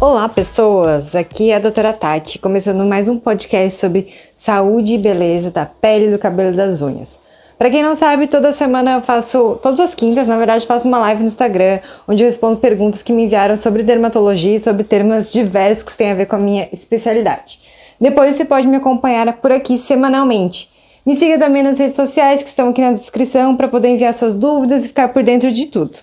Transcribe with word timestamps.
Olá, 0.00 0.30
pessoas! 0.30 1.14
Aqui 1.14 1.50
é 1.50 1.56
a 1.56 1.58
doutora 1.58 1.92
Tati, 1.92 2.38
começando 2.38 2.86
mais 2.86 3.06
um 3.06 3.18
podcast 3.18 3.78
sobre 3.78 4.08
saúde 4.34 4.94
e 4.94 4.98
beleza 4.98 5.50
da 5.50 5.66
pele, 5.66 6.10
do 6.10 6.18
cabelo 6.18 6.54
e 6.54 6.56
das 6.56 6.80
unhas. 6.80 7.18
Para 7.58 7.68
quem 7.68 7.82
não 7.82 7.94
sabe, 7.94 8.26
toda 8.26 8.50
semana 8.50 8.92
eu 8.92 9.02
faço, 9.02 9.58
todas 9.62 9.78
as 9.78 9.94
quintas, 9.94 10.26
na 10.26 10.38
verdade, 10.38 10.66
faço 10.66 10.88
uma 10.88 10.96
live 11.00 11.20
no 11.20 11.26
Instagram, 11.26 11.80
onde 12.08 12.22
eu 12.22 12.26
respondo 12.26 12.56
perguntas 12.56 13.02
que 13.02 13.12
me 13.12 13.24
enviaram 13.24 13.54
sobre 13.56 13.82
dermatologia 13.82 14.56
e 14.56 14.58
sobre 14.58 14.84
temas 14.84 15.30
diversos 15.30 15.84
que 15.84 15.98
têm 15.98 16.12
a 16.12 16.14
ver 16.14 16.24
com 16.24 16.36
a 16.36 16.38
minha 16.38 16.66
especialidade. 16.72 17.60
Depois 18.00 18.34
você 18.34 18.46
pode 18.46 18.66
me 18.66 18.78
acompanhar 18.78 19.30
por 19.34 19.52
aqui 19.52 19.76
semanalmente. 19.76 20.70
Me 21.04 21.14
siga 21.14 21.38
também 21.38 21.62
nas 21.62 21.78
redes 21.78 21.96
sociais 21.96 22.42
que 22.42 22.48
estão 22.48 22.70
aqui 22.70 22.80
na 22.80 22.92
descrição 22.92 23.54
para 23.54 23.68
poder 23.68 23.88
enviar 23.88 24.14
suas 24.14 24.34
dúvidas 24.34 24.82
e 24.82 24.88
ficar 24.88 25.08
por 25.08 25.22
dentro 25.22 25.52
de 25.52 25.66
tudo. 25.66 25.98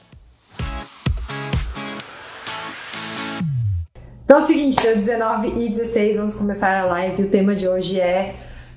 Então 4.27 4.39
é 4.39 4.41
o 4.41 4.45
seguinte, 4.45 4.81
dia 4.81 4.93
19 4.93 5.53
e 5.57 5.69
16 5.69 6.17
vamos 6.17 6.35
começar 6.35 6.77
a 6.77 6.85
live. 6.85 7.23
O 7.23 7.29
tema 7.29 7.55
de 7.55 7.65
hoje 7.65 7.97
é 7.97 8.35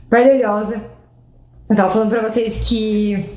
pele 0.09 0.34
oleosa. 0.34 0.80
Eu 1.68 1.74
tava 1.74 1.90
falando 1.90 2.09
pra 2.09 2.23
vocês 2.23 2.59
que, 2.59 3.34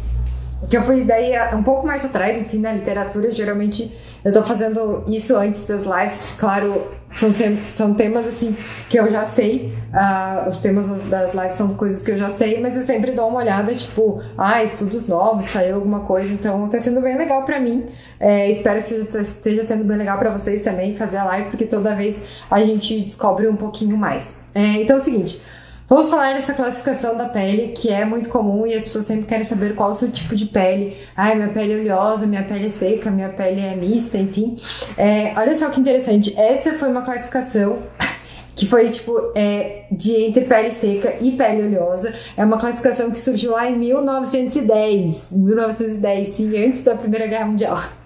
que 0.70 0.78
eu 0.78 0.84
fui 0.84 1.04
daí 1.04 1.32
um 1.56 1.64
pouco 1.64 1.88
mais 1.88 2.06
atrás, 2.06 2.40
enfim, 2.40 2.60
na 2.60 2.72
literatura. 2.72 3.32
Geralmente 3.32 3.92
eu 4.24 4.32
tô 4.32 4.44
fazendo 4.44 5.04
isso 5.08 5.36
antes 5.36 5.66
das 5.66 5.82
lives. 5.82 6.36
Claro, 6.38 6.92
são, 7.16 7.32
são 7.70 7.94
temas 7.94 8.28
assim 8.28 8.56
que 8.90 9.00
eu 9.00 9.10
já 9.10 9.26
sei. 9.26 9.74
Uh, 9.94 10.50
os 10.50 10.60
temas 10.60 11.02
das 11.04 11.34
lives 11.34 11.54
são 11.54 11.76
coisas 11.76 12.02
que 12.02 12.12
eu 12.12 12.18
já 12.18 12.30
sei, 12.30 12.60
mas 12.60 12.76
eu 12.76 12.84
sempre 12.84 13.12
dou 13.12 13.28
uma 13.28 13.40
olhada, 13.40 13.74
tipo, 13.74 14.22
ah, 14.38 14.64
estudos 14.64 15.08
novos, 15.08 15.46
saiu 15.46 15.76
alguma 15.76 16.00
coisa, 16.00 16.34
então 16.34 16.68
tá 16.68 16.80
sendo 16.80 17.00
bem 17.00 17.18
legal 17.18 17.44
para 17.44 17.60
mim. 17.60 17.86
É, 18.20 18.50
espero 18.50 18.82
que 18.82 19.18
esteja 19.20 19.64
sendo 19.64 19.84
bem 19.84 19.98
legal 19.98 20.18
para 20.18 20.32
vocês 20.32 20.62
também 20.62 20.96
fazer 20.96 21.18
a 21.18 21.26
live, 21.26 21.50
porque 21.50 21.66
toda 21.66 21.94
vez 21.94 22.24
a 22.50 22.60
gente 22.64 23.02
descobre 23.02 23.48
um 23.48 23.56
pouquinho 23.56 23.96
mais. 23.96 24.40
É, 24.56 24.82
então 24.82 24.96
é 24.96 25.00
o 25.00 25.02
seguinte. 25.02 25.42
Vamos 25.88 26.10
falar 26.10 26.34
dessa 26.34 26.54
classificação 26.54 27.18
da 27.18 27.28
pele, 27.28 27.74
que 27.76 27.90
é 27.90 28.06
muito 28.06 28.30
comum 28.30 28.66
e 28.66 28.74
as 28.74 28.84
pessoas 28.84 29.06
sempre 29.06 29.26
querem 29.26 29.44
saber 29.44 29.76
qual 29.76 29.90
é 29.90 29.92
o 29.92 29.96
seu 29.96 30.10
tipo 30.10 30.36
de 30.36 30.46
pele. 30.46 30.96
Ai, 31.16 31.36
minha 31.36 31.50
pele 31.50 31.74
é 31.74 31.78
oleosa, 31.78 32.26
minha 32.26 32.44
pele 32.44 32.68
é 32.68 32.70
seca, 32.70 33.12
minha 33.12 33.30
pele 33.30 33.60
é 33.60 33.76
mista, 33.76 34.18
enfim. 34.18 34.58
É, 34.98 35.34
olha 35.36 35.56
só 35.56 35.70
que 35.70 35.80
interessante, 35.80 36.34
essa 36.40 36.74
foi 36.76 36.90
uma 36.90 37.02
classificação 37.02 37.80
que 38.56 38.66
foi 38.66 38.90
tipo 38.90 39.34
é, 39.36 39.86
de 39.92 40.16
entre 40.16 40.46
pele 40.46 40.72
seca 40.72 41.18
e 41.20 41.34
pele 41.34 41.64
oleosa. 41.64 42.14
É 42.38 42.46
uma 42.46 42.58
classificação 42.58 43.12
que 43.12 43.20
surgiu 43.20 43.52
lá 43.52 43.70
em 43.70 43.78
1910, 43.78 45.28
1910, 45.32 46.30
sim, 46.30 46.66
antes 46.66 46.82
da 46.84 46.96
Primeira 46.96 47.28
Guerra 47.28 47.46
Mundial. 47.46 47.84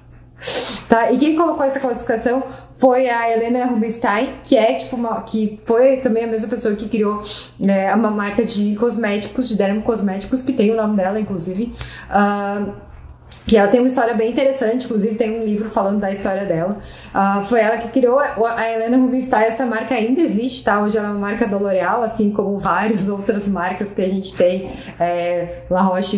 Tá? 0.88 1.12
E 1.12 1.18
quem 1.18 1.36
colocou 1.36 1.66
essa 1.66 1.80
classificação 1.80 2.44
foi 2.76 3.10
a 3.10 3.30
Helena 3.32 3.66
Rubinstein, 3.66 4.36
que 4.44 4.56
é 4.56 4.74
tipo 4.74 4.96
uma, 4.96 5.22
que 5.22 5.60
foi 5.66 5.98
também 5.98 6.24
a 6.24 6.28
mesma 6.28 6.48
pessoa 6.48 6.76
que 6.76 6.88
criou 6.88 7.24
é, 7.68 7.94
uma 7.94 8.12
marca 8.12 8.46
de 8.46 8.76
cosméticos, 8.76 9.50
de 9.50 9.58
dermocosméticos, 9.58 10.42
que 10.42 10.54
tem 10.54 10.72
o 10.72 10.76
nome 10.76 10.96
dela, 10.96 11.20
inclusive. 11.20 11.74
Uh, 12.10 12.88
que 13.48 13.56
ela 13.56 13.70
tem 13.70 13.80
uma 13.80 13.88
história 13.88 14.14
bem 14.14 14.32
interessante, 14.32 14.86
inclusive 14.86 15.16
tem 15.16 15.40
um 15.40 15.44
livro 15.44 15.70
falando 15.70 16.00
da 16.00 16.12
história 16.12 16.46
dela. 16.46 16.78
Uh, 17.16 17.44
foi 17.44 17.62
ela 17.62 17.78
que 17.78 17.88
criou 17.88 18.20
a 18.20 18.70
Helena 18.70 18.98
Rubinstein, 18.98 19.46
essa 19.46 19.66
marca 19.66 19.96
ainda 19.96 20.22
existe, 20.22 20.66
tá? 20.66 20.82
Hoje 20.82 20.98
ela 20.98 21.08
é 21.08 21.12
uma 21.12 21.20
marca 21.20 21.48
da 21.48 21.58
L'Oréal, 21.58 22.04
assim 22.04 22.30
como 22.32 22.60
várias 22.60 23.08
outras 23.10 23.48
marcas 23.48 23.92
que 23.92 24.02
a 24.02 24.10
gente 24.10 24.36
tem, 24.36 24.70
é, 25.00 25.64
La 25.70 25.82
Roche 25.82 26.18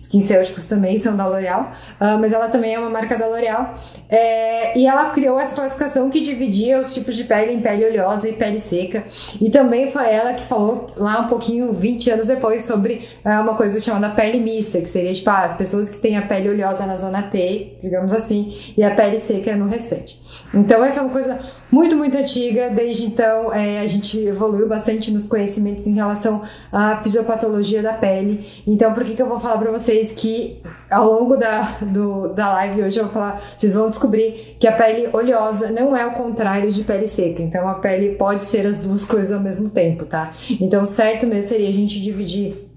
Vichy, 0.00 0.20
SkinCeuticals 0.20 0.66
também 0.66 0.98
são 0.98 1.14
da 1.14 1.26
L'Oréal, 1.26 1.72
uh, 2.00 2.18
mas 2.18 2.32
ela 2.32 2.48
também 2.48 2.74
é 2.74 2.78
uma 2.78 2.88
marca 2.88 3.16
da 3.16 3.26
L'Oréal. 3.26 3.74
É, 4.08 4.78
e 4.78 4.86
ela 4.86 5.10
criou 5.10 5.38
essa 5.38 5.54
classificação 5.54 6.08
que 6.10 6.20
dividia 6.20 6.78
os 6.78 6.94
tipos 6.94 7.16
de 7.16 7.24
pele 7.24 7.52
em 7.52 7.60
pele 7.60 7.84
oleosa 7.84 8.28
e 8.28 8.32
pele 8.32 8.60
seca. 8.60 9.04
E 9.40 9.50
também 9.50 9.90
foi 9.90 10.10
ela 10.10 10.32
que 10.32 10.44
falou 10.44 10.90
lá 10.96 11.20
um 11.20 11.28
pouquinho, 11.28 11.72
20 11.72 12.10
anos 12.10 12.26
depois, 12.26 12.64
sobre 12.64 13.06
uh, 13.24 13.42
uma 13.42 13.54
coisa 13.54 13.80
chamada 13.80 14.10
pele 14.10 14.40
mista, 14.40 14.80
que 14.80 14.88
seria 14.88 15.12
tipo, 15.12 15.28
ah, 15.30 15.54
pessoas 15.56 15.88
que 15.88 15.98
têm 15.98 16.16
a 16.16 16.22
pele 16.22 16.48
oleosa 16.48 16.86
na 16.86 16.96
zona 16.96 17.22
T, 17.22 17.78
digamos 17.82 18.14
assim, 18.14 18.54
e 18.76 18.82
a 18.82 18.94
pele 18.94 19.18
seca 19.18 19.54
no 19.56 19.68
restante. 19.68 20.20
Então 20.54 20.84
essa 20.84 21.00
é 21.00 21.02
uma 21.02 21.12
coisa 21.12 21.38
muito, 21.70 21.96
muito 21.96 22.16
antiga. 22.16 22.70
Desde 22.70 23.06
então, 23.06 23.52
é, 23.52 23.80
a 23.80 23.86
gente 23.86 24.18
evoluiu 24.18 24.68
bastante 24.68 25.10
nos 25.10 25.26
conhecimentos 25.26 25.86
em 25.86 25.94
relação 25.94 26.42
à 26.72 27.02
fisiopatologia 27.02 27.82
da 27.82 27.92
pele. 27.92 28.44
Então, 28.66 28.92
por 28.92 29.04
que, 29.04 29.14
que 29.14 29.22
eu 29.22 29.28
vou 29.28 29.38
falar 29.38 29.58
para 29.58 29.70
vocês 29.70 30.12
que 30.12 30.60
ao 30.90 31.06
longo 31.06 31.36
da, 31.36 31.78
do, 31.82 32.28
da 32.28 32.52
live 32.54 32.82
hoje 32.82 32.98
eu 32.98 33.04
vou 33.04 33.12
falar, 33.12 33.40
vocês 33.56 33.74
vão 33.74 33.88
descobrir 33.88 34.56
que 34.58 34.66
a 34.66 34.72
pele 34.72 35.08
oleosa 35.12 35.70
não 35.70 35.96
é 35.96 36.04
o 36.04 36.12
contrário 36.12 36.70
de 36.70 36.82
pele 36.82 37.06
seca. 37.06 37.42
Então, 37.42 37.68
a 37.68 37.74
pele 37.74 38.16
pode 38.16 38.44
ser 38.44 38.66
as 38.66 38.82
duas 38.82 39.04
coisas 39.04 39.32
ao 39.32 39.40
mesmo 39.40 39.68
tempo, 39.70 40.04
tá? 40.04 40.32
Então, 40.60 40.84
certo 40.84 41.26
mesmo 41.26 41.48
seria 41.48 41.68
a 41.68 41.72
gente 41.72 42.00
dividir 42.00 42.68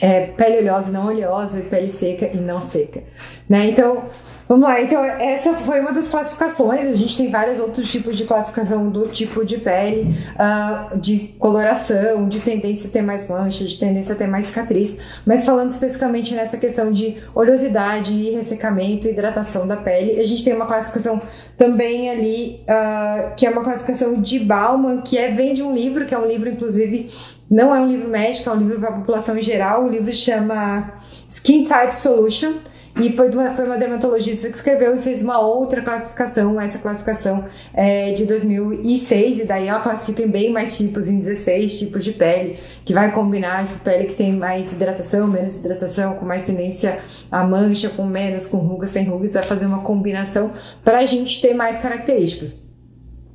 é, 0.00 0.26
pele 0.26 0.58
oleosa 0.58 0.90
e 0.90 0.92
não 0.92 1.06
oleosa, 1.06 1.60
pele 1.62 1.88
seca 1.88 2.30
e 2.32 2.36
não 2.36 2.60
seca, 2.60 3.02
né? 3.48 3.68
Então, 3.68 4.04
Vamos 4.48 4.68
lá, 4.68 4.80
então 4.80 5.02
essa 5.04 5.54
foi 5.54 5.80
uma 5.80 5.92
das 5.92 6.08
classificações. 6.08 6.86
A 6.86 6.94
gente 6.94 7.16
tem 7.16 7.30
vários 7.30 7.58
outros 7.58 7.90
tipos 7.90 8.16
de 8.16 8.24
classificação 8.24 8.88
do 8.88 9.08
tipo 9.08 9.44
de 9.44 9.58
pele, 9.58 10.14
uh, 10.34 10.98
de 10.98 11.34
coloração, 11.38 12.28
de 12.28 12.40
tendência 12.40 12.88
a 12.88 12.92
ter 12.92 13.02
mais 13.02 13.26
mancha, 13.28 13.64
de 13.64 13.78
tendência 13.78 14.14
a 14.14 14.18
ter 14.18 14.26
mais 14.26 14.46
cicatriz. 14.46 14.98
Mas 15.24 15.44
falando 15.44 15.70
especificamente 15.70 16.34
nessa 16.34 16.56
questão 16.56 16.92
de 16.92 17.16
oleosidade, 17.34 18.30
ressecamento, 18.30 19.08
hidratação 19.08 19.66
da 19.66 19.76
pele, 19.76 20.20
a 20.20 20.24
gente 20.24 20.44
tem 20.44 20.54
uma 20.54 20.66
classificação 20.66 21.20
também 21.56 22.10
ali, 22.10 22.60
uh, 22.62 23.34
que 23.36 23.46
é 23.46 23.50
uma 23.50 23.62
classificação 23.62 24.20
de 24.20 24.40
Bauman, 24.40 25.00
que 25.00 25.16
é, 25.16 25.30
vem 25.30 25.54
de 25.54 25.62
um 25.62 25.72
livro, 25.72 26.04
que 26.04 26.14
é 26.14 26.18
um 26.18 26.26
livro, 26.26 26.48
inclusive, 26.48 27.10
não 27.50 27.74
é 27.74 27.80
um 27.80 27.86
livro 27.86 28.08
médico, 28.08 28.50
é 28.50 28.52
um 28.52 28.58
livro 28.58 28.80
para 28.80 28.88
a 28.88 28.92
população 28.92 29.36
em 29.38 29.42
geral. 29.42 29.84
O 29.84 29.88
livro 29.88 30.12
chama 30.12 30.94
Skin 31.28 31.64
Type 31.64 31.94
Solution. 31.94 32.54
E 33.00 33.16
foi 33.16 33.30
uma, 33.30 33.54
foi 33.54 33.64
uma 33.64 33.78
dermatologista 33.78 34.50
que 34.50 34.56
escreveu 34.56 34.94
e 34.94 35.00
fez 35.00 35.22
uma 35.22 35.40
outra 35.40 35.80
classificação, 35.80 36.60
essa 36.60 36.78
classificação 36.78 37.44
é 37.72 38.12
de 38.12 38.26
2006, 38.26 39.40
e 39.40 39.44
daí 39.44 39.66
ela 39.66 39.80
classifica 39.80 40.22
em 40.22 40.28
bem 40.28 40.52
mais 40.52 40.76
tipos, 40.76 41.08
em 41.08 41.18
16 41.18 41.78
tipos 41.78 42.04
de 42.04 42.12
pele, 42.12 42.58
que 42.84 42.92
vai 42.92 43.10
combinar 43.10 43.66
tipo, 43.66 43.80
pele 43.80 44.04
que 44.04 44.14
tem 44.14 44.32
mais 44.32 44.74
hidratação, 44.74 45.26
menos 45.26 45.56
hidratação, 45.56 46.14
com 46.16 46.26
mais 46.26 46.42
tendência 46.42 46.98
a 47.30 47.42
mancha, 47.42 47.88
com 47.88 48.04
menos, 48.04 48.46
com 48.46 48.58
ruga, 48.58 48.86
sem 48.86 49.04
ruga, 49.06 49.30
vai 49.30 49.42
fazer 49.42 49.64
uma 49.64 49.80
combinação 49.80 50.52
para 50.84 50.98
a 50.98 51.06
gente 51.06 51.40
ter 51.40 51.54
mais 51.54 51.78
características. 51.78 52.60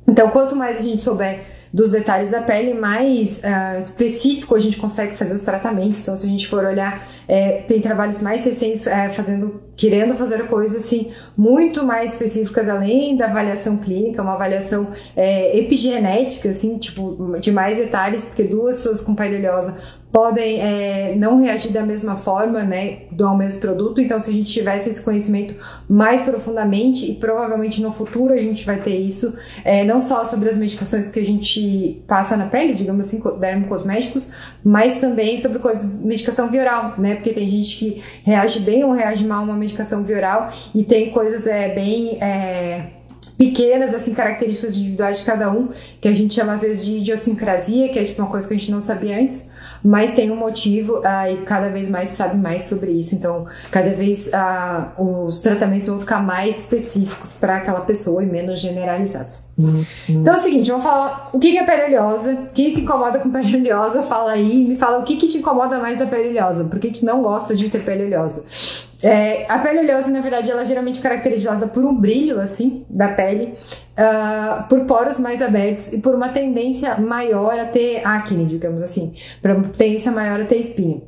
Então, 0.06 0.30
quanto 0.30 0.54
mais 0.54 0.78
a 0.78 0.82
gente 0.82 1.02
souber 1.02 1.57
dos 1.72 1.90
detalhes 1.90 2.30
da 2.30 2.42
pele, 2.42 2.74
mais 2.74 3.38
uh, 3.38 3.82
específico 3.82 4.54
a 4.54 4.60
gente 4.60 4.76
consegue 4.76 5.16
fazer 5.16 5.34
os 5.34 5.42
tratamentos. 5.42 6.00
Então, 6.02 6.16
se 6.16 6.26
a 6.26 6.28
gente 6.28 6.48
for 6.48 6.64
olhar, 6.64 7.06
é, 7.26 7.62
tem 7.62 7.80
trabalhos 7.80 8.22
mais 8.22 8.44
recentes 8.44 8.86
é, 8.86 9.08
fazendo, 9.10 9.62
querendo 9.76 10.14
fazer 10.14 10.46
coisas 10.46 10.84
assim 10.84 11.12
muito 11.36 11.84
mais 11.84 12.12
específicas 12.12 12.68
além 12.68 13.16
da 13.16 13.26
avaliação 13.26 13.76
clínica, 13.76 14.22
uma 14.22 14.34
avaliação 14.34 14.88
é, 15.16 15.56
epigenética, 15.56 16.50
assim, 16.50 16.78
tipo 16.78 17.38
de 17.40 17.52
mais 17.52 17.78
detalhes, 17.78 18.24
porque 18.24 18.44
duas 18.44 18.76
pessoas 18.76 19.00
com 19.00 19.14
pele 19.14 19.38
podem 20.10 20.60
é, 20.60 21.14
não 21.16 21.38
reagir 21.38 21.70
da 21.70 21.82
mesma 21.82 22.16
forma, 22.16 22.62
né, 22.62 23.00
do 23.10 23.34
mesmo 23.34 23.60
produto. 23.60 24.00
Então, 24.00 24.18
se 24.20 24.30
a 24.30 24.32
gente 24.32 24.50
tivesse 24.50 24.88
esse 24.88 25.02
conhecimento 25.02 25.54
mais 25.88 26.24
profundamente, 26.24 27.10
e 27.10 27.14
provavelmente 27.14 27.82
no 27.82 27.92
futuro 27.92 28.32
a 28.32 28.38
gente 28.38 28.64
vai 28.64 28.80
ter 28.80 28.96
isso, 28.96 29.34
é, 29.64 29.84
não 29.84 30.00
só 30.00 30.24
sobre 30.24 30.48
as 30.48 30.56
medicações 30.56 31.08
que 31.08 31.20
a 31.20 31.24
gente 31.24 32.02
passa 32.06 32.36
na 32.36 32.46
pele, 32.46 32.72
digamos 32.72 33.06
assim, 33.06 33.22
dermocosméticos, 33.38 34.32
mas 34.64 34.98
também 34.98 35.36
sobre 35.36 35.58
coisas, 35.58 35.84
medicação 36.00 36.48
via 36.48 36.62
oral, 36.62 36.94
né, 36.98 37.16
porque 37.16 37.32
tem 37.32 37.46
gente 37.46 37.76
que 37.76 38.02
reage 38.24 38.60
bem 38.60 38.84
ou 38.84 38.92
reage 38.92 39.26
mal 39.26 39.40
a 39.40 39.44
uma 39.44 39.56
medicação 39.56 40.02
via 40.04 40.16
oral, 40.16 40.48
e 40.74 40.84
tem 40.84 41.10
coisas 41.10 41.46
é, 41.46 41.68
bem 41.74 42.18
é, 42.20 42.97
pequenas, 43.38 43.94
assim, 43.94 44.12
características 44.12 44.76
individuais 44.76 45.20
de 45.20 45.24
cada 45.24 45.48
um, 45.50 45.68
que 46.00 46.08
a 46.08 46.12
gente 46.12 46.34
chama 46.34 46.54
às 46.54 46.60
vezes 46.60 46.84
de 46.84 46.96
idiosincrasia, 46.96 47.88
que 47.88 47.98
é 47.98 48.04
tipo 48.04 48.20
uma 48.20 48.28
coisa 48.28 48.48
que 48.48 48.52
a 48.52 48.56
gente 48.56 48.72
não 48.72 48.82
sabia 48.82 49.16
antes, 49.16 49.48
mas 49.82 50.12
tem 50.12 50.30
um 50.32 50.36
motivo 50.36 50.98
uh, 50.98 51.32
e 51.32 51.36
cada 51.44 51.68
vez 51.68 51.88
mais 51.88 52.08
sabe 52.08 52.36
mais 52.36 52.64
sobre 52.64 52.90
isso. 52.90 53.14
Então, 53.14 53.46
cada 53.70 53.90
vez 53.90 54.28
uh, 54.28 55.02
os 55.26 55.40
tratamentos 55.40 55.86
vão 55.86 56.00
ficar 56.00 56.20
mais 56.20 56.58
específicos 56.60 57.32
para 57.32 57.58
aquela 57.58 57.82
pessoa 57.82 58.22
e 58.24 58.26
menos 58.26 58.58
generalizados. 58.58 59.44
Uhum. 59.56 59.84
Então 60.08 60.34
é 60.34 60.36
o 60.36 60.40
seguinte, 60.40 60.68
vamos 60.70 60.84
falar 60.84 61.30
o 61.32 61.38
que 61.38 61.56
é 61.56 61.62
pele 61.62 61.84
oleosa. 61.84 62.48
Quem 62.52 62.74
se 62.74 62.80
incomoda 62.80 63.20
com 63.20 63.30
pele 63.30 63.56
oleosa, 63.56 64.02
fala 64.02 64.32
aí, 64.32 64.64
me 64.64 64.74
fala 64.74 64.98
o 64.98 65.04
que, 65.04 65.16
que 65.16 65.28
te 65.28 65.38
incomoda 65.38 65.78
mais 65.78 65.98
da 65.98 66.06
pele 66.06 66.30
oleosa, 66.30 66.64
por 66.64 66.80
que, 66.80 66.90
que 66.90 67.04
não 67.04 67.22
gosta 67.22 67.54
de 67.54 67.70
ter 67.70 67.84
pele 67.84 68.06
oleosa. 68.06 68.44
É, 69.02 69.46
a 69.48 69.58
pele 69.60 69.80
oleosa, 69.80 70.08
na 70.08 70.20
verdade, 70.20 70.50
ela 70.50 70.62
é 70.62 70.64
geralmente 70.66 71.00
caracterizada 71.00 71.68
por 71.68 71.84
um 71.84 71.94
brilho, 71.94 72.40
assim, 72.40 72.84
da 72.90 73.08
pele, 73.08 73.54
uh, 73.96 74.68
por 74.68 74.86
poros 74.86 75.20
mais 75.20 75.40
abertos 75.40 75.92
e 75.92 76.00
por 76.00 76.14
uma 76.14 76.30
tendência 76.30 76.96
maior 76.96 77.58
a 77.58 77.64
ter 77.64 78.04
acne, 78.04 78.44
digamos 78.44 78.82
assim, 78.82 79.14
por 79.40 79.52
uma 79.52 79.68
tendência 79.68 80.10
maior 80.10 80.40
a 80.40 80.44
ter 80.44 80.56
espinha. 80.56 81.00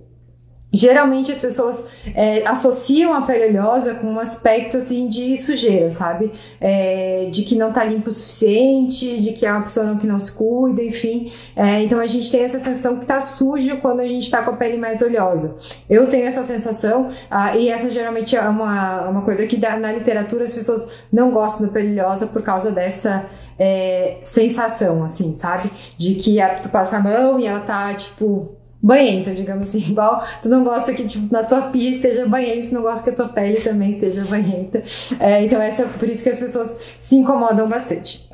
Geralmente 0.73 1.33
as 1.33 1.41
pessoas 1.41 1.85
é, 2.15 2.47
associam 2.47 3.13
a 3.13 3.23
pele 3.23 3.59
oleosa 3.59 3.95
com 3.95 4.07
um 4.07 4.21
aspecto 4.21 4.77
assim 4.77 5.09
de 5.09 5.37
sujeira, 5.37 5.91
sabe? 5.91 6.31
É, 6.61 7.29
de 7.31 7.43
que 7.43 7.57
não 7.57 7.73
tá 7.73 7.83
limpo 7.83 8.11
o 8.11 8.15
suficiente, 8.15 9.21
de 9.21 9.33
que 9.33 9.45
é 9.45 9.53
uma 9.53 9.63
pessoa 9.63 9.97
que 9.97 10.07
não 10.07 10.21
se 10.21 10.33
cuida, 10.33 10.83
enfim. 10.83 11.33
É, 11.57 11.83
então 11.83 11.99
a 11.99 12.07
gente 12.07 12.31
tem 12.31 12.43
essa 12.43 12.61
sensação 12.61 12.99
que 12.99 13.07
tá 13.07 13.21
sujo 13.21 13.79
quando 13.79 14.01
a 14.01 14.05
gente 14.05 14.31
tá 14.31 14.43
com 14.43 14.51
a 14.51 14.57
pele 14.57 14.77
mais 14.77 15.03
oleosa. 15.03 15.57
Eu 15.89 16.09
tenho 16.09 16.27
essa 16.27 16.45
sensação, 16.45 17.09
ah, 17.29 17.57
e 17.57 17.69
essa 17.69 17.91
geralmente 17.91 18.37
é 18.37 18.43
uma, 18.43 19.09
uma 19.09 19.23
coisa 19.23 19.47
que 19.47 19.57
dá, 19.57 19.77
na 19.77 19.91
literatura 19.91 20.45
as 20.45 20.55
pessoas 20.55 20.89
não 21.13 21.33
gostam 21.33 21.67
da 21.67 21.73
pele 21.73 21.93
oleosa 21.93 22.29
por 22.29 22.43
causa 22.43 22.71
dessa 22.71 23.27
é, 23.59 24.19
sensação, 24.23 25.03
assim, 25.03 25.35
sabe? 25.35 25.71
De 25.99 26.15
que 26.15 26.41
a, 26.41 26.61
tu 26.61 26.69
passa 26.69 26.99
a 26.99 27.01
mão 27.01 27.41
e 27.41 27.47
ela 27.47 27.61
tá, 27.61 27.93
tipo, 27.93 28.60
banhenta, 28.83 29.33
digamos 29.33 29.69
assim, 29.69 29.79
igual 29.91 30.23
tu 30.43 30.49
não 30.49 30.65
gosta 30.65 30.93
que 30.95 31.05
tipo, 31.05 31.33
na 31.33 31.43
tua 31.45 31.63
pia 31.63 31.91
esteja 31.91 32.27
banhenta, 32.27 32.69
tu 32.69 32.75
não 32.75 32.83
gosta 32.83 33.03
que 33.03 33.11
a 33.11 33.15
tua 33.15 33.29
pele 33.29 33.61
também 33.61 33.93
esteja 33.93 34.25
banhenta. 34.25 34.83
É, 35.19 35.45
então 35.45 35.61
essa, 35.61 35.85
por 35.85 36.09
isso 36.09 36.23
que 36.23 36.31
as 36.31 36.39
pessoas 36.39 36.77
se 37.01 37.17
incomodam 37.17 37.69
bastante. 37.69 38.29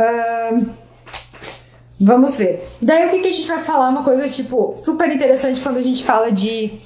Vamos 2.01 2.37
ver. 2.37 2.69
Daí 2.81 3.07
o 3.07 3.11
que, 3.11 3.21
que 3.21 3.29
a 3.29 3.33
gente 3.33 3.49
vai 3.49 3.63
falar? 3.63 3.89
Uma 3.89 4.05
coisa 4.05 4.29
tipo 4.29 4.75
super 4.77 5.11
interessante 5.11 5.61
quando 5.61 5.79
a 5.79 5.83
gente 5.83 6.05
fala 6.05 6.31
de 6.31 6.79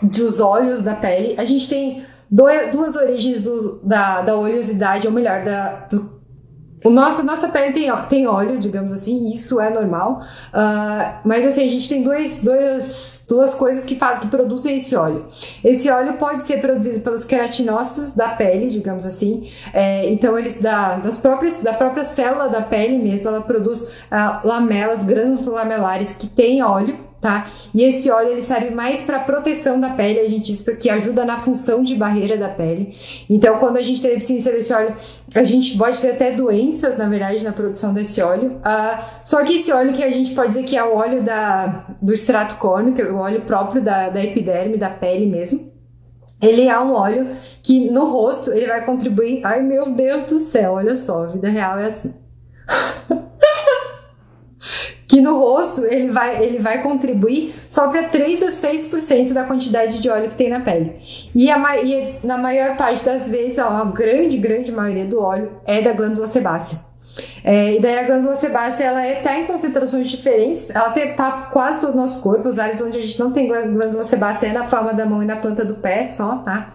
dos 0.00 0.40
olhos 0.40 0.84
da 0.84 0.94
pele. 0.94 1.34
A 1.36 1.44
gente 1.44 1.68
tem 1.68 2.04
dois, 2.30 2.70
duas 2.70 2.96
origens 2.96 3.42
do, 3.42 3.80
da, 3.82 4.22
da 4.22 4.36
oleosidade, 4.36 5.06
ou 5.06 5.12
melhor, 5.12 5.44
da, 5.44 5.86
do 5.90 6.21
o 6.84 6.90
nosso, 6.90 7.22
nossa 7.24 7.48
pele 7.48 7.72
tem, 7.72 7.90
tem 8.08 8.26
óleo, 8.26 8.58
digamos 8.58 8.92
assim, 8.92 9.30
isso 9.30 9.60
é 9.60 9.70
normal. 9.70 10.22
Uh, 10.52 11.14
mas 11.24 11.46
assim, 11.46 11.64
a 11.64 11.68
gente 11.68 11.88
tem 11.88 12.02
dois, 12.02 12.42
dois, 12.42 13.24
duas 13.28 13.54
coisas 13.54 13.84
que 13.84 13.96
fazem, 13.96 14.22
que 14.22 14.26
produzem 14.26 14.78
esse 14.78 14.96
óleo. 14.96 15.26
Esse 15.64 15.90
óleo 15.90 16.14
pode 16.14 16.42
ser 16.42 16.60
produzido 16.60 17.00
pelos 17.00 17.24
queratinócitos 17.24 18.14
da 18.14 18.28
pele, 18.28 18.68
digamos 18.68 19.06
assim. 19.06 19.48
É, 19.72 20.10
então, 20.10 20.38
eles 20.38 20.60
da, 20.60 20.96
das 20.96 21.18
próprias, 21.18 21.58
da 21.58 21.72
própria 21.72 22.04
célula 22.04 22.48
da 22.48 22.60
pele 22.60 22.98
mesmo, 22.98 23.28
ela 23.28 23.40
produz 23.40 23.90
uh, 23.90 24.46
lamelas, 24.46 25.04
grânulos 25.04 25.46
lamelares 25.46 26.12
que 26.12 26.26
têm 26.26 26.62
óleo 26.62 27.11
tá? 27.22 27.46
E 27.72 27.84
esse 27.84 28.10
óleo 28.10 28.32
ele 28.32 28.42
serve 28.42 28.70
mais 28.70 29.02
para 29.02 29.20
proteção 29.20 29.78
da 29.78 29.90
pele, 29.90 30.18
a 30.18 30.28
gente 30.28 30.50
diz 30.50 30.60
porque 30.60 30.90
ajuda 30.90 31.24
na 31.24 31.38
função 31.38 31.80
de 31.80 31.94
barreira 31.94 32.36
da 32.36 32.48
pele. 32.48 32.92
Então, 33.30 33.58
quando 33.58 33.76
a 33.76 33.82
gente 33.82 34.02
tem 34.02 34.10
deficiência 34.10 34.52
desse 34.52 34.74
óleo, 34.74 34.96
a 35.32 35.44
gente 35.44 35.78
pode 35.78 36.00
ter 36.00 36.10
até 36.10 36.32
doenças, 36.32 36.98
na 36.98 37.08
verdade, 37.08 37.44
na 37.44 37.52
produção 37.52 37.94
desse 37.94 38.20
óleo. 38.20 38.56
Uh, 38.56 39.04
só 39.24 39.44
que 39.44 39.58
esse 39.58 39.72
óleo 39.72 39.92
que 39.92 40.02
a 40.02 40.10
gente 40.10 40.34
pode 40.34 40.48
dizer 40.48 40.64
que 40.64 40.76
é 40.76 40.82
o 40.82 40.96
óleo 40.96 41.22
da, 41.22 41.86
do 42.02 42.12
extrato 42.12 42.56
córneo, 42.56 42.92
que 42.92 43.00
é 43.00 43.06
o 43.06 43.16
óleo 43.16 43.42
próprio 43.42 43.80
da, 43.80 44.08
da 44.08 44.22
epiderme, 44.22 44.76
da 44.76 44.90
pele 44.90 45.26
mesmo. 45.26 45.70
Ele 46.42 46.66
é 46.66 46.80
um 46.80 46.92
óleo 46.92 47.28
que 47.62 47.88
no 47.88 48.06
rosto 48.06 48.50
ele 48.50 48.66
vai 48.66 48.84
contribuir. 48.84 49.42
Ai 49.44 49.62
meu 49.62 49.92
Deus 49.92 50.24
do 50.24 50.40
céu, 50.40 50.72
olha 50.72 50.96
só, 50.96 51.22
a 51.22 51.26
vida 51.28 51.48
real 51.48 51.78
é 51.78 51.86
assim. 51.86 52.12
que 55.12 55.20
no 55.20 55.38
rosto 55.38 55.84
ele 55.84 56.10
vai, 56.10 56.42
ele 56.42 56.58
vai 56.58 56.80
contribuir 56.80 57.52
só 57.68 57.88
para 57.88 58.04
3 58.04 58.44
a 58.44 58.46
6% 58.46 59.34
da 59.34 59.44
quantidade 59.44 60.00
de 60.00 60.08
óleo 60.08 60.30
que 60.30 60.36
tem 60.36 60.48
na 60.48 60.60
pele. 60.60 60.96
E, 61.34 61.50
a, 61.50 61.76
e 61.84 62.14
na 62.24 62.38
maior 62.38 62.78
parte 62.78 63.04
das 63.04 63.28
vezes, 63.28 63.58
a 63.58 63.84
grande, 63.84 64.38
grande 64.38 64.72
maioria 64.72 65.04
do 65.04 65.20
óleo 65.20 65.52
é 65.66 65.82
da 65.82 65.92
glândula 65.92 66.26
sebácea. 66.26 66.78
É, 67.44 67.74
e 67.74 67.78
daí 67.78 67.98
a 67.98 68.04
glândula 68.04 68.36
sebácea 68.36 68.84
ela 68.84 69.06
está 69.06 69.34
é, 69.34 69.40
em 69.40 69.46
concentrações 69.46 70.08
diferentes, 70.08 70.70
ela 70.70 70.94
está 70.96 71.30
quase 71.52 71.82
todo 71.82 71.92
o 71.92 71.96
nosso 71.96 72.22
corpo, 72.22 72.48
os 72.48 72.58
áreas 72.58 72.80
onde 72.80 72.96
a 72.96 73.02
gente 73.02 73.20
não 73.20 73.32
tem 73.32 73.48
glândula 73.48 74.04
sebácea 74.04 74.46
é 74.46 74.52
na 74.54 74.64
palma 74.64 74.94
da 74.94 75.04
mão 75.04 75.22
e 75.22 75.26
na 75.26 75.36
planta 75.36 75.62
do 75.62 75.74
pé 75.74 76.06
só, 76.06 76.36
tá? 76.36 76.72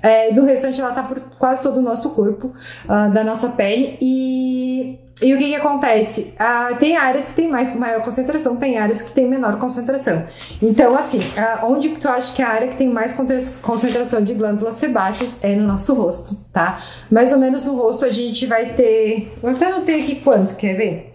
É, 0.00 0.30
do 0.30 0.44
restante 0.44 0.80
ela 0.80 0.90
está 0.90 1.02
por 1.02 1.18
quase 1.40 1.60
todo 1.60 1.78
o 1.78 1.82
nosso 1.82 2.10
corpo, 2.10 2.54
uh, 2.84 3.12
da 3.12 3.24
nossa 3.24 3.48
pele, 3.48 3.98
e 4.00 4.96
e 5.22 5.34
o 5.34 5.38
que, 5.38 5.48
que 5.48 5.54
acontece? 5.54 6.32
Ah, 6.38 6.70
tem 6.78 6.96
áreas 6.96 7.26
que 7.26 7.34
tem 7.34 7.48
mais, 7.48 7.74
maior 7.74 8.02
concentração, 8.02 8.56
tem 8.56 8.78
áreas 8.78 9.02
que 9.02 9.12
tem 9.12 9.28
menor 9.28 9.58
concentração. 9.58 10.24
Então, 10.62 10.96
assim, 10.96 11.20
ah, 11.36 11.60
onde 11.64 11.90
que 11.90 12.00
tu 12.00 12.08
acha 12.08 12.34
que 12.34 12.42
a 12.42 12.48
área 12.48 12.68
que 12.68 12.76
tem 12.76 12.88
mais 12.88 13.14
concentração 13.60 14.22
de 14.22 14.32
glândulas 14.32 14.76
sebáceas 14.76 15.32
é 15.42 15.54
no 15.54 15.66
nosso 15.66 15.94
rosto, 15.94 16.36
tá? 16.52 16.80
Mais 17.10 17.32
ou 17.32 17.38
menos 17.38 17.66
no 17.66 17.76
rosto 17.76 18.04
a 18.04 18.10
gente 18.10 18.46
vai 18.46 18.74
ter. 18.74 19.36
Eu 19.42 19.50
até 19.50 19.70
não 19.70 19.84
tenho 19.84 20.04
aqui 20.04 20.16
quanto, 20.16 20.54
quer 20.56 20.74
ver? 20.74 21.14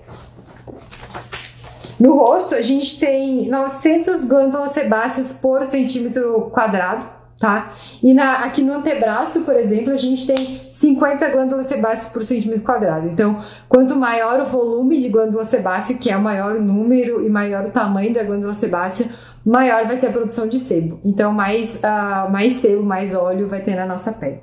No 2.00 2.16
rosto 2.16 2.54
a 2.54 2.62
gente 2.62 3.00
tem 3.00 3.48
900 3.48 4.26
glândulas 4.26 4.74
sebáceas 4.74 5.34
por 5.34 5.64
centímetro 5.66 6.52
quadrado 6.52 7.16
tá? 7.46 7.72
E 8.02 8.12
na, 8.12 8.40
aqui 8.40 8.64
no 8.64 8.74
antebraço, 8.74 9.42
por 9.42 9.56
exemplo, 9.56 9.94
a 9.94 9.98
gente 9.98 10.26
tem 10.26 10.38
50 10.38 11.30
glândulas 11.30 11.68
sebáceas 11.68 12.12
por 12.12 12.26
centímetro 12.26 12.64
quadrado. 12.64 13.08
Então, 13.08 13.40
quanto 13.70 13.96
maior 13.96 14.40
o 14.40 14.46
volume 14.46 15.00
de 15.00 15.10
glândula 15.10 15.46
sebácea, 15.46 15.96
que 15.96 16.10
é 16.10 16.18
o 16.18 16.22
maior 16.22 16.60
número 16.60 17.24
e 17.24 17.30
maior 17.30 17.66
o 17.66 17.70
tamanho 17.70 18.12
da 18.12 18.24
glândula 18.24 18.56
sebácea, 18.56 19.12
maior 19.46 19.86
vai 19.86 19.96
ser 19.96 20.08
a 20.08 20.12
produção 20.12 20.48
de 20.48 20.58
sebo. 20.58 21.00
Então, 21.06 21.32
mais, 21.32 21.76
uh, 21.76 22.32
mais 22.32 22.54
sebo, 22.54 22.82
mais 22.82 23.14
óleo 23.14 23.48
vai 23.48 23.62
ter 23.62 23.76
na 23.76 23.86
nossa 23.86 24.12
pele. 24.12 24.40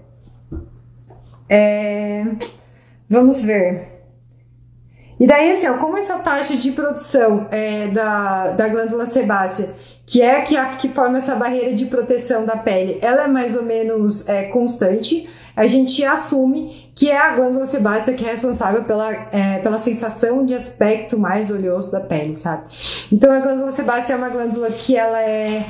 É... 1.49 2.25
Vamos 3.11 3.43
ver. 3.43 3.93
E 5.19 5.27
daí, 5.27 5.53
assim, 5.53 5.69
ó, 5.69 5.75
como 5.75 5.99
essa 5.99 6.19
taxa 6.19 6.57
de 6.57 6.71
produção 6.73 7.47
é, 7.51 7.89
da, 7.89 8.49
da 8.51 8.69
glândula 8.69 9.07
sebácea, 9.07 9.75
que 10.13 10.21
é 10.21 10.43
que, 10.43 10.55
a 10.59 10.67
que 10.67 10.91
forma 10.91 11.17
essa 11.17 11.35
barreira 11.35 11.73
de 11.73 11.87
proteção 11.87 12.45
da 12.45 12.55
pele, 12.55 12.99
ela 13.01 13.25
é 13.25 13.27
mais 13.29 13.57
ou 13.57 13.63
menos 13.63 14.29
é, 14.29 14.43
constante, 14.43 15.27
a 15.57 15.67
gente 15.67 16.05
assume 16.05 16.93
que 16.95 17.11
é 17.11 17.17
a 17.17 17.35
glândula 17.35 17.65
sebácea 17.65 18.13
que 18.13 18.23
é 18.23 18.33
responsável 18.33 18.85
pela, 18.85 19.11
é, 19.11 19.59
pela 19.61 19.79
sensação 19.79 20.45
de 20.45 20.53
aspecto 20.53 21.19
mais 21.19 21.51
oleoso 21.51 21.91
da 21.91 21.99
pele, 21.99 22.35
sabe? 22.35 22.65
Então, 23.11 23.33
a 23.33 23.41
glândula 23.41 23.71
sebácea 23.71 24.13
é 24.13 24.17
uma 24.17 24.29
glândula 24.29 24.71
que 24.71 24.95
ela 24.95 25.19
é 25.19 25.65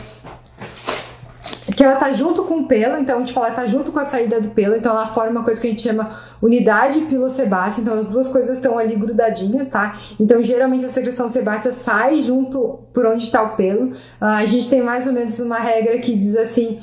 que 1.74 1.84
ela 1.84 1.96
tá 1.96 2.12
junto 2.12 2.42
com 2.44 2.58
o 2.58 2.66
pelo, 2.66 2.98
então, 2.98 3.24
tipo, 3.24 3.38
ela 3.38 3.50
tá 3.50 3.66
junto 3.66 3.92
com 3.92 3.98
a 3.98 4.04
saída 4.04 4.40
do 4.40 4.50
pelo, 4.50 4.76
então 4.76 4.92
ela 4.92 5.06
forma 5.06 5.30
uma 5.30 5.44
coisa 5.44 5.60
que 5.60 5.66
a 5.66 5.70
gente 5.70 5.82
chama 5.82 6.18
unidade 6.40 7.00
pilosebácea, 7.02 7.82
então 7.82 7.94
as 7.94 8.08
duas 8.08 8.28
coisas 8.28 8.56
estão 8.56 8.78
ali 8.78 8.96
grudadinhas, 8.96 9.68
tá? 9.68 9.96
Então, 10.18 10.42
geralmente 10.42 10.84
a 10.84 10.90
secreção 10.90 11.28
sebácea 11.28 11.72
sai 11.72 12.22
junto 12.22 12.80
por 12.92 13.06
onde 13.06 13.24
está 13.24 13.42
o 13.42 13.50
pelo. 13.50 13.86
Uh, 13.86 13.94
a 14.20 14.44
gente 14.44 14.68
tem 14.68 14.82
mais 14.82 15.06
ou 15.06 15.12
menos 15.12 15.38
uma 15.40 15.58
regra 15.58 15.98
que 15.98 16.16
diz 16.16 16.36
assim, 16.36 16.78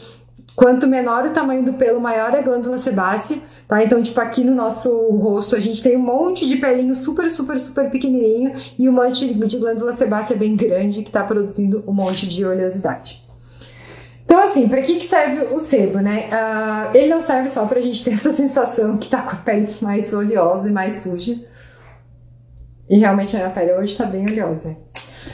Quanto 0.59 0.87
menor 0.87 1.25
o 1.25 1.29
tamanho 1.29 1.63
do 1.63 1.71
pelo, 1.71 2.01
maior 2.01 2.33
é 2.33 2.39
a 2.39 2.41
glândula 2.41 2.77
sebácea, 2.77 3.37
tá? 3.65 3.81
Então, 3.81 4.03
tipo, 4.03 4.19
aqui 4.19 4.43
no 4.43 4.53
nosso 4.53 4.89
rosto 5.11 5.55
a 5.55 5.59
gente 5.59 5.81
tem 5.81 5.95
um 5.95 6.01
monte 6.01 6.45
de 6.45 6.57
pelinho 6.57 6.97
super, 6.97 7.31
super, 7.31 7.57
super 7.57 7.89
pequenininho 7.89 8.51
e 8.77 8.89
um 8.89 8.91
monte 8.91 9.33
de 9.33 9.57
glândula 9.57 9.93
sebácea 9.93 10.35
bem 10.35 10.57
grande 10.57 11.01
que 11.01 11.11
tá 11.11 11.23
produzindo 11.23 11.81
um 11.87 11.93
monte 11.93 12.27
de 12.27 12.45
oleosidade. 12.45 13.18
Então, 14.29 14.43
assim, 14.43 14.69
para 14.69 14.83
que, 14.83 14.99
que 14.99 15.07
serve 15.07 15.55
o 15.55 15.59
sebo, 15.59 15.97
né? 15.97 16.29
Uh, 16.31 16.95
ele 16.95 17.07
não 17.07 17.19
serve 17.19 17.49
só 17.49 17.65
pra 17.65 17.81
gente 17.81 18.03
ter 18.03 18.13
essa 18.13 18.31
sensação 18.31 18.95
que 18.95 19.09
tá 19.09 19.23
com 19.23 19.31
a 19.31 19.39
pele 19.39 19.67
mais 19.81 20.13
oleosa 20.13 20.69
e 20.69 20.71
mais 20.71 21.01
suja. 21.01 21.35
E 22.87 22.99
realmente 22.99 23.35
a 23.35 23.39
minha 23.39 23.49
pele 23.49 23.73
hoje 23.73 23.97
tá 23.97 24.05
bem 24.05 24.29
oleosa. 24.29 24.77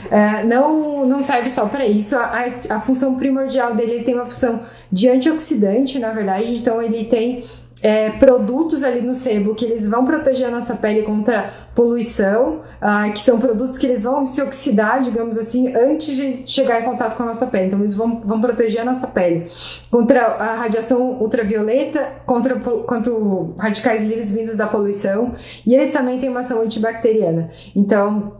Uh, 0.06 0.46
não, 0.46 1.04
não 1.04 1.22
serve 1.22 1.50
só 1.50 1.66
para 1.66 1.84
isso. 1.86 2.16
A, 2.16 2.22
a, 2.70 2.76
a, 2.76 2.80
função 2.80 3.16
primordial 3.16 3.74
dele 3.74 3.92
ele 3.92 4.04
tem 4.04 4.14
uma 4.14 4.24
função 4.24 4.64
de 4.90 5.10
antioxidante, 5.10 5.98
na 5.98 6.12
verdade. 6.12 6.54
Então, 6.54 6.80
ele 6.80 7.04
tem 7.04 7.44
é, 7.86 8.10
produtos 8.10 8.82
ali 8.82 9.00
no 9.00 9.14
sebo 9.14 9.54
que 9.54 9.64
eles 9.64 9.88
vão 9.88 10.04
proteger 10.04 10.48
a 10.48 10.50
nossa 10.50 10.74
pele 10.74 11.04
contra 11.04 11.52
poluição, 11.72 12.62
ah, 12.80 13.08
que 13.10 13.20
são 13.20 13.38
produtos 13.38 13.78
que 13.78 13.86
eles 13.86 14.02
vão 14.02 14.26
se 14.26 14.42
oxidar, 14.42 15.00
digamos 15.02 15.38
assim, 15.38 15.72
antes 15.72 16.16
de 16.16 16.42
chegar 16.46 16.80
em 16.80 16.84
contato 16.84 17.16
com 17.16 17.22
a 17.22 17.26
nossa 17.26 17.46
pele. 17.46 17.66
Então, 17.66 17.78
eles 17.78 17.94
vão, 17.94 18.18
vão 18.22 18.40
proteger 18.40 18.80
a 18.80 18.84
nossa 18.84 19.06
pele 19.06 19.48
contra 19.88 20.20
a 20.20 20.56
radiação 20.56 21.20
ultravioleta, 21.20 22.08
contra, 22.26 22.56
contra 22.56 23.12
radicais 23.56 24.02
livres 24.02 24.32
vindos 24.32 24.56
da 24.56 24.66
poluição, 24.66 25.36
e 25.64 25.72
eles 25.72 25.92
também 25.92 26.18
têm 26.18 26.28
uma 26.28 26.40
ação 26.40 26.62
antibacteriana. 26.62 27.50
Então, 27.76 28.32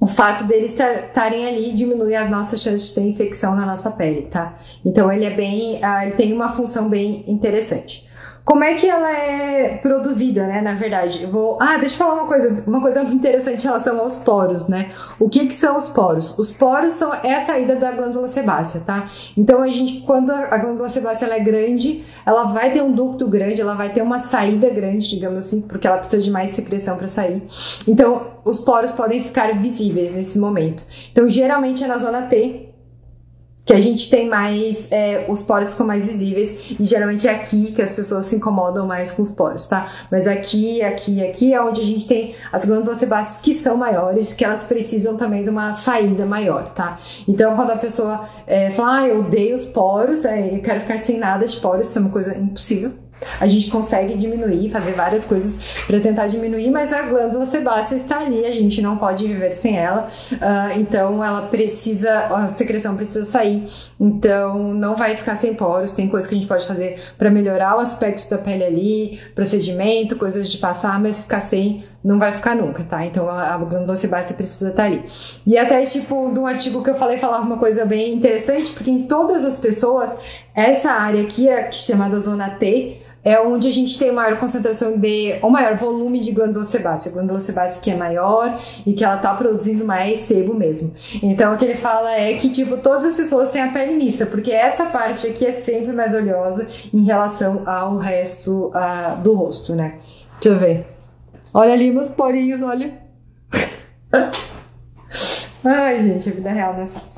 o 0.00 0.06
fato 0.06 0.44
deles 0.44 0.72
estarem 0.72 1.46
ali 1.46 1.74
diminui 1.74 2.14
a 2.14 2.26
nossa 2.26 2.56
chance 2.56 2.88
de 2.88 2.94
ter 2.94 3.02
infecção 3.02 3.54
na 3.54 3.66
nossa 3.66 3.90
pele, 3.90 4.22
tá? 4.22 4.54
Então 4.82 5.12
ele 5.12 5.26
é 5.26 5.30
bem, 5.36 5.84
ah, 5.84 6.06
ele 6.06 6.14
tem 6.14 6.32
uma 6.32 6.48
função 6.48 6.88
bem 6.88 7.24
interessante. 7.26 8.06
Como 8.46 8.62
é 8.62 8.74
que 8.74 8.88
ela 8.88 9.10
é 9.10 9.76
produzida, 9.78 10.46
né? 10.46 10.60
Na 10.60 10.74
verdade, 10.74 11.24
eu 11.24 11.28
vou. 11.28 11.58
Ah, 11.60 11.78
deixa 11.78 11.96
eu 11.96 11.98
falar 11.98 12.14
uma 12.14 12.28
coisa, 12.28 12.62
uma 12.64 12.80
coisa 12.80 13.02
muito 13.02 13.16
interessante 13.16 13.64
em 13.64 13.66
relação 13.66 13.98
aos 13.98 14.18
poros, 14.18 14.68
né? 14.68 14.92
O 15.18 15.28
que 15.28 15.46
que 15.46 15.54
são 15.54 15.76
os 15.76 15.88
poros? 15.88 16.38
Os 16.38 16.52
poros 16.52 16.92
são 16.92 17.12
é 17.12 17.34
a 17.34 17.44
saída 17.44 17.74
da 17.74 17.90
glândula 17.90 18.28
sebácea, 18.28 18.82
tá? 18.86 19.10
Então 19.36 19.64
a 19.64 19.68
gente, 19.68 20.02
quando 20.02 20.30
a 20.30 20.56
glândula 20.58 20.88
sebácea 20.88 21.26
é 21.26 21.40
grande, 21.40 22.04
ela 22.24 22.44
vai 22.44 22.70
ter 22.70 22.82
um 22.82 22.92
ducto 22.92 23.26
grande, 23.26 23.60
ela 23.60 23.74
vai 23.74 23.88
ter 23.88 24.00
uma 24.00 24.20
saída 24.20 24.70
grande, 24.70 25.10
digamos 25.10 25.38
assim, 25.38 25.60
porque 25.60 25.84
ela 25.84 25.98
precisa 25.98 26.22
de 26.22 26.30
mais 26.30 26.52
secreção 26.52 26.96
para 26.96 27.08
sair. 27.08 27.42
Então 27.88 28.28
os 28.44 28.60
poros 28.60 28.92
podem 28.92 29.24
ficar 29.24 29.58
visíveis 29.58 30.12
nesse 30.12 30.38
momento. 30.38 30.84
Então 31.10 31.28
geralmente 31.28 31.82
é 31.82 31.88
na 31.88 31.98
zona 31.98 32.22
T 32.22 32.65
que 33.66 33.72
a 33.72 33.80
gente 33.80 34.08
tem 34.08 34.28
mais, 34.28 34.86
é, 34.92 35.26
os 35.28 35.42
poros 35.42 35.72
ficam 35.72 35.84
mais 35.84 36.06
visíveis, 36.06 36.76
e 36.78 36.84
geralmente 36.84 37.26
é 37.26 37.32
aqui 37.32 37.72
que 37.72 37.82
as 37.82 37.92
pessoas 37.92 38.26
se 38.26 38.36
incomodam 38.36 38.86
mais 38.86 39.10
com 39.10 39.22
os 39.22 39.32
poros, 39.32 39.66
tá? 39.66 39.90
Mas 40.08 40.28
aqui, 40.28 40.80
aqui, 40.82 41.20
aqui 41.20 41.52
é 41.52 41.60
onde 41.60 41.80
a 41.80 41.84
gente 41.84 42.06
tem 42.06 42.36
as 42.52 42.64
glândulas 42.64 42.98
sebáceas 42.98 43.40
que 43.40 43.52
são 43.52 43.76
maiores, 43.76 44.32
que 44.32 44.44
elas 44.44 44.62
precisam 44.62 45.16
também 45.16 45.42
de 45.42 45.50
uma 45.50 45.72
saída 45.72 46.24
maior, 46.24 46.72
tá? 46.74 46.96
Então, 47.26 47.56
quando 47.56 47.72
a 47.72 47.76
pessoa 47.76 48.28
é, 48.46 48.70
fala, 48.70 49.00
ah, 49.00 49.08
eu 49.08 49.18
odeio 49.18 49.56
os 49.56 49.64
poros, 49.64 50.24
é, 50.24 50.54
eu 50.54 50.60
quero 50.60 50.80
ficar 50.80 50.98
sem 50.98 51.18
nada 51.18 51.44
de 51.44 51.56
poros, 51.56 51.88
isso 51.88 51.98
é 51.98 52.02
uma 52.02 52.10
coisa 52.10 52.38
impossível, 52.38 52.92
a 53.40 53.46
gente 53.46 53.70
consegue 53.70 54.16
diminuir, 54.16 54.70
fazer 54.70 54.92
várias 54.92 55.24
coisas 55.24 55.58
para 55.86 56.00
tentar 56.00 56.26
diminuir, 56.26 56.70
mas 56.70 56.92
a 56.92 57.02
glândula 57.02 57.46
sebácea 57.46 57.96
está 57.96 58.20
ali, 58.20 58.44
a 58.44 58.50
gente 58.50 58.80
não 58.82 58.96
pode 58.96 59.26
viver 59.26 59.52
sem 59.52 59.76
ela, 59.78 60.06
uh, 60.32 60.78
então 60.78 61.24
ela 61.24 61.42
precisa, 61.42 62.26
a 62.26 62.48
secreção 62.48 62.96
precisa 62.96 63.24
sair, 63.24 63.68
então 63.98 64.72
não 64.74 64.96
vai 64.96 65.16
ficar 65.16 65.36
sem 65.36 65.54
poros. 65.54 65.94
Tem 65.94 66.08
coisas 66.08 66.28
que 66.28 66.34
a 66.34 66.38
gente 66.38 66.48
pode 66.48 66.66
fazer 66.66 66.98
para 67.16 67.30
melhorar 67.30 67.76
o 67.76 67.80
aspecto 67.80 68.28
da 68.28 68.38
pele 68.38 68.64
ali, 68.64 69.20
procedimento, 69.34 70.16
coisas 70.16 70.50
de 70.50 70.58
passar, 70.58 71.00
mas 71.00 71.20
ficar 71.20 71.40
sem 71.40 71.84
não 72.06 72.20
vai 72.20 72.30
ficar 72.36 72.54
nunca, 72.54 72.84
tá? 72.84 73.04
Então 73.04 73.28
a, 73.28 73.54
a 73.54 73.58
glândula 73.58 73.96
sebácea 73.96 74.36
precisa 74.36 74.70
estar 74.70 74.84
tá 74.84 74.88
ali. 74.88 75.04
E 75.44 75.58
até, 75.58 75.82
tipo, 75.82 76.30
de 76.32 76.38
um 76.38 76.46
artigo 76.46 76.82
que 76.82 76.90
eu 76.90 76.94
falei, 76.94 77.18
falava 77.18 77.42
uma 77.42 77.58
coisa 77.58 77.84
bem 77.84 78.14
interessante, 78.14 78.72
porque 78.72 78.90
em 78.90 79.02
todas 79.08 79.44
as 79.44 79.58
pessoas, 79.58 80.14
essa 80.54 80.92
área 80.92 81.20
aqui, 81.20 81.48
é 81.48 81.72
chamada 81.72 82.20
zona 82.20 82.50
T, 82.50 83.02
é 83.26 83.40
onde 83.40 83.66
a 83.66 83.72
gente 83.72 83.98
tem 83.98 84.12
maior 84.12 84.38
concentração 84.38 84.96
de, 84.96 85.36
ou 85.42 85.50
maior 85.50 85.76
volume 85.76 86.20
de 86.20 86.30
glândula 86.30 86.64
sebácea. 86.64 87.10
Glândula 87.10 87.40
sebácea 87.40 87.82
que 87.82 87.90
é 87.90 87.96
maior 87.96 88.56
e 88.86 88.92
que 88.92 89.04
ela 89.04 89.16
tá 89.16 89.34
produzindo 89.34 89.84
mais 89.84 90.20
sebo 90.20 90.54
mesmo. 90.54 90.94
Então 91.20 91.52
o 91.52 91.58
que 91.58 91.64
ele 91.64 91.74
fala 91.74 92.12
é 92.12 92.34
que, 92.34 92.48
tipo, 92.48 92.76
todas 92.76 93.04
as 93.04 93.16
pessoas 93.16 93.50
têm 93.50 93.62
a 93.62 93.72
pele 93.72 93.96
mista, 93.96 94.26
porque 94.26 94.52
essa 94.52 94.86
parte 94.86 95.26
aqui 95.26 95.44
é 95.44 95.50
sempre 95.50 95.92
mais 95.92 96.14
oleosa 96.14 96.68
em 96.94 97.02
relação 97.02 97.64
ao 97.66 97.96
resto 97.96 98.70
uh, 98.72 99.20
do 99.20 99.34
rosto, 99.34 99.74
né? 99.74 99.94
Deixa 100.40 100.50
eu 100.50 100.60
ver. 100.60 100.86
Olha 101.52 101.72
ali 101.72 101.90
meus 101.90 102.10
porinhos, 102.10 102.62
olha. 102.62 102.92
Ai, 105.64 105.96
gente, 105.96 106.28
a 106.28 106.32
vida 106.32 106.50
real 106.50 106.74
não 106.74 106.84
é 106.84 106.86
fácil. 106.86 107.15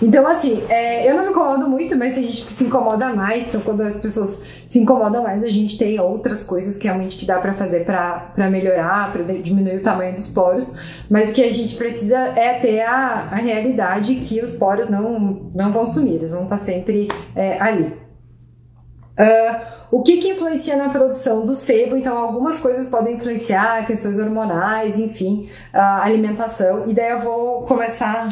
Então, 0.00 0.26
assim, 0.26 0.62
é, 0.68 1.08
eu 1.10 1.16
não 1.16 1.24
me 1.24 1.30
incomodo 1.30 1.68
muito, 1.68 1.96
mas 1.96 2.14
tem 2.14 2.24
gente 2.24 2.44
que 2.44 2.52
se 2.52 2.64
incomoda 2.64 3.08
mais. 3.14 3.48
Então, 3.48 3.60
quando 3.62 3.80
as 3.82 3.96
pessoas 3.96 4.42
se 4.68 4.78
incomodam 4.78 5.22
mais, 5.22 5.42
a 5.42 5.48
gente 5.48 5.78
tem 5.78 5.98
outras 5.98 6.42
coisas 6.42 6.76
que 6.76 6.84
realmente 6.84 7.16
que 7.16 7.24
dá 7.24 7.38
para 7.38 7.54
fazer 7.54 7.84
para 7.84 8.50
melhorar, 8.50 9.10
para 9.10 9.22
diminuir 9.22 9.76
o 9.76 9.82
tamanho 9.82 10.12
dos 10.12 10.28
poros. 10.28 10.78
Mas 11.08 11.30
o 11.30 11.32
que 11.32 11.42
a 11.42 11.52
gente 11.52 11.76
precisa 11.76 12.18
é 12.18 12.58
ter 12.60 12.82
a, 12.82 13.28
a 13.32 13.36
realidade 13.36 14.16
que 14.16 14.40
os 14.40 14.52
poros 14.52 14.90
não, 14.90 15.50
não 15.54 15.72
vão 15.72 15.86
sumir, 15.86 16.14
eles 16.14 16.30
vão 16.30 16.42
estar 16.42 16.58
sempre 16.58 17.08
é, 17.34 17.60
ali. 17.60 18.06
Uh, 19.18 19.76
o 19.90 20.02
que, 20.02 20.18
que 20.18 20.28
influencia 20.28 20.76
na 20.76 20.90
produção 20.90 21.46
do 21.46 21.54
sebo? 21.54 21.96
Então, 21.96 22.18
algumas 22.18 22.58
coisas 22.58 22.86
podem 22.86 23.14
influenciar, 23.14 23.86
questões 23.86 24.18
hormonais, 24.18 24.98
enfim, 24.98 25.48
uh, 25.72 26.02
alimentação. 26.02 26.84
E 26.86 26.92
daí 26.92 27.12
eu 27.12 27.20
vou 27.20 27.62
começar 27.62 28.28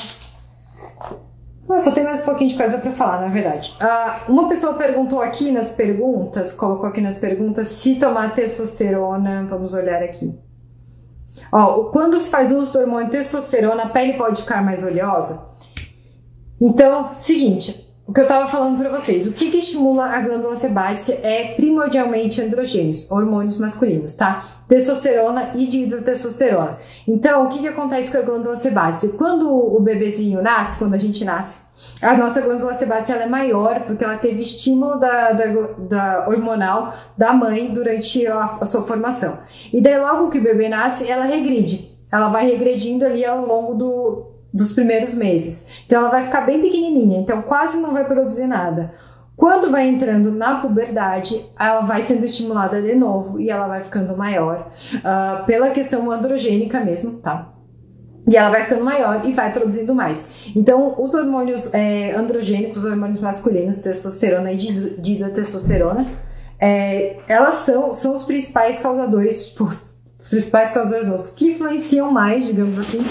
ah, 1.68 1.78
só 1.78 1.90
tem 1.92 2.04
mais 2.04 2.22
um 2.22 2.24
pouquinho 2.24 2.50
de 2.50 2.56
coisa 2.56 2.78
para 2.78 2.90
falar, 2.90 3.22
na 3.22 3.28
verdade. 3.28 3.74
Ah, 3.80 4.20
uma 4.28 4.48
pessoa 4.48 4.74
perguntou 4.74 5.20
aqui 5.20 5.50
nas 5.50 5.70
perguntas, 5.70 6.52
colocou 6.52 6.86
aqui 6.86 7.00
nas 7.00 7.16
perguntas, 7.16 7.68
se 7.68 7.94
tomar 7.96 8.34
testosterona, 8.34 9.46
vamos 9.48 9.72
olhar 9.74 10.02
aqui. 10.02 10.34
Ó, 11.50 11.84
quando 11.84 12.20
se 12.20 12.30
faz 12.30 12.52
uso 12.52 12.72
do 12.72 12.78
hormônio 12.80 13.10
testosterona, 13.10 13.84
a 13.84 13.88
pele 13.88 14.14
pode 14.14 14.42
ficar 14.42 14.62
mais 14.62 14.84
oleosa? 14.84 15.46
Então, 16.60 17.12
seguinte, 17.12 17.84
o 18.06 18.12
que 18.12 18.20
eu 18.20 18.24
estava 18.24 18.46
falando 18.48 18.78
para 18.78 18.90
vocês, 18.90 19.26
o 19.26 19.32
que, 19.32 19.50
que, 19.50 19.58
estimula 19.58 20.04
a 20.04 20.20
glândula 20.20 20.54
sebácea 20.56 21.18
é 21.22 21.54
primordialmente 21.54 22.40
androgênios, 22.40 23.10
hormônios 23.10 23.58
masculinos, 23.58 24.14
tá? 24.14 24.53
Testosterona 24.68 25.50
e 25.54 25.66
dihidrotestosterona. 25.66 26.78
Então, 27.06 27.44
o 27.44 27.48
que, 27.48 27.58
que 27.60 27.68
acontece 27.68 28.10
com 28.10 28.18
a 28.18 28.22
glândula 28.22 28.56
sebácea? 28.56 29.10
Quando 29.10 29.50
o 29.50 29.78
bebezinho 29.80 30.42
nasce, 30.42 30.78
quando 30.78 30.94
a 30.94 30.98
gente 30.98 31.24
nasce, 31.24 31.58
a 32.00 32.16
nossa 32.16 32.40
glândula 32.40 32.74
sebácea 32.74 33.14
é 33.16 33.26
maior 33.26 33.80
porque 33.80 34.04
ela 34.04 34.16
teve 34.16 34.40
estímulo 34.40 34.98
da, 34.98 35.32
da, 35.32 35.46
da 35.78 36.28
hormonal 36.28 36.94
da 37.16 37.32
mãe 37.32 37.72
durante 37.72 38.26
a, 38.26 38.58
a 38.60 38.64
sua 38.64 38.82
formação. 38.84 39.38
E 39.72 39.80
daí, 39.80 39.98
logo 39.98 40.30
que 40.30 40.38
o 40.38 40.42
bebê 40.42 40.68
nasce, 40.68 41.10
ela 41.10 41.24
regride. 41.24 41.92
Ela 42.10 42.28
vai 42.28 42.46
regredindo 42.46 43.04
ali 43.04 43.24
ao 43.24 43.44
longo 43.44 43.74
do, 43.74 44.34
dos 44.54 44.72
primeiros 44.72 45.14
meses. 45.14 45.82
Então 45.84 46.00
ela 46.00 46.10
vai 46.10 46.22
ficar 46.22 46.42
bem 46.42 46.60
pequenininha, 46.60 47.18
então 47.18 47.42
quase 47.42 47.80
não 47.80 47.92
vai 47.92 48.04
produzir 48.04 48.46
nada. 48.46 48.94
Quando 49.36 49.70
vai 49.70 49.88
entrando 49.88 50.30
na 50.30 50.56
puberdade, 50.60 51.44
ela 51.58 51.80
vai 51.80 52.02
sendo 52.02 52.24
estimulada 52.24 52.80
de 52.80 52.94
novo 52.94 53.40
e 53.40 53.50
ela 53.50 53.66
vai 53.66 53.82
ficando 53.82 54.16
maior, 54.16 54.68
uh, 54.96 55.44
pela 55.44 55.70
questão 55.70 56.10
androgênica 56.10 56.80
mesmo, 56.80 57.14
tá? 57.14 57.52
E 58.28 58.36
ela 58.36 58.48
vai 58.48 58.62
ficando 58.62 58.84
maior 58.84 59.20
e 59.24 59.32
vai 59.32 59.52
produzindo 59.52 59.94
mais. 59.94 60.50
Então, 60.56 60.94
os 60.98 61.14
hormônios 61.14 61.72
é, 61.74 62.14
androgênicos, 62.14 62.84
os 62.84 62.90
hormônios 62.90 63.20
masculinos, 63.20 63.78
testosterona 63.78 64.50
e 64.52 64.56
dihidrotestosterona, 64.56 66.06
é, 66.58 67.16
elas 67.28 67.56
são, 67.56 67.92
são 67.92 68.14
os 68.14 68.22
principais 68.22 68.78
causadores, 68.78 69.48
tipo, 69.48 69.64
os 69.64 70.28
principais 70.30 70.70
causadores 70.70 71.28
que 71.30 71.52
influenciam 71.52 72.10
mais, 72.10 72.46
digamos 72.46 72.78
assim, 72.78 73.04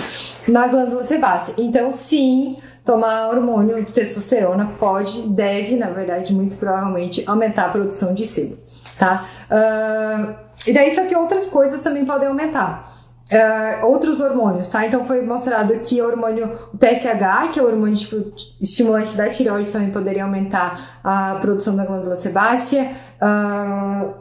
na 0.47 0.67
glândula 0.67 1.03
sebácea. 1.03 1.53
Então, 1.59 1.91
sim, 1.91 2.57
tomar 2.83 3.29
hormônio 3.29 3.83
de 3.83 3.93
testosterona 3.93 4.73
pode, 4.79 5.29
deve, 5.29 5.75
na 5.75 5.89
verdade, 5.89 6.33
muito 6.33 6.57
provavelmente, 6.57 7.23
aumentar 7.25 7.65
a 7.65 7.69
produção 7.69 8.13
de 8.13 8.25
sebo, 8.25 8.57
tá? 8.97 9.25
Uh, 9.49 10.35
e 10.67 10.73
daí, 10.73 10.93
só 10.93 11.05
que 11.05 11.15
outras 11.15 11.45
coisas 11.45 11.81
também 11.81 12.05
podem 12.05 12.27
aumentar. 12.27 12.91
Uh, 13.31 13.85
outros 13.85 14.19
hormônios, 14.19 14.67
tá? 14.67 14.85
Então 14.85 15.05
foi 15.05 15.21
mostrado 15.21 15.73
que 15.79 16.01
o 16.01 16.05
hormônio 16.05 16.51
TSH, 16.77 17.51
que 17.53 17.59
é 17.59 17.63
o 17.63 17.67
hormônio 17.67 17.95
tipo, 17.95 18.33
estimulante 18.61 19.15
da 19.15 19.29
tireoide, 19.29 19.71
também 19.71 19.91
poderia 19.91 20.25
aumentar 20.25 20.99
a 21.03 21.35
produção 21.35 21.75
da 21.75 21.85
glândula 21.85 22.15
sebácea. 22.15 22.91
Uh, 23.21 24.13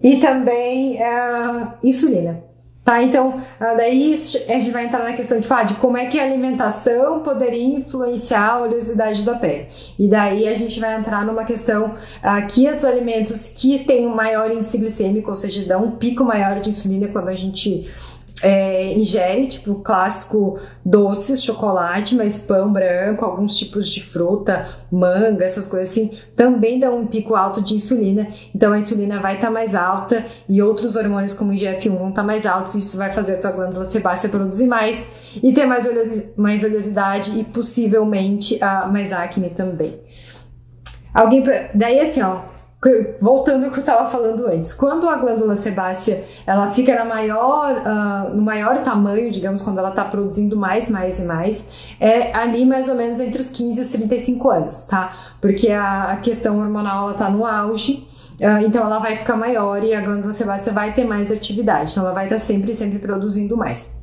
e 0.00 0.18
também 0.18 0.98
uh, 1.02 1.72
insulina. 1.82 2.45
Tá, 2.86 3.02
então, 3.02 3.30
uh, 3.30 3.76
daí 3.76 4.14
a 4.48 4.52
gente 4.60 4.70
vai 4.70 4.84
entrar 4.84 5.02
na 5.02 5.12
questão 5.12 5.40
de, 5.40 5.52
ah, 5.52 5.64
de 5.64 5.74
como 5.74 5.96
é 5.96 6.06
que 6.06 6.20
a 6.20 6.22
alimentação 6.22 7.18
poderia 7.18 7.78
influenciar 7.78 8.48
a 8.48 8.62
oleosidade 8.62 9.24
da 9.24 9.34
pele. 9.34 9.66
E 9.98 10.06
daí 10.06 10.46
a 10.46 10.54
gente 10.54 10.78
vai 10.78 10.96
entrar 10.96 11.26
numa 11.26 11.42
questão 11.42 11.86
uh, 11.86 12.46
que 12.48 12.70
os 12.70 12.84
alimentos 12.84 13.48
que 13.48 13.80
têm 13.80 14.06
um 14.06 14.14
maior 14.14 14.52
índice 14.52 14.78
glicêmico, 14.78 15.30
ou 15.30 15.34
seja, 15.34 15.66
dão 15.66 15.84
um 15.84 15.90
pico 15.96 16.22
maior 16.22 16.60
de 16.60 16.70
insulina 16.70 17.08
quando 17.08 17.26
a 17.26 17.34
gente 17.34 17.90
é, 18.42 18.92
ingere, 18.92 19.46
tipo, 19.46 19.76
clássico 19.76 20.58
doces, 20.84 21.42
chocolate, 21.42 22.14
mas 22.14 22.38
pão 22.38 22.70
branco, 22.70 23.24
alguns 23.24 23.56
tipos 23.56 23.88
de 23.88 24.04
fruta, 24.04 24.68
manga, 24.90 25.44
essas 25.44 25.66
coisas 25.66 25.90
assim, 25.90 26.16
também 26.36 26.78
dão 26.78 27.00
um 27.00 27.06
pico 27.06 27.34
alto 27.34 27.62
de 27.62 27.74
insulina. 27.74 28.28
Então 28.54 28.72
a 28.72 28.78
insulina 28.78 29.20
vai 29.20 29.36
estar 29.36 29.46
tá 29.46 29.52
mais 29.52 29.74
alta 29.74 30.24
e 30.48 30.62
outros 30.62 30.96
hormônios 30.96 31.32
como 31.32 31.50
o 31.50 31.54
IGF-1 31.54 31.96
vão 31.96 32.08
estar 32.10 32.22
tá 32.22 32.26
mais 32.26 32.44
altos. 32.44 32.74
Isso 32.74 32.98
vai 32.98 33.10
fazer 33.10 33.34
a 33.34 33.38
tua 33.38 33.52
glândula 33.52 33.88
sebácea 33.88 34.28
produzir 34.28 34.66
mais 34.66 35.08
e 35.42 35.52
ter 35.52 35.64
mais, 35.64 35.88
mais 36.36 36.62
oleosidade 36.62 37.40
e 37.40 37.44
possivelmente 37.44 38.56
uh, 38.56 38.92
mais 38.92 39.12
acne 39.12 39.48
também. 39.50 39.98
Alguém, 41.14 41.42
daí 41.74 41.98
assim, 42.00 42.20
ó, 42.20 42.42
voltando 43.20 43.64
ao 43.64 43.70
que 43.70 43.78
eu 43.78 43.80
estava 43.80 44.08
falando 44.08 44.46
antes, 44.46 44.72
quando 44.72 45.08
a 45.08 45.16
glândula 45.16 45.56
sebácea 45.56 46.24
ela 46.46 46.70
fica 46.70 46.94
na 46.94 47.04
maior, 47.04 47.76
uh, 47.76 48.34
no 48.34 48.42
maior 48.42 48.78
tamanho, 48.78 49.30
digamos, 49.30 49.62
quando 49.62 49.78
ela 49.78 49.90
está 49.90 50.04
produzindo 50.04 50.56
mais, 50.56 50.88
mais 50.88 51.18
e 51.18 51.22
mais, 51.22 51.64
é 52.00 52.34
ali 52.34 52.64
mais 52.64 52.88
ou 52.88 52.94
menos 52.94 53.18
entre 53.20 53.40
os 53.40 53.50
15 53.50 53.78
e 53.78 53.82
os 53.82 53.88
35 53.88 54.50
anos, 54.50 54.84
tá? 54.84 55.12
Porque 55.40 55.70
a, 55.70 56.12
a 56.12 56.16
questão 56.16 56.58
hormonal 56.58 57.10
está 57.10 57.28
no 57.30 57.44
auge. 57.44 58.06
Uh, 58.40 58.66
então 58.66 58.84
ela 58.84 58.98
vai 58.98 59.16
ficar 59.16 59.34
maior 59.34 59.82
e 59.82 59.94
a 59.94 60.00
glândula 60.02 60.32
sebácea 60.32 60.70
vai 60.70 60.92
ter 60.92 61.04
mais 61.04 61.32
atividade, 61.32 61.92
então 61.92 62.04
ela 62.04 62.12
vai 62.12 62.24
estar 62.24 62.36
tá 62.36 62.40
sempre, 62.40 62.74
sempre 62.74 62.98
produzindo 62.98 63.56
mais. 63.56 63.96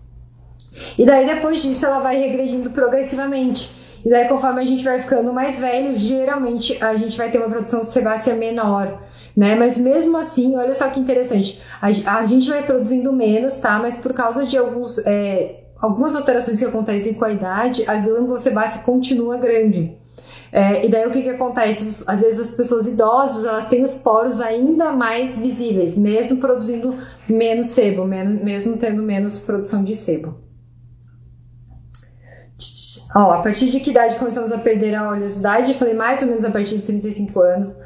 E 0.97 1.05
daí 1.05 1.25
depois 1.25 1.61
disso 1.61 1.85
ela 1.85 1.99
vai 1.99 2.17
regredindo 2.17 2.71
progressivamente. 2.71 3.82
E 4.05 4.09
daí, 4.09 4.27
conforme 4.27 4.61
a 4.61 4.65
gente 4.65 4.83
vai 4.83 4.99
ficando 4.99 5.31
mais 5.31 5.59
velho, 5.59 5.95
geralmente 5.95 6.83
a 6.83 6.93
gente 6.95 7.17
vai 7.17 7.31
ter 7.31 7.37
uma 7.37 7.49
produção 7.49 7.83
sebácea 7.83 8.35
menor, 8.35 9.01
né? 9.35 9.55
Mas 9.55 9.77
mesmo 9.77 10.17
assim, 10.17 10.57
olha 10.57 10.75
só 10.75 10.89
que 10.89 10.99
interessante, 10.99 11.61
a, 11.81 11.87
a 12.17 12.25
gente 12.25 12.49
vai 12.49 12.63
produzindo 12.63 13.13
menos, 13.13 13.59
tá? 13.59 13.79
Mas 13.79 13.97
por 13.97 14.13
causa 14.13 14.45
de 14.45 14.57
alguns, 14.57 14.97
é, 15.05 15.63
algumas 15.79 16.15
alterações 16.15 16.59
que 16.59 16.65
acontecem 16.65 17.13
com 17.13 17.23
a 17.23 17.31
idade, 17.31 17.83
a 17.87 17.95
glândula 17.95 18.37
sebácea 18.37 18.81
continua 18.83 19.37
grande. 19.37 19.97
É, 20.51 20.85
e 20.85 20.89
daí 20.89 21.07
o 21.07 21.11
que, 21.11 21.23
que 21.23 21.29
acontece? 21.29 22.03
Às 22.05 22.21
vezes 22.21 22.39
as 22.39 22.51
pessoas 22.51 22.87
idosas 22.87 23.43
elas 23.43 23.67
têm 23.67 23.81
os 23.81 23.95
poros 23.95 24.39
ainda 24.39 24.91
mais 24.91 25.37
visíveis, 25.39 25.97
mesmo 25.97 26.37
produzindo 26.37 26.95
menos 27.27 27.69
sebo, 27.69 28.05
mesmo 28.05 28.77
tendo 28.77 29.01
menos 29.01 29.39
produção 29.39 29.83
de 29.83 29.95
sebo. 29.95 30.42
Ó, 33.15 33.31
a 33.31 33.41
partir 33.41 33.69
de 33.69 33.79
que 33.79 33.91
idade 33.91 34.15
começamos 34.15 34.51
a 34.51 34.57
perder 34.57 34.95
a 34.95 35.09
oleosidade? 35.09 35.71
Eu 35.71 35.77
falei 35.77 35.93
mais 35.93 36.21
ou 36.21 36.27
menos 36.27 36.43
a 36.43 36.49
partir 36.49 36.77
de 36.77 36.81
35 36.81 37.41
anos. 37.41 37.79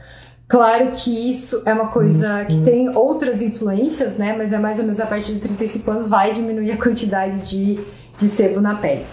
Claro 0.47 0.91
que 0.93 1.29
isso 1.29 1.61
é 1.65 1.73
uma 1.73 1.87
coisa 1.87 2.45
que 2.45 2.61
tem 2.61 2.95
outras 2.95 3.41
influências, 3.41 4.17
né? 4.17 4.33
Mas 4.37 4.53
é 4.53 4.57
mais 4.57 4.79
ou 4.79 4.85
menos 4.85 4.99
a 4.99 5.05
partir 5.05 5.33
de 5.33 5.41
35 5.41 5.91
anos 5.91 6.07
vai 6.07 6.31
diminuir 6.31 6.71
a 6.71 6.77
quantidade 6.77 7.49
de, 7.49 7.79
de 8.17 8.29
sebo 8.29 8.61
na 8.61 8.75
pele. 8.75 9.05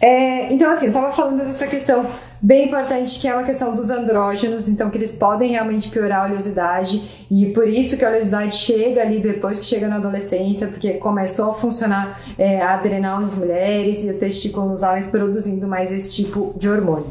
É, 0.00 0.52
então, 0.52 0.70
assim, 0.70 0.86
eu 0.86 0.92
tava 0.92 1.10
falando 1.10 1.44
dessa 1.44 1.66
questão 1.66 2.06
bem 2.40 2.66
importante 2.66 3.18
que 3.18 3.28
é 3.28 3.34
uma 3.34 3.42
questão 3.42 3.74
dos 3.74 3.90
andrógenos, 3.90 4.68
então 4.68 4.90
que 4.90 4.98
eles 4.98 5.12
podem 5.12 5.50
realmente 5.50 5.88
piorar 5.88 6.22
a 6.22 6.24
oleosidade 6.26 7.26
e 7.30 7.46
por 7.46 7.68
isso 7.68 7.96
que 7.96 8.04
a 8.04 8.08
oleosidade 8.08 8.54
chega 8.54 9.02
ali 9.02 9.20
depois 9.20 9.58
que 9.58 9.64
chega 9.64 9.88
na 9.88 9.96
adolescência, 9.96 10.68
porque 10.68 10.94
começou 10.94 11.50
a 11.50 11.54
funcionar 11.54 12.20
é, 12.38 12.60
a 12.60 12.74
adrenal 12.74 13.20
nas 13.20 13.34
mulheres 13.34 14.04
e 14.04 14.10
o 14.10 14.18
testículo 14.18 14.68
nos 14.68 14.82
homens 14.82 15.06
produzindo 15.06 15.66
mais 15.66 15.92
esse 15.92 16.14
tipo 16.14 16.54
de 16.56 16.68
hormônio. 16.68 17.06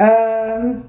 Um, 0.00 0.80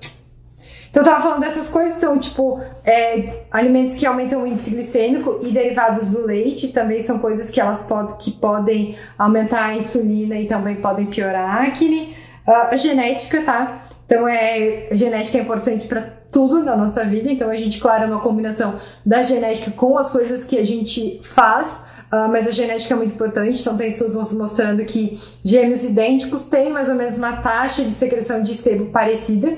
então, 0.92 1.04
eu 1.04 1.06
tava 1.06 1.24
falando 1.24 1.40
dessas 1.40 1.70
coisas, 1.70 1.96
então, 1.96 2.20
tipo, 2.20 2.60
é, 2.84 3.44
alimentos 3.50 3.96
que 3.96 4.06
aumentam 4.06 4.44
o 4.44 4.48
índice 4.48 4.72
glicêmico 4.72 5.40
e 5.42 5.50
derivados 5.50 6.10
do 6.10 6.26
leite 6.26 6.68
também 6.68 7.00
são 7.00 7.18
coisas 7.20 7.50
que 7.50 7.62
elas 7.62 7.80
pod 7.80 8.16
que 8.20 8.30
podem 8.30 8.98
aumentar 9.18 9.68
a 9.68 9.76
insulina 9.78 10.36
e 10.36 10.48
também 10.48 10.76
podem 10.76 11.06
piorar 11.06 11.50
a 11.50 11.64
acne. 11.64 12.14
Uh, 12.48 12.52
a 12.72 12.76
genética, 12.76 13.42
tá? 13.42 13.88
Então, 14.06 14.28
é, 14.28 14.90
genética 14.92 15.38
é 15.38 15.42
importante 15.42 15.88
para 15.88 16.02
tudo 16.32 16.64
na 16.64 16.76
nossa 16.76 17.06
vida, 17.06 17.32
então 17.32 17.50
a 17.50 17.56
gente, 17.56 17.80
claro, 17.80 18.04
é 18.04 18.08
uma 18.08 18.20
combinação 18.20 18.78
da 19.06 19.22
genética 19.22 19.72
com 19.72 19.98
as 19.98 20.12
coisas 20.12 20.44
que 20.44 20.58
a 20.58 20.64
gente 20.64 21.22
faz, 21.24 21.82
Uh, 22.12 22.28
mas 22.28 22.46
a 22.46 22.52
genética 22.52 22.94
é 22.94 22.98
muito 22.98 23.14
importante, 23.14 23.62
então 23.62 23.78
tem 23.78 23.88
estudos 23.88 24.34
mostrando 24.34 24.84
que 24.84 25.18
gêmeos 25.46 25.86
idênticos 25.86 26.44
têm 26.44 26.70
mais 26.70 26.90
ou 26.90 26.96
menos 26.96 27.18
uma 27.18 27.38
taxa 27.38 27.84
de 27.84 27.90
secreção 27.90 28.44
de 28.44 28.54
sebo 28.54 28.88
parecida. 28.88 29.56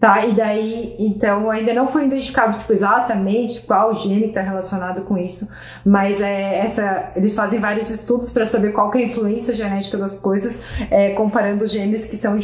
Tá? 0.00 0.24
E 0.24 0.32
daí, 0.32 0.96
então, 0.98 1.50
ainda 1.50 1.74
não 1.74 1.86
foi 1.86 2.06
identificado 2.06 2.58
tipo, 2.58 2.72
exatamente 2.72 3.60
qual 3.60 3.92
gene 3.92 4.28
está 4.28 4.40
relacionado 4.40 5.02
com 5.02 5.18
isso, 5.18 5.50
mas 5.84 6.22
é, 6.22 6.56
essa, 6.56 7.12
eles 7.14 7.34
fazem 7.34 7.60
vários 7.60 7.90
estudos 7.90 8.30
para 8.30 8.46
saber 8.46 8.72
qual 8.72 8.90
é 8.94 8.96
a 8.96 9.02
influência 9.02 9.52
genética 9.52 9.98
das 9.98 10.18
coisas, 10.18 10.58
é, 10.90 11.10
comparando 11.10 11.66
gêmeos 11.66 12.06
que 12.06 12.16
são 12.16 12.38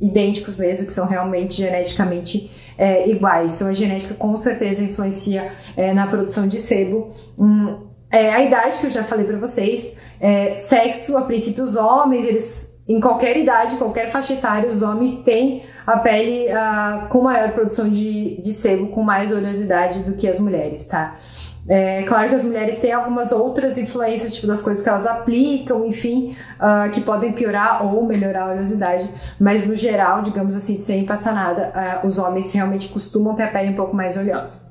idênticos 0.00 0.56
mesmo, 0.56 0.86
que 0.86 0.92
são 0.92 1.04
realmente 1.04 1.54
geneticamente 1.54 2.48
é, 2.78 3.10
iguais. 3.10 3.56
Então, 3.56 3.66
a 3.66 3.72
genética 3.72 4.14
com 4.14 4.36
certeza 4.36 4.84
influencia 4.84 5.50
é, 5.76 5.92
na 5.92 6.06
produção 6.06 6.46
de 6.46 6.60
sebo. 6.60 7.12
Hum, 7.36 7.76
é, 8.08 8.32
a 8.32 8.40
idade 8.40 8.78
que 8.78 8.86
eu 8.86 8.90
já 8.90 9.02
falei 9.02 9.24
para 9.24 9.36
vocês, 9.36 9.92
é, 10.20 10.54
sexo, 10.54 11.16
a 11.16 11.22
princípio, 11.22 11.64
os 11.64 11.74
homens, 11.74 12.24
eles 12.24 12.69
em 12.90 13.00
qualquer 13.00 13.36
idade, 13.36 13.76
qualquer 13.76 14.10
faixa 14.10 14.32
etária, 14.32 14.68
os 14.68 14.82
homens 14.82 15.22
têm 15.22 15.62
a 15.86 15.98
pele 15.98 16.46
uh, 16.48 17.08
com 17.08 17.22
maior 17.22 17.52
produção 17.52 17.88
de, 17.88 18.40
de 18.40 18.52
sebo, 18.52 18.88
com 18.88 19.02
mais 19.02 19.30
oleosidade 19.30 20.00
do 20.00 20.14
que 20.14 20.28
as 20.28 20.40
mulheres, 20.40 20.84
tá? 20.84 21.14
É 21.68 22.02
claro 22.02 22.28
que 22.30 22.34
as 22.34 22.42
mulheres 22.42 22.78
têm 22.78 22.90
algumas 22.90 23.30
outras 23.30 23.78
influências, 23.78 24.34
tipo 24.34 24.48
das 24.48 24.60
coisas 24.60 24.82
que 24.82 24.88
elas 24.88 25.06
aplicam, 25.06 25.86
enfim, 25.86 26.34
uh, 26.56 26.90
que 26.90 27.00
podem 27.00 27.32
piorar 27.32 27.86
ou 27.86 28.04
melhorar 28.04 28.42
a 28.42 28.52
oleosidade, 28.52 29.08
mas 29.38 29.66
no 29.66 29.76
geral, 29.76 30.20
digamos 30.22 30.56
assim, 30.56 30.74
sem 30.74 31.06
passar 31.06 31.32
nada, 31.32 32.02
uh, 32.02 32.06
os 32.06 32.18
homens 32.18 32.50
realmente 32.50 32.88
costumam 32.88 33.36
ter 33.36 33.44
a 33.44 33.48
pele 33.48 33.70
um 33.70 33.76
pouco 33.76 33.94
mais 33.94 34.16
oleosa. 34.16 34.68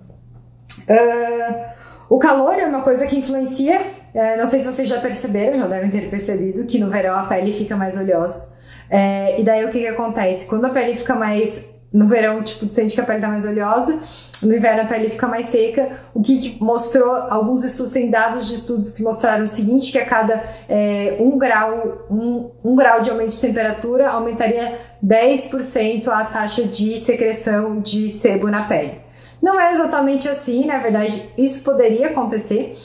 Uh, 0.82 1.70
o 2.10 2.18
calor 2.18 2.60
é 2.60 2.66
uma 2.66 2.82
coisa 2.82 3.08
que 3.08 3.18
influencia, 3.18 3.80
é, 4.14 4.38
não 4.38 4.46
sei 4.46 4.60
se 4.60 4.66
vocês 4.66 4.88
já 4.88 5.00
perceberam, 5.00 5.60
já 5.60 5.68
devem 5.68 5.90
ter 5.90 6.10
percebido, 6.10 6.66
que 6.66 6.80
no 6.80 6.90
verão 6.90 7.16
a 7.18 7.24
pele 7.24 7.54
fica 7.54 7.76
mais 7.76 7.98
oleosa. 7.98 8.48
É, 8.90 9.40
e 9.40 9.44
daí 9.44 9.64
o 9.66 9.70
que, 9.70 9.80
que 9.80 9.88
acontece? 9.88 10.46
Quando 10.46 10.66
a 10.66 10.70
pele 10.70 10.96
fica 10.96 11.16
mais. 11.16 11.68
No 11.92 12.08
verão, 12.08 12.44
tipo, 12.44 12.70
sente 12.70 12.94
que 12.94 13.02
a 13.02 13.04
pele 13.04 13.20
tá 13.20 13.28
mais 13.28 13.46
oleosa, 13.46 14.00
no 14.44 14.56
inverno 14.56 14.84
a 14.84 14.86
pele 14.86 15.10
fica 15.10 15.28
mais 15.28 15.48
seca. 15.48 15.90
O 16.14 16.22
que, 16.22 16.56
mostrou, 16.62 17.12
alguns 17.12 17.64
estudos, 17.64 17.92
tem 17.92 18.12
dados 18.12 18.48
de 18.48 18.56
estudos 18.56 18.92
que 18.92 19.02
mostraram 19.02 19.44
o 19.44 19.48
seguinte, 19.48 19.92
que 19.92 19.98
a 19.98 20.06
cada 20.06 20.44
é, 20.68 21.18
um, 21.20 21.38
grau, 21.38 22.06
um, 22.10 22.52
um 22.64 22.76
grau 22.76 23.02
de 23.02 23.10
aumento 23.10 23.32
de 23.32 23.42
temperatura 23.42 24.10
aumentaria 24.10 24.78
10% 25.04 26.08
a 26.10 26.26
taxa 26.26 26.64
de 26.64 26.98
secreção 26.98 27.80
de 27.80 28.08
sebo 28.08 28.50
na 28.50 28.66
pele. 28.66 29.02
Não 29.42 29.60
é 29.60 29.74
exatamente 29.74 30.28
assim, 30.28 30.66
na 30.66 30.80
verdade, 30.80 31.24
isso 31.38 31.64
poderia 31.64 32.08
acontecer, 32.08 32.76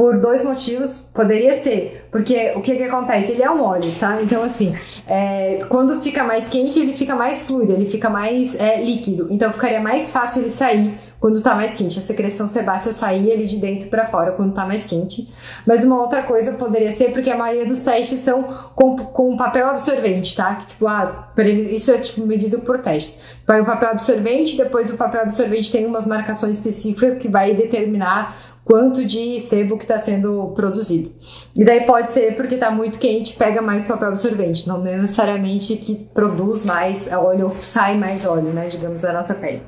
por 0.00 0.18
dois 0.18 0.42
motivos. 0.42 0.96
Poderia 1.12 1.60
ser, 1.60 2.06
porque 2.10 2.52
o 2.56 2.62
que, 2.62 2.74
que 2.74 2.84
acontece? 2.84 3.32
Ele 3.32 3.42
é 3.42 3.50
um 3.50 3.62
óleo, 3.62 3.92
tá? 4.00 4.18
Então, 4.22 4.42
assim, 4.42 4.74
é, 5.06 5.58
quando 5.68 6.00
fica 6.00 6.24
mais 6.24 6.48
quente, 6.48 6.80
ele 6.80 6.94
fica 6.94 7.14
mais 7.14 7.46
fluido, 7.46 7.72
ele 7.72 7.84
fica 7.84 8.08
mais 8.08 8.58
é, 8.58 8.82
líquido. 8.82 9.26
Então, 9.28 9.52
ficaria 9.52 9.78
mais 9.78 10.08
fácil 10.08 10.40
ele 10.40 10.50
sair 10.50 10.94
quando 11.20 11.42
tá 11.42 11.54
mais 11.54 11.74
quente. 11.74 11.98
A 11.98 12.02
secreção 12.02 12.46
sebácea 12.46 12.94
sair 12.94 13.30
ali 13.30 13.46
de 13.46 13.58
dentro 13.58 13.90
para 13.90 14.06
fora 14.06 14.32
quando 14.32 14.54
tá 14.54 14.64
mais 14.64 14.86
quente. 14.86 15.28
Mas 15.66 15.84
uma 15.84 16.00
outra 16.00 16.22
coisa 16.22 16.52
poderia 16.52 16.90
ser 16.92 17.12
porque 17.12 17.30
a 17.30 17.36
maioria 17.36 17.66
dos 17.66 17.82
testes 17.84 18.20
são 18.20 18.42
com, 18.74 18.96
com 18.96 19.36
papel 19.36 19.66
absorvente, 19.66 20.34
tá? 20.34 20.54
Que, 20.54 20.66
tipo, 20.66 20.86
ah, 20.86 21.30
eles, 21.36 21.70
isso 21.70 21.92
é 21.92 21.98
tipo 21.98 22.26
medido 22.26 22.60
por 22.60 22.78
teste. 22.78 23.20
Vai 23.46 23.60
o 23.60 23.66
papel 23.66 23.90
absorvente, 23.90 24.56
depois 24.56 24.90
o 24.90 24.96
papel 24.96 25.20
absorvente 25.20 25.70
tem 25.70 25.84
umas 25.84 26.06
marcações 26.06 26.56
específicas 26.56 27.18
que 27.18 27.28
vai 27.28 27.52
determinar 27.52 28.34
quanto 28.64 29.04
de 29.04 29.40
sebo 29.40 29.76
que 29.76 29.84
está 29.84 29.98
sendo 29.98 30.52
produzido. 30.54 31.12
E 31.56 31.64
daí 31.64 31.84
pode 31.84 32.10
ser 32.10 32.36
porque 32.36 32.54
está 32.54 32.70
muito 32.70 32.98
quente, 32.98 33.36
pega 33.36 33.60
mais 33.60 33.84
papel 33.84 34.08
absorvente, 34.08 34.68
não 34.68 34.80
necessariamente 34.80 35.76
que 35.76 35.94
produz 35.94 36.64
mais 36.64 37.10
óleo 37.12 37.46
ou 37.46 37.50
sai 37.50 37.96
mais 37.96 38.24
óleo, 38.24 38.52
né, 38.52 38.68
digamos, 38.68 39.02
da 39.02 39.12
nossa 39.12 39.34
pele. 39.34 39.62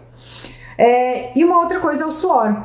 É, 0.78 1.36
e 1.36 1.44
uma 1.44 1.58
outra 1.58 1.80
coisa 1.80 2.04
é 2.04 2.06
o 2.06 2.12
suor. 2.12 2.64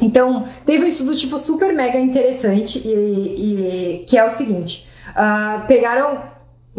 Então, 0.00 0.46
teve 0.64 0.84
um 0.84 0.86
estudo 0.86 1.16
tipo 1.16 1.38
super 1.38 1.72
mega 1.74 1.98
interessante 1.98 2.80
e, 2.86 4.00
e 4.00 4.04
que 4.06 4.16
é 4.16 4.24
o 4.24 4.30
seguinte: 4.30 4.86
uh, 5.10 5.66
pegaram 5.66 6.22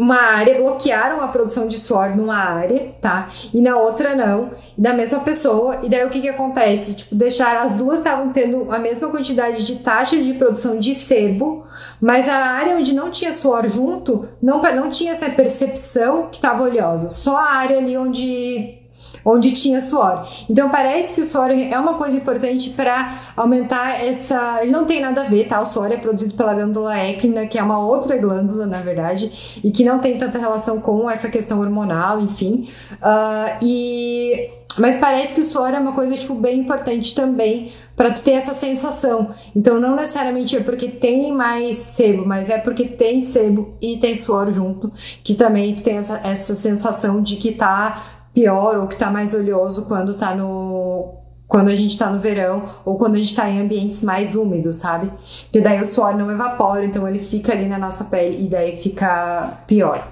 uma 0.02 0.20
área, 0.20 0.58
bloquearam 0.60 1.20
a 1.20 1.28
produção 1.28 1.68
de 1.68 1.78
suor 1.78 2.16
numa 2.16 2.36
área, 2.36 2.92
tá? 3.00 3.28
E 3.54 3.60
na 3.60 3.76
outra 3.76 4.16
não, 4.16 4.50
e 4.76 4.80
da 4.80 4.92
mesma 4.92 5.20
pessoa. 5.20 5.78
E 5.84 5.88
daí 5.88 6.04
o 6.04 6.10
que 6.10 6.20
que 6.20 6.28
acontece? 6.28 6.94
Tipo, 6.94 7.14
deixar 7.14 7.64
as 7.64 7.76
duas 7.76 7.98
estavam 7.98 8.30
tendo 8.30 8.72
a 8.72 8.80
mesma 8.80 9.08
quantidade 9.08 9.64
de 9.64 9.76
taxa 9.76 10.16
de 10.16 10.34
produção 10.34 10.76
de 10.76 10.92
sebo, 10.92 11.64
mas 12.00 12.28
a 12.28 12.34
área 12.34 12.76
onde 12.76 12.92
não 12.92 13.10
tinha 13.10 13.32
suor 13.32 13.68
junto, 13.68 14.28
não, 14.42 14.60
não 14.60 14.90
tinha 14.90 15.12
essa 15.12 15.30
percepção 15.30 16.26
que 16.30 16.36
estava 16.38 16.64
oleosa. 16.64 17.08
Só 17.08 17.36
a 17.36 17.52
área 17.52 17.78
ali 17.78 17.96
onde 17.96 18.81
onde 19.24 19.52
tinha 19.52 19.80
suor. 19.80 20.28
Então 20.48 20.68
parece 20.68 21.14
que 21.14 21.20
o 21.20 21.26
suor 21.26 21.50
é 21.50 21.78
uma 21.78 21.94
coisa 21.94 22.16
importante 22.16 22.70
para 22.70 23.12
aumentar 23.36 24.04
essa. 24.04 24.60
Ele 24.62 24.72
não 24.72 24.84
tem 24.84 25.00
nada 25.00 25.22
a 25.22 25.24
ver, 25.24 25.46
tá? 25.46 25.60
O 25.60 25.66
suor 25.66 25.90
é 25.90 25.96
produzido 25.96 26.34
pela 26.34 26.54
glândula 26.54 26.96
écrina, 26.96 27.46
que 27.46 27.58
é 27.58 27.62
uma 27.62 27.78
outra 27.78 28.16
glândula, 28.16 28.66
na 28.66 28.80
verdade, 28.80 29.60
e 29.62 29.70
que 29.70 29.84
não 29.84 29.98
tem 29.98 30.18
tanta 30.18 30.38
relação 30.38 30.80
com 30.80 31.10
essa 31.10 31.28
questão 31.28 31.60
hormonal, 31.60 32.20
enfim. 32.20 32.68
Uh, 33.00 33.64
e 33.64 34.50
mas 34.78 34.96
parece 34.96 35.34
que 35.34 35.40
o 35.40 35.44
suor 35.44 35.74
é 35.74 35.78
uma 35.78 35.92
coisa, 35.92 36.14
tipo, 36.14 36.34
bem 36.34 36.60
importante 36.60 37.14
também 37.14 37.72
para 37.94 38.10
tu 38.10 38.22
ter 38.22 38.32
essa 38.32 38.54
sensação. 38.54 39.30
Então, 39.54 39.78
não 39.78 39.96
necessariamente 39.96 40.56
é 40.56 40.60
porque 40.60 40.88
tem 40.88 41.32
mais 41.32 41.76
sebo, 41.76 42.26
mas 42.26 42.48
é 42.48 42.58
porque 42.58 42.84
tem 42.84 43.20
sebo 43.20 43.74
e 43.80 43.98
tem 43.98 44.16
suor 44.16 44.50
junto, 44.50 44.90
que 45.22 45.34
também 45.34 45.74
tu 45.74 45.84
tem 45.84 45.98
essa, 45.98 46.20
essa 46.24 46.54
sensação 46.54 47.20
de 47.20 47.36
que 47.36 47.52
tá 47.52 48.21
pior 48.34 48.78
ou 48.78 48.86
que 48.86 48.96
tá 48.96 49.10
mais 49.10 49.34
oleoso 49.34 49.86
quando 49.86 50.14
tá 50.14 50.34
no 50.34 51.18
quando 51.46 51.68
a 51.68 51.74
gente 51.74 51.98
tá 51.98 52.08
no 52.08 52.18
verão 52.18 52.66
ou 52.82 52.96
quando 52.96 53.16
a 53.16 53.18
gente 53.18 53.36
tá 53.36 53.48
em 53.50 53.60
ambientes 53.60 54.02
mais 54.02 54.34
úmidos, 54.34 54.76
sabe? 54.76 55.12
Que 55.52 55.60
daí 55.60 55.82
o 55.82 55.86
suor 55.86 56.16
não 56.16 56.30
evapora, 56.30 56.82
então 56.82 57.06
ele 57.06 57.18
fica 57.18 57.52
ali 57.52 57.68
na 57.68 57.76
nossa 57.76 58.04
pele 58.04 58.42
e 58.42 58.48
daí 58.48 58.78
fica 58.78 59.58
pior. 59.66 60.08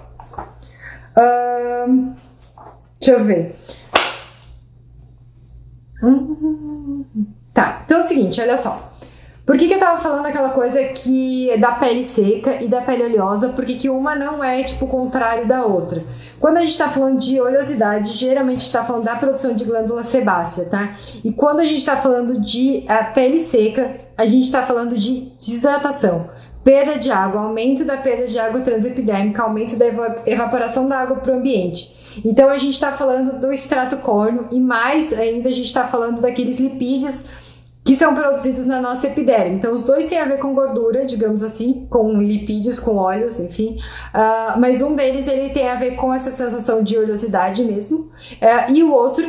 Uh, 1.16 2.12
deixa 3.00 3.12
eu 3.12 3.24
ver. 3.24 3.56
Tá, 7.54 7.82
então 7.86 7.98
é 7.98 8.00
o 8.00 8.06
seguinte, 8.06 8.38
olha 8.42 8.58
só. 8.58 8.89
Por 9.50 9.58
que, 9.58 9.66
que 9.66 9.74
eu 9.74 9.80
tava 9.80 10.00
falando 10.00 10.26
aquela 10.26 10.50
coisa 10.50 10.80
que 10.84 11.50
é 11.50 11.56
da 11.56 11.72
pele 11.72 12.04
seca 12.04 12.62
e 12.62 12.68
da 12.68 12.82
pele 12.82 13.02
oleosa? 13.02 13.48
Porque 13.48 13.74
que 13.74 13.90
uma 13.90 14.14
não 14.14 14.44
é, 14.44 14.62
tipo, 14.62 14.84
o 14.84 14.88
contrário 14.88 15.44
da 15.44 15.66
outra. 15.66 16.04
Quando 16.38 16.58
a 16.58 16.60
gente 16.60 16.78
tá 16.78 16.88
falando 16.88 17.18
de 17.18 17.40
oleosidade, 17.40 18.12
geralmente 18.12 18.60
está 18.60 18.84
falando 18.84 19.02
da 19.02 19.16
produção 19.16 19.52
de 19.52 19.64
glândula 19.64 20.04
sebácea, 20.04 20.66
tá? 20.66 20.94
E 21.24 21.32
quando 21.32 21.58
a 21.58 21.66
gente 21.66 21.84
tá 21.84 21.96
falando 21.96 22.40
de 22.40 22.84
uh, 22.84 23.12
pele 23.12 23.40
seca, 23.40 23.96
a 24.16 24.24
gente 24.24 24.44
está 24.44 24.62
falando 24.62 24.94
de 24.94 25.32
desidratação. 25.40 26.30
Perda 26.62 26.96
de 26.96 27.10
água, 27.10 27.40
aumento 27.40 27.84
da 27.84 27.96
perda 27.96 28.26
de 28.26 28.38
água 28.38 28.60
transepidérmica, 28.60 29.42
aumento 29.42 29.76
da 29.76 29.86
evaporação 30.26 30.86
da 30.86 30.98
água 30.98 31.16
para 31.16 31.32
o 31.32 31.36
ambiente. 31.36 32.22
Então 32.24 32.48
a 32.50 32.56
gente 32.56 32.74
está 32.74 32.92
falando 32.92 33.40
do 33.40 33.52
extrato 33.52 33.96
córneo 33.96 34.46
e 34.52 34.60
mais 34.60 35.12
ainda 35.12 35.48
a 35.48 35.52
gente 35.52 35.66
está 35.66 35.88
falando 35.88 36.20
daqueles 36.20 36.60
lipídios 36.60 37.24
que 37.84 37.96
são 37.96 38.14
produzidos 38.14 38.66
na 38.66 38.80
nossa 38.80 39.06
epiderme. 39.06 39.56
Então, 39.56 39.72
os 39.72 39.82
dois 39.82 40.06
têm 40.06 40.18
a 40.18 40.24
ver 40.24 40.38
com 40.38 40.54
gordura, 40.54 41.06
digamos 41.06 41.42
assim, 41.42 41.86
com 41.88 42.20
lipídios, 42.20 42.78
com 42.78 42.96
óleos, 42.96 43.40
enfim. 43.40 43.78
Uh, 44.14 44.60
mas 44.60 44.82
um 44.82 44.94
deles 44.94 45.26
ele 45.26 45.50
tem 45.50 45.68
a 45.68 45.76
ver 45.76 45.92
com 45.92 46.12
essa 46.12 46.30
sensação 46.30 46.82
de 46.82 46.96
oleosidade 46.98 47.64
mesmo, 47.64 48.10
uh, 48.42 48.72
e 48.72 48.82
o 48.82 48.92
outro 48.92 49.26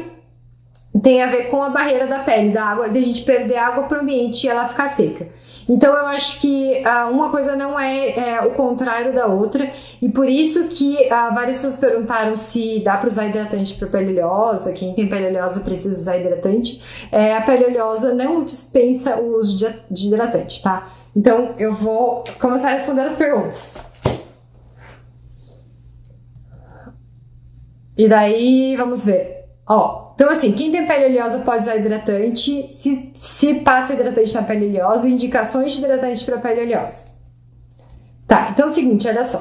tem 1.02 1.24
a 1.24 1.28
ver 1.28 1.46
com 1.46 1.64
a 1.64 1.70
barreira 1.70 2.06
da 2.06 2.20
pele, 2.20 2.52
da 2.52 2.66
água, 2.66 2.90
de 2.90 3.00
a 3.00 3.02
gente 3.02 3.24
perder 3.24 3.58
água 3.58 3.86
para 3.86 4.00
o 4.00 4.02
ambiente 4.02 4.44
e 4.44 4.50
ela 4.50 4.68
ficar 4.68 4.90
seca. 4.90 5.30
Então 5.71 5.97
eu 5.97 6.05
acho 6.07 6.41
que 6.41 6.84
uh, 6.86 7.10
uma 7.10 7.29
coisa 7.29 7.55
não 7.55 7.79
é, 7.79 8.10
é, 8.10 8.41
o 8.41 8.51
contrário 8.51 9.13
da 9.13 9.25
outra 9.25 9.71
e 10.01 10.10
por 10.10 10.27
isso 10.27 10.65
que 10.67 10.95
uh, 11.05 11.34
várias 11.34 11.55
pessoas 11.55 11.77
perguntaram 11.77 12.36
se 12.36 12.81
dá 12.81 12.97
para 12.97 13.07
usar 13.07 13.27
hidratante 13.27 13.75
para 13.75 13.88
pele 13.88 14.12
oleosa, 14.12 14.73
quem 14.73 14.93
tem 14.93 15.07
pele 15.07 15.27
oleosa 15.27 15.62
precisa 15.62 15.97
usar 15.97 16.17
hidratante. 16.17 16.84
É, 17.10 17.38
a 17.38 17.41
pele 17.41 17.67
oleosa 17.67 18.13
não 18.13 18.43
dispensa 18.43 19.15
o 19.15 19.38
uso 19.38 19.73
de 19.89 20.07
hidratante, 20.07 20.62
tá? 20.62 20.89
Então 21.15 21.55
eu 21.57 21.73
vou 21.73 22.25
começar 22.38 22.71
a 22.71 22.73
responder 22.73 23.03
as 23.03 23.15
perguntas. 23.15 23.75
E 27.97 28.10
daí, 28.10 28.75
vamos 28.75 29.05
ver. 29.05 29.40
Ó, 29.73 30.12
então 30.15 30.29
assim, 30.29 30.51
quem 30.51 30.69
tem 30.69 30.86
pele 30.86 31.05
oleosa 31.05 31.39
pode 31.39 31.63
usar 31.63 31.77
hidratante. 31.77 32.67
Se, 32.73 33.13
se 33.15 33.53
passa 33.62 33.93
hidratante 33.93 34.36
na 34.36 34.43
pele 34.43 34.67
oleosa, 34.67 35.07
indicações 35.07 35.73
de 35.73 35.79
hidratante 35.79 36.25
para 36.25 36.38
pele 36.39 36.62
oleosa. 36.62 37.12
Tá, 38.27 38.49
então 38.51 38.67
é 38.67 38.69
o 38.69 38.73
seguinte, 38.73 39.07
olha 39.07 39.23
só. 39.23 39.39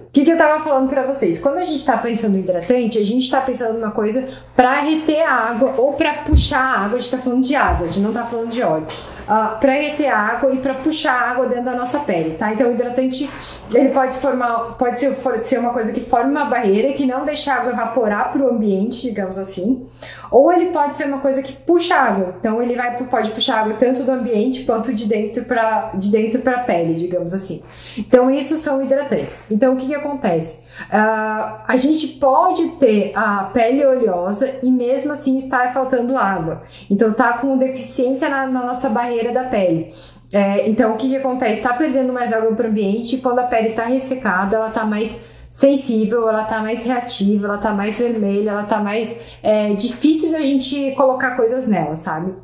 O 0.00 0.10
que, 0.10 0.24
que 0.24 0.30
eu 0.30 0.38
tava 0.38 0.64
falando 0.64 0.88
para 0.88 1.06
vocês? 1.06 1.38
Quando 1.38 1.58
a 1.58 1.64
gente 1.66 1.84
tá 1.84 1.98
pensando 1.98 2.38
em 2.38 2.40
hidratante, 2.40 2.98
a 2.98 3.04
gente 3.04 3.30
tá 3.30 3.42
pensando 3.42 3.74
numa 3.74 3.90
coisa 3.90 4.26
para 4.54 4.80
reter 4.80 5.22
a 5.22 5.30
água 5.30 5.74
ou 5.76 5.92
para 5.92 6.22
puxar 6.22 6.60
a 6.60 6.84
água. 6.84 6.96
A 6.96 7.00
gente 7.00 7.10
tá 7.10 7.18
falando 7.18 7.42
de 7.42 7.54
água, 7.54 7.84
a 7.84 7.88
gente 7.88 8.02
não 8.02 8.14
tá 8.14 8.24
falando 8.24 8.48
de 8.48 8.62
óleo 8.62 8.86
uh, 9.26 9.32
ah, 9.32 9.58
para 9.60 9.72
reter 9.72 10.08
água 10.08 10.52
e 10.52 10.58
para 10.58 10.74
puxar 10.74 11.12
água 11.12 11.46
dentro 11.46 11.64
da 11.64 11.74
nossa 11.74 12.00
pele, 12.00 12.36
tá? 12.36 12.52
Então 12.52 12.70
o 12.70 12.72
hidratante 12.72 13.28
ele 13.74 13.90
pode 13.90 14.16
formar, 14.18 14.76
pode 14.78 14.98
ser, 14.98 15.16
ser 15.40 15.58
uma 15.58 15.72
coisa 15.72 15.92
que 15.92 16.00
forma 16.00 16.30
uma 16.30 16.44
barreira 16.44 16.92
que 16.92 17.06
não 17.06 17.24
deixa 17.24 17.52
a 17.52 17.56
água 17.56 17.72
evaporar 17.72 18.32
para 18.32 18.42
o 18.42 18.50
ambiente, 18.50 19.02
digamos 19.02 19.38
assim, 19.38 19.86
ou 20.30 20.52
ele 20.52 20.66
pode 20.66 20.96
ser 20.96 21.06
uma 21.06 21.18
coisa 21.18 21.42
que 21.42 21.52
puxa 21.52 21.94
água. 21.94 22.34
Então 22.38 22.62
ele 22.62 22.74
vai 22.74 22.96
pode 22.96 23.30
puxar 23.30 23.60
água 23.60 23.74
tanto 23.74 24.02
do 24.02 24.12
ambiente 24.12 24.64
quanto 24.64 24.92
de 24.94 25.06
dentro 25.06 25.44
para 25.44 25.90
de 25.94 26.10
dentro 26.10 26.40
para 26.40 26.58
a 26.58 26.64
pele, 26.64 26.94
digamos 26.94 27.34
assim. 27.34 27.62
Então 27.98 28.30
isso 28.30 28.56
são 28.56 28.82
hidratantes. 28.82 29.42
Então 29.50 29.74
o 29.74 29.76
que 29.76 29.86
que 29.86 29.94
acontece? 29.94 30.65
Uh, 30.84 31.62
a 31.66 31.76
gente 31.76 32.06
pode 32.06 32.68
ter 32.72 33.12
a 33.14 33.44
pele 33.44 33.84
oleosa 33.84 34.58
e 34.62 34.70
mesmo 34.70 35.12
assim 35.12 35.36
estar 35.36 35.72
faltando 35.72 36.16
água. 36.16 36.62
Então 36.90 37.12
tá 37.12 37.34
com 37.34 37.56
deficiência 37.56 38.28
na, 38.28 38.46
na 38.46 38.64
nossa 38.64 38.88
barreira 38.88 39.32
da 39.32 39.44
pele. 39.44 39.92
É, 40.32 40.68
então 40.68 40.92
o 40.92 40.96
que, 40.96 41.08
que 41.08 41.16
acontece? 41.16 41.58
Está 41.58 41.72
perdendo 41.72 42.12
mais 42.12 42.32
água 42.32 42.52
para 42.54 42.66
o 42.66 42.70
ambiente 42.70 43.16
e 43.16 43.20
quando 43.20 43.38
a 43.38 43.44
pele 43.44 43.68
está 43.68 43.84
ressecada, 43.84 44.56
ela 44.56 44.68
está 44.68 44.84
mais 44.84 45.24
sensível, 45.48 46.28
ela 46.28 46.44
tá 46.44 46.60
mais 46.60 46.84
reativa, 46.84 47.46
ela 47.46 47.58
tá 47.58 47.72
mais 47.72 47.98
vermelha, 47.98 48.50
ela 48.50 48.64
tá 48.64 48.78
mais 48.78 49.38
é, 49.42 49.72
difícil 49.72 50.28
de 50.28 50.34
a 50.34 50.42
gente 50.42 50.92
colocar 50.92 51.36
coisas 51.36 51.66
nela, 51.66 51.96
sabe? 51.96 52.34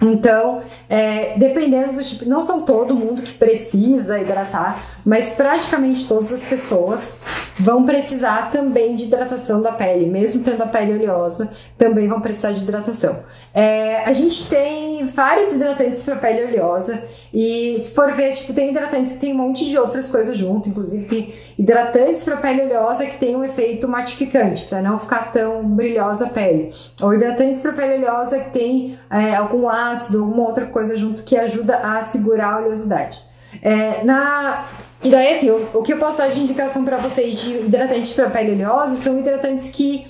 Então, 0.00 0.60
é, 0.90 1.38
dependendo 1.38 1.94
do 1.94 2.04
tipo, 2.04 2.28
não 2.28 2.42
são 2.42 2.62
todo 2.62 2.94
mundo 2.94 3.22
que 3.22 3.32
precisa 3.32 4.18
hidratar, 4.18 4.82
mas 5.04 5.32
praticamente 5.32 6.06
todas 6.06 6.32
as 6.32 6.44
pessoas 6.44 7.14
vão 7.58 7.86
precisar 7.86 8.50
também 8.50 8.94
de 8.94 9.04
hidratação 9.04 9.62
da 9.62 9.72
pele, 9.72 10.06
mesmo 10.06 10.44
tendo 10.44 10.62
a 10.62 10.66
pele 10.66 10.92
oleosa, 10.92 11.50
também 11.78 12.06
vão 12.06 12.20
precisar 12.20 12.52
de 12.52 12.62
hidratação. 12.62 13.20
É, 13.54 14.02
a 14.04 14.12
gente 14.12 14.46
tem 14.50 15.06
vários 15.06 15.52
hidratantes 15.52 16.02
para 16.02 16.16
pele 16.16 16.44
oleosa. 16.44 17.02
E 17.32 17.78
se 17.80 17.94
for 17.94 18.12
ver, 18.12 18.32
tipo, 18.32 18.52
tem 18.52 18.70
hidratantes 18.70 19.14
que 19.14 19.20
tem 19.20 19.32
um 19.32 19.38
monte 19.38 19.64
de 19.64 19.78
outras 19.78 20.08
coisas 20.08 20.36
junto, 20.36 20.68
inclusive 20.68 21.06
tem 21.06 21.32
hidratantes 21.58 22.22
para 22.22 22.36
pele 22.36 22.62
oleosa 22.62 23.06
que 23.06 23.16
tem 23.16 23.34
um 23.34 23.42
efeito 23.42 23.88
matificante, 23.88 24.64
para 24.64 24.82
não 24.82 24.98
ficar 24.98 25.32
tão 25.32 25.64
brilhosa 25.64 26.26
a 26.26 26.28
pele, 26.28 26.72
ou 27.02 27.14
hidratantes 27.14 27.60
para 27.60 27.72
pele 27.72 28.04
oleosa 28.04 28.38
que 28.40 28.50
tem 28.50 28.98
é, 29.10 29.34
algum 29.34 29.68
ácido, 29.68 30.22
alguma 30.22 30.44
outra 30.44 30.66
coisa 30.66 30.96
junto 30.96 31.22
que 31.22 31.36
ajuda 31.36 31.76
a 31.78 32.02
segurar 32.02 32.54
a 32.54 32.58
oleosidade. 32.58 33.22
É, 33.62 34.04
na 34.04 34.64
e 35.02 35.10
daí, 35.10 35.32
assim, 35.32 35.50
o, 35.50 35.68
o, 35.74 35.82
que 35.82 35.92
eu 35.92 35.98
posso 35.98 36.18
dar 36.18 36.28
de 36.28 36.40
indicação 36.40 36.84
para 36.84 36.96
vocês 36.96 37.40
de 37.40 37.52
hidratantes 37.58 38.12
para 38.12 38.30
pele 38.30 38.52
oleosa 38.52 38.96
são 38.96 39.18
hidratantes 39.18 39.68
que, 39.70 40.06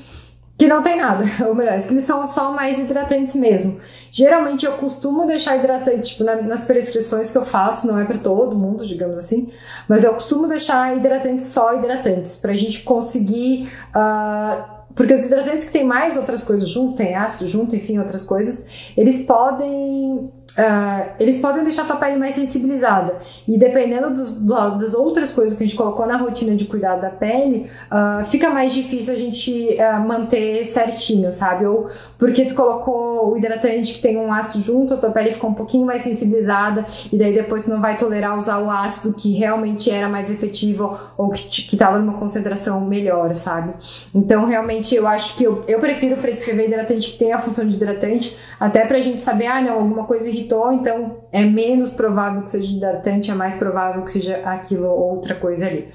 que 0.58 0.66
não 0.66 0.82
tem 0.82 0.96
nada, 0.96 1.24
ou 1.46 1.54
melhor, 1.54 1.78
que 1.80 1.92
eles 1.92 2.04
são 2.04 2.26
só 2.26 2.52
mais 2.52 2.78
hidratantes 2.78 3.36
mesmo. 3.36 3.78
Geralmente 4.10 4.64
eu 4.64 4.72
costumo 4.72 5.26
deixar 5.26 5.56
hidratante, 5.56 6.10
tipo, 6.10 6.24
na, 6.24 6.36
nas 6.36 6.64
prescrições 6.64 7.30
que 7.30 7.36
eu 7.36 7.44
faço, 7.44 7.86
não 7.86 7.98
é 7.98 8.04
para 8.04 8.18
todo 8.18 8.56
mundo, 8.56 8.86
digamos 8.86 9.18
assim, 9.18 9.52
mas 9.88 10.02
eu 10.02 10.14
costumo 10.14 10.46
deixar 10.46 10.96
hidratantes 10.96 11.46
só 11.46 11.74
hidratantes, 11.74 12.36
pra 12.36 12.54
gente 12.54 12.82
conseguir. 12.82 13.70
Uh, 13.94 14.76
porque 14.94 15.12
os 15.12 15.26
hidratantes 15.26 15.64
que 15.64 15.72
tem 15.72 15.84
mais 15.84 16.16
outras 16.16 16.42
coisas 16.42 16.70
junto, 16.70 16.96
tem 16.96 17.14
ácido 17.14 17.50
junto, 17.50 17.76
enfim, 17.76 17.98
outras 17.98 18.24
coisas, 18.24 18.64
eles 18.96 19.26
podem 19.26 20.32
Uh, 20.56 21.10
eles 21.20 21.36
podem 21.38 21.62
deixar 21.62 21.82
a 21.82 21.84
tua 21.84 21.96
pele 21.96 22.16
mais 22.16 22.34
sensibilizada. 22.34 23.16
E 23.46 23.58
dependendo 23.58 24.10
dos, 24.10 24.40
das 24.78 24.94
outras 24.94 25.30
coisas 25.30 25.56
que 25.56 25.62
a 25.62 25.66
gente 25.66 25.76
colocou 25.76 26.06
na 26.06 26.16
rotina 26.16 26.54
de 26.54 26.64
cuidar 26.64 26.96
da 26.96 27.10
pele, 27.10 27.70
uh, 27.92 28.24
fica 28.24 28.48
mais 28.48 28.72
difícil 28.72 29.12
a 29.12 29.16
gente 29.16 29.76
uh, 29.78 30.00
manter 30.00 30.64
certinho, 30.64 31.30
sabe? 31.30 31.66
Ou 31.66 31.88
porque 32.18 32.46
tu 32.46 32.54
colocou 32.54 33.32
o 33.32 33.36
hidratante 33.36 33.92
que 33.92 34.00
tem 34.00 34.16
um 34.16 34.32
ácido 34.32 34.64
junto, 34.64 34.94
a 34.94 34.96
tua 34.96 35.10
pele 35.10 35.32
ficou 35.32 35.50
um 35.50 35.54
pouquinho 35.54 35.84
mais 35.84 36.00
sensibilizada, 36.00 36.86
e 37.12 37.18
daí 37.18 37.34
depois 37.34 37.64
tu 37.64 37.70
não 37.70 37.80
vai 37.80 37.98
tolerar 37.98 38.34
usar 38.34 38.58
o 38.58 38.70
ácido 38.70 39.12
que 39.12 39.32
realmente 39.34 39.90
era 39.90 40.08
mais 40.08 40.30
efetivo 40.30 40.98
ou 41.18 41.28
que, 41.28 41.62
que 41.64 41.76
tava 41.76 41.98
numa 41.98 42.14
concentração 42.14 42.80
melhor, 42.80 43.34
sabe? 43.34 43.74
Então, 44.14 44.46
realmente, 44.46 44.94
eu 44.94 45.06
acho 45.06 45.36
que 45.36 45.44
eu, 45.44 45.62
eu 45.68 45.78
prefiro 45.78 46.16
prescrever 46.16 46.66
hidratante 46.66 47.10
que 47.10 47.18
tem 47.18 47.34
a 47.34 47.38
função 47.38 47.66
de 47.66 47.76
hidratante, 47.76 48.34
até 48.58 48.86
pra 48.86 48.98
gente 49.00 49.20
saber, 49.20 49.48
ah, 49.48 49.60
não, 49.60 49.74
alguma 49.74 50.04
coisa 50.04 50.30
irritante 50.30 50.45
irritou, 50.46 50.72
então 50.72 51.18
é 51.32 51.44
menos 51.44 51.92
provável 51.92 52.42
que 52.42 52.50
seja 52.50 52.72
hidratante, 52.72 53.30
é 53.30 53.34
mais 53.34 53.54
provável 53.56 54.02
que 54.02 54.10
seja 54.10 54.36
aquilo 54.44 54.86
ou 54.86 55.16
outra 55.16 55.34
coisa 55.34 55.66
ali. 55.66 55.88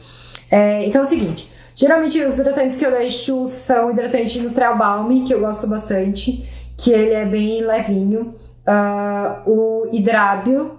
É, 0.52 0.86
então 0.86 1.02
é 1.02 1.04
o 1.04 1.08
seguinte, 1.08 1.50
geralmente 1.74 2.22
os 2.24 2.38
hidratantes 2.38 2.76
que 2.76 2.86
eu 2.86 2.92
deixo 2.92 3.48
são 3.48 3.92
hidratante 3.92 4.40
Neutral 4.40 4.78
Balm, 4.78 5.26
que 5.26 5.34
eu 5.34 5.40
gosto 5.40 5.68
bastante, 5.68 6.48
que 6.78 6.92
ele 6.92 7.14
é 7.14 7.26
bem 7.26 7.62
levinho, 7.62 8.36
uh, 8.68 9.50
o 9.50 9.90
Hidrábio 9.94 10.78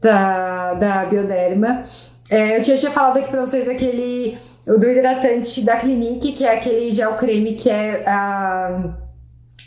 da, 0.00 0.74
da 0.74 1.04
Bioderma, 1.04 1.84
é, 2.30 2.56
eu 2.56 2.62
tinha, 2.62 2.76
tinha 2.76 2.92
falado 2.92 3.18
aqui 3.18 3.28
pra 3.28 3.40
vocês 3.40 3.68
aquele, 3.68 4.38
o 4.66 4.78
do 4.78 4.88
hidratante 4.88 5.62
da 5.62 5.76
Clinique, 5.76 6.32
que 6.32 6.44
é 6.44 6.54
aquele 6.54 6.90
gel 6.90 7.14
creme 7.14 7.54
que 7.54 7.68
é... 7.68 8.04
Uh, 8.06 9.09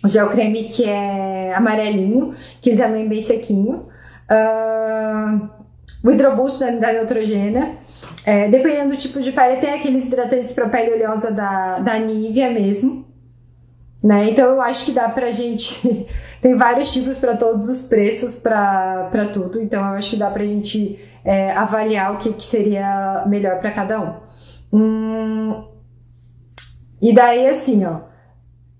o 0.04 0.08
gel 0.08 0.30
creme 0.30 0.64
que 0.64 0.88
é 0.88 1.54
amarelinho, 1.56 2.34
que 2.62 2.72
ele 2.72 2.78
também 2.78 3.06
é 3.06 3.08
bem 3.08 3.22
sequinho. 3.22 3.88
Uh, 4.30 5.50
o 6.04 6.12
hidroboost 6.12 6.60
da, 6.60 6.72
da 6.72 6.94
Neutrogena. 6.94 7.78
É, 8.26 8.48
dependendo 8.48 8.92
do 8.92 8.98
tipo 8.98 9.20
de 9.22 9.32
pele, 9.32 9.60
tem 9.60 9.74
aqueles 9.74 10.06
hidratantes 10.06 10.54
para 10.54 10.70
pele 10.70 10.94
oleosa 10.94 11.32
da, 11.32 11.80
da 11.80 12.00
Nivea 12.00 12.52
mesmo. 12.52 13.06
Né? 14.04 14.30
Então 14.30 14.50
eu 14.50 14.62
acho 14.62 14.86
que 14.86 14.92
dá 14.92 15.08
pra 15.08 15.32
gente. 15.32 16.08
tem 16.42 16.56
vários 16.56 16.92
tipos 16.92 17.18
para 17.18 17.38
todos 17.38 17.70
os 17.70 17.84
preços, 17.84 18.36
para 18.36 19.30
tudo. 19.32 19.62
Então 19.62 19.82
eu 19.88 19.96
acho 19.96 20.12
que 20.12 20.18
dá 20.18 20.30
pra 20.30 20.46
gente 20.46 21.00
é, 21.24 21.52
avaliar 21.52 22.14
o 22.14 22.18
que, 22.18 22.34
que 22.34 22.44
seria 22.44 23.24
melhor 23.28 23.60
para 23.60 23.72
cada 23.72 24.02
um. 24.02 24.16
Hum, 24.74 25.64
e 27.02 27.14
daí, 27.14 27.48
assim, 27.48 27.86
ó. 27.86 28.13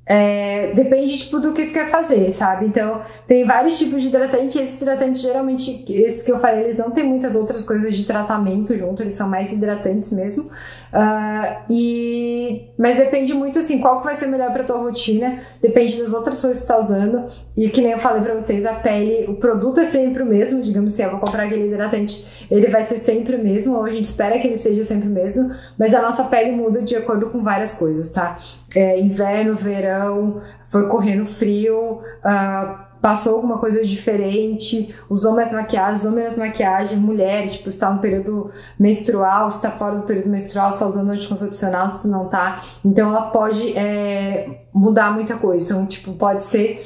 É, 0.06 0.74
depende 0.74 1.18
tipo, 1.18 1.40
do 1.40 1.54
que 1.54 1.68
tu 1.68 1.74
quer 1.74 1.90
fazer, 1.90 2.30
sabe? 2.32 2.66
Então, 2.66 3.02
tem 3.26 3.46
vários 3.46 3.78
tipos 3.78 4.02
de 4.02 4.10
hidratante. 4.10 4.60
Esses 4.60 4.82
hidratantes, 4.82 5.22
geralmente, 5.22 5.86
esses 5.90 6.22
que 6.24 6.32
eu 6.32 6.40
falei, 6.40 6.64
eles 6.64 6.78
não 6.78 6.92
tem 6.92 7.04
muitas 7.06 7.36
outras 7.36 7.64
coisas 7.64 7.96
de 7.96 8.06
tratamento 8.06 8.76
junto, 8.78 9.02
eles 9.02 9.16
são 9.16 9.30
mais 9.30 9.54
hidratantes 9.54 10.12
mesmo. 10.12 10.50
Uh, 10.94 11.64
e, 11.72 12.70
mas 12.78 12.98
depende 12.98 13.34
muito, 13.34 13.58
assim, 13.58 13.80
qual 13.80 14.00
que 14.00 14.06
vai 14.06 14.14
ser 14.14 14.28
melhor 14.28 14.52
pra 14.54 14.64
tua 14.64 14.78
rotina, 14.78 15.40
depende 15.60 15.98
das 15.98 16.14
outras 16.14 16.40
coisas 16.40 16.62
que 16.62 16.68
tu 16.68 16.72
tá 16.72 16.78
usando. 16.78 17.26
E 17.58 17.68
que 17.70 17.82
nem 17.82 17.92
eu 17.92 17.98
falei 17.98 18.22
pra 18.22 18.36
vocês, 18.36 18.64
a 18.64 18.74
pele, 18.74 19.26
o 19.28 19.36
produto 19.36 19.80
é 19.80 19.86
sempre 19.86 20.22
o 20.22 20.26
mesmo, 20.26 20.62
digamos 20.62 20.94
assim, 20.94 21.04
eu 21.04 21.10
vou 21.10 21.20
comprar 21.20 21.44
aquele 21.46 21.68
hidratante, 21.68 22.48
ele 22.50 22.68
vai 22.68 22.84
ser 22.84 22.98
sempre 23.00 23.36
o 23.36 23.44
mesmo, 23.44 23.76
ou 23.76 23.86
a 23.86 23.90
gente 23.90 24.04
espera 24.04 24.38
que 24.38 24.48
ele 24.48 24.58
seja 24.58 24.84
sempre 24.84 25.08
o 25.08 25.12
mesmo, 25.12 25.52
mas 25.78 25.96
a 25.96 26.02
nossa 26.02 26.26
pele 26.26 26.52
muda 26.52 26.84
de 26.84 26.96
acordo 26.96 27.30
com 27.32 27.42
várias 27.42 27.74
coisas, 27.74 28.12
tá? 28.12 28.38
É, 28.76 29.00
inverno, 29.00 29.56
verão, 29.56 30.42
foi 30.66 30.88
correndo 30.88 31.26
frio, 31.26 32.02
uh, 32.24 32.93
passou 33.04 33.36
alguma 33.36 33.58
coisa 33.58 33.82
diferente, 33.82 34.96
usou 35.10 35.34
mais 35.34 35.52
maquiagem, 35.52 35.96
usou 35.96 36.12
menos 36.14 36.38
maquiagem, 36.38 36.98
mulheres, 36.98 37.58
tipo, 37.58 37.68
está 37.68 37.92
no 37.92 38.00
período 38.00 38.50
menstrual, 38.80 39.50
está 39.50 39.70
fora 39.72 39.98
do 39.98 40.04
período 40.04 40.30
menstrual, 40.30 40.70
está 40.70 40.88
usando 40.88 41.10
anticoncepcional, 41.10 41.90
se 41.90 42.04
tu 42.04 42.08
não 42.08 42.30
tá. 42.30 42.62
Então 42.84 43.10
ela 43.10 43.24
pode 43.24 43.78
é, 43.78 44.68
mudar 44.74 45.12
muita 45.12 45.36
coisa. 45.36 45.74
Então, 45.74 45.86
tipo, 45.86 46.14
pode 46.14 46.46
ser 46.46 46.82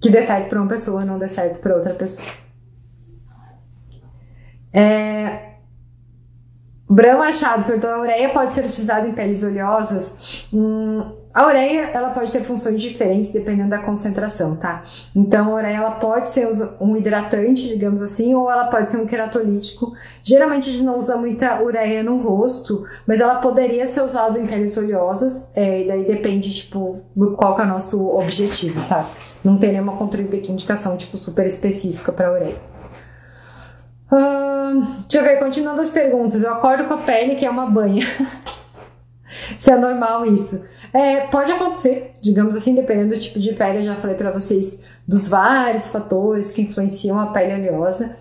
que 0.00 0.10
dê 0.10 0.20
certo 0.20 0.48
para 0.48 0.60
uma 0.60 0.68
pessoa 0.68 1.04
não 1.04 1.16
dê 1.16 1.28
certo 1.28 1.60
para 1.60 1.76
outra 1.76 1.94
pessoa. 1.94 2.26
É, 4.72 5.51
Brão 6.92 7.20
Machado 7.20 7.64
perguntou: 7.64 7.88
a 7.88 8.00
ureia 8.00 8.28
pode 8.28 8.52
ser 8.52 8.66
utilizada 8.66 9.08
em 9.08 9.12
peles 9.12 9.42
oleosas? 9.42 10.46
Hum, 10.52 11.02
a 11.32 11.46
ureia 11.46 11.90
ela 11.94 12.10
pode 12.10 12.30
ter 12.30 12.42
funções 12.42 12.82
diferentes 12.82 13.32
dependendo 13.32 13.70
da 13.70 13.78
concentração, 13.78 14.56
tá? 14.56 14.84
Então 15.16 15.52
a 15.52 15.54
ureia 15.54 15.76
ela 15.76 15.92
pode 15.92 16.28
ser 16.28 16.46
um 16.78 16.94
hidratante, 16.94 17.66
digamos 17.66 18.02
assim, 18.02 18.34
ou 18.34 18.50
ela 18.50 18.66
pode 18.66 18.90
ser 18.90 18.98
um 18.98 19.06
queratolítico. 19.06 19.94
Geralmente 20.22 20.68
a 20.68 20.72
gente 20.72 20.84
não 20.84 20.98
usa 20.98 21.16
muita 21.16 21.62
ureia 21.62 22.02
no 22.02 22.20
rosto, 22.20 22.84
mas 23.06 23.20
ela 23.20 23.36
poderia 23.36 23.86
ser 23.86 24.02
usada 24.02 24.38
em 24.38 24.46
peles 24.46 24.76
oleosas, 24.76 25.50
é, 25.54 25.84
e 25.84 25.88
daí 25.88 26.04
depende, 26.04 26.54
tipo, 26.54 27.00
do 27.16 27.32
qual 27.32 27.58
é 27.58 27.62
o 27.62 27.68
nosso 27.68 28.06
objetivo, 28.06 28.82
sabe? 28.82 29.08
Não 29.42 29.56
tem 29.56 29.72
nenhuma 29.72 29.96
contraindicação, 29.96 30.98
tipo, 30.98 31.16
super 31.16 31.46
específica 31.46 32.12
para 32.12 32.30
ureia. 32.30 32.56
Uh, 34.12 34.51
deixa 34.80 35.18
eu 35.18 35.22
ver, 35.22 35.38
continuando 35.38 35.80
as 35.80 35.90
perguntas. 35.90 36.42
Eu 36.42 36.52
acordo 36.52 36.84
com 36.84 36.94
a 36.94 36.98
pele 36.98 37.36
que 37.36 37.44
é 37.44 37.50
uma 37.50 37.66
banha. 37.66 38.04
Se 39.58 39.70
é 39.70 39.76
normal 39.76 40.26
isso. 40.26 40.64
É, 40.92 41.26
pode 41.28 41.50
acontecer, 41.50 42.14
digamos 42.20 42.54
assim, 42.54 42.74
dependendo 42.74 43.14
do 43.14 43.20
tipo 43.20 43.38
de 43.38 43.52
pele. 43.52 43.78
Eu 43.78 43.84
já 43.84 43.96
falei 43.96 44.16
para 44.16 44.30
vocês 44.30 44.80
dos 45.06 45.28
vários 45.28 45.88
fatores 45.88 46.50
que 46.50 46.62
influenciam 46.62 47.18
a 47.18 47.26
pele 47.26 47.54
oleosa. 47.54 48.16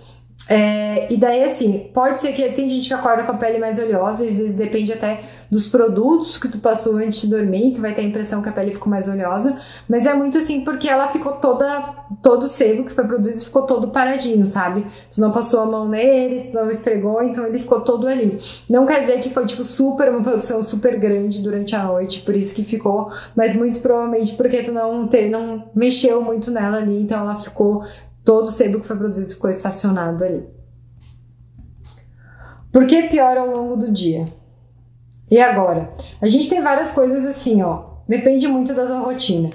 É, 0.50 1.12
e 1.12 1.18
daí, 1.18 1.44
assim, 1.44 1.90
pode 1.94 2.20
ser 2.20 2.34
que 2.34 2.48
tem 2.50 2.68
gente 2.68 2.88
que 2.88 2.94
acorda 2.94 3.24
com 3.24 3.32
a 3.32 3.38
pele 3.38 3.58
mais 3.58 3.80
oleosa, 3.80 4.26
às 4.26 4.38
vezes 4.38 4.56
depende 4.56 4.92
até 4.92 5.22
dos 5.50 5.68
produtos 5.68 6.38
que 6.38 6.48
tu 6.48 6.58
passou 6.58 6.98
antes 6.98 7.22
de 7.22 7.28
dormir, 7.28 7.72
que 7.72 7.80
vai 7.80 7.94
ter 7.94 8.02
a 8.02 8.06
impressão 8.06 8.42
que 8.42 8.50
a 8.50 8.52
pele 8.52 8.74
ficou 8.74 8.90
mais 8.90 9.08
oleosa, 9.08 9.60
mas 9.88 10.06
é 10.06 10.14
muito 10.14 10.38
assim 10.38 10.64
porque 10.64 10.90
ela 10.90 11.08
ficou 11.10 11.34
toda, 11.34 11.82
todo 12.22 12.44
o 12.44 12.48
sebo 12.48 12.84
que 12.84 12.92
foi 12.92 13.06
produzido 13.06 13.40
ficou 13.40 13.64
todo 13.64 13.90
paradinho, 13.90 14.46
sabe? 14.46 14.86
Tu 15.14 15.22
não 15.22 15.32
passou 15.32 15.62
a 15.62 15.66
mão 15.66 15.88
nele, 15.88 16.50
tu 16.50 16.56
não 16.56 16.70
esfregou, 16.70 17.22
então 17.22 17.46
ele 17.46 17.60
ficou 17.60 17.82
todo 17.82 18.08
ali. 18.08 18.40
Não 18.70 18.86
quer 18.86 19.02
dizer 19.02 19.20
que 19.20 19.30
foi, 19.30 19.46
tipo, 19.46 19.64
super, 19.64 20.10
uma 20.10 20.22
produção 20.22 20.64
super 20.64 20.98
grande 21.00 21.42
durante 21.42 21.76
a 21.76 21.84
noite, 21.84 22.22
por 22.22 22.36
isso 22.36 22.54
que 22.54 22.64
ficou, 22.64 23.12
mas 23.36 23.56
muito 23.56 23.80
provavelmente 23.80 24.36
porque 24.36 24.64
tu 24.64 24.72
não, 24.72 25.08
te, 25.08 25.30
não 25.30 25.70
mexeu 25.74 26.22
muito 26.22 26.52
nela 26.52 26.78
ali, 26.78 27.02
então 27.02 27.22
ela 27.22 27.36
ficou 27.36 27.84
todo 28.24 28.50
sebo 28.50 28.80
que 28.80 28.88
foi 28.88 28.98
produzido 28.98 29.30
ficou 29.30 29.50
estacionado 29.50 30.24
ali. 30.24 30.48
Por 32.72 32.86
que 32.86 33.04
piora 33.04 33.42
ao 33.42 33.48
longo 33.48 33.76
do 33.76 33.92
dia? 33.92 34.26
E 35.30 35.40
agora? 35.42 35.92
A 36.22 36.28
gente 36.28 36.50
tem 36.50 36.62
várias 36.62 36.92
coisas 36.92 37.26
assim, 37.26 37.62
ó. 37.62 37.92
Depende 38.08 38.48
muito 38.48 38.74
da 38.74 38.86
tua 38.86 39.00
rotina. 39.00 39.50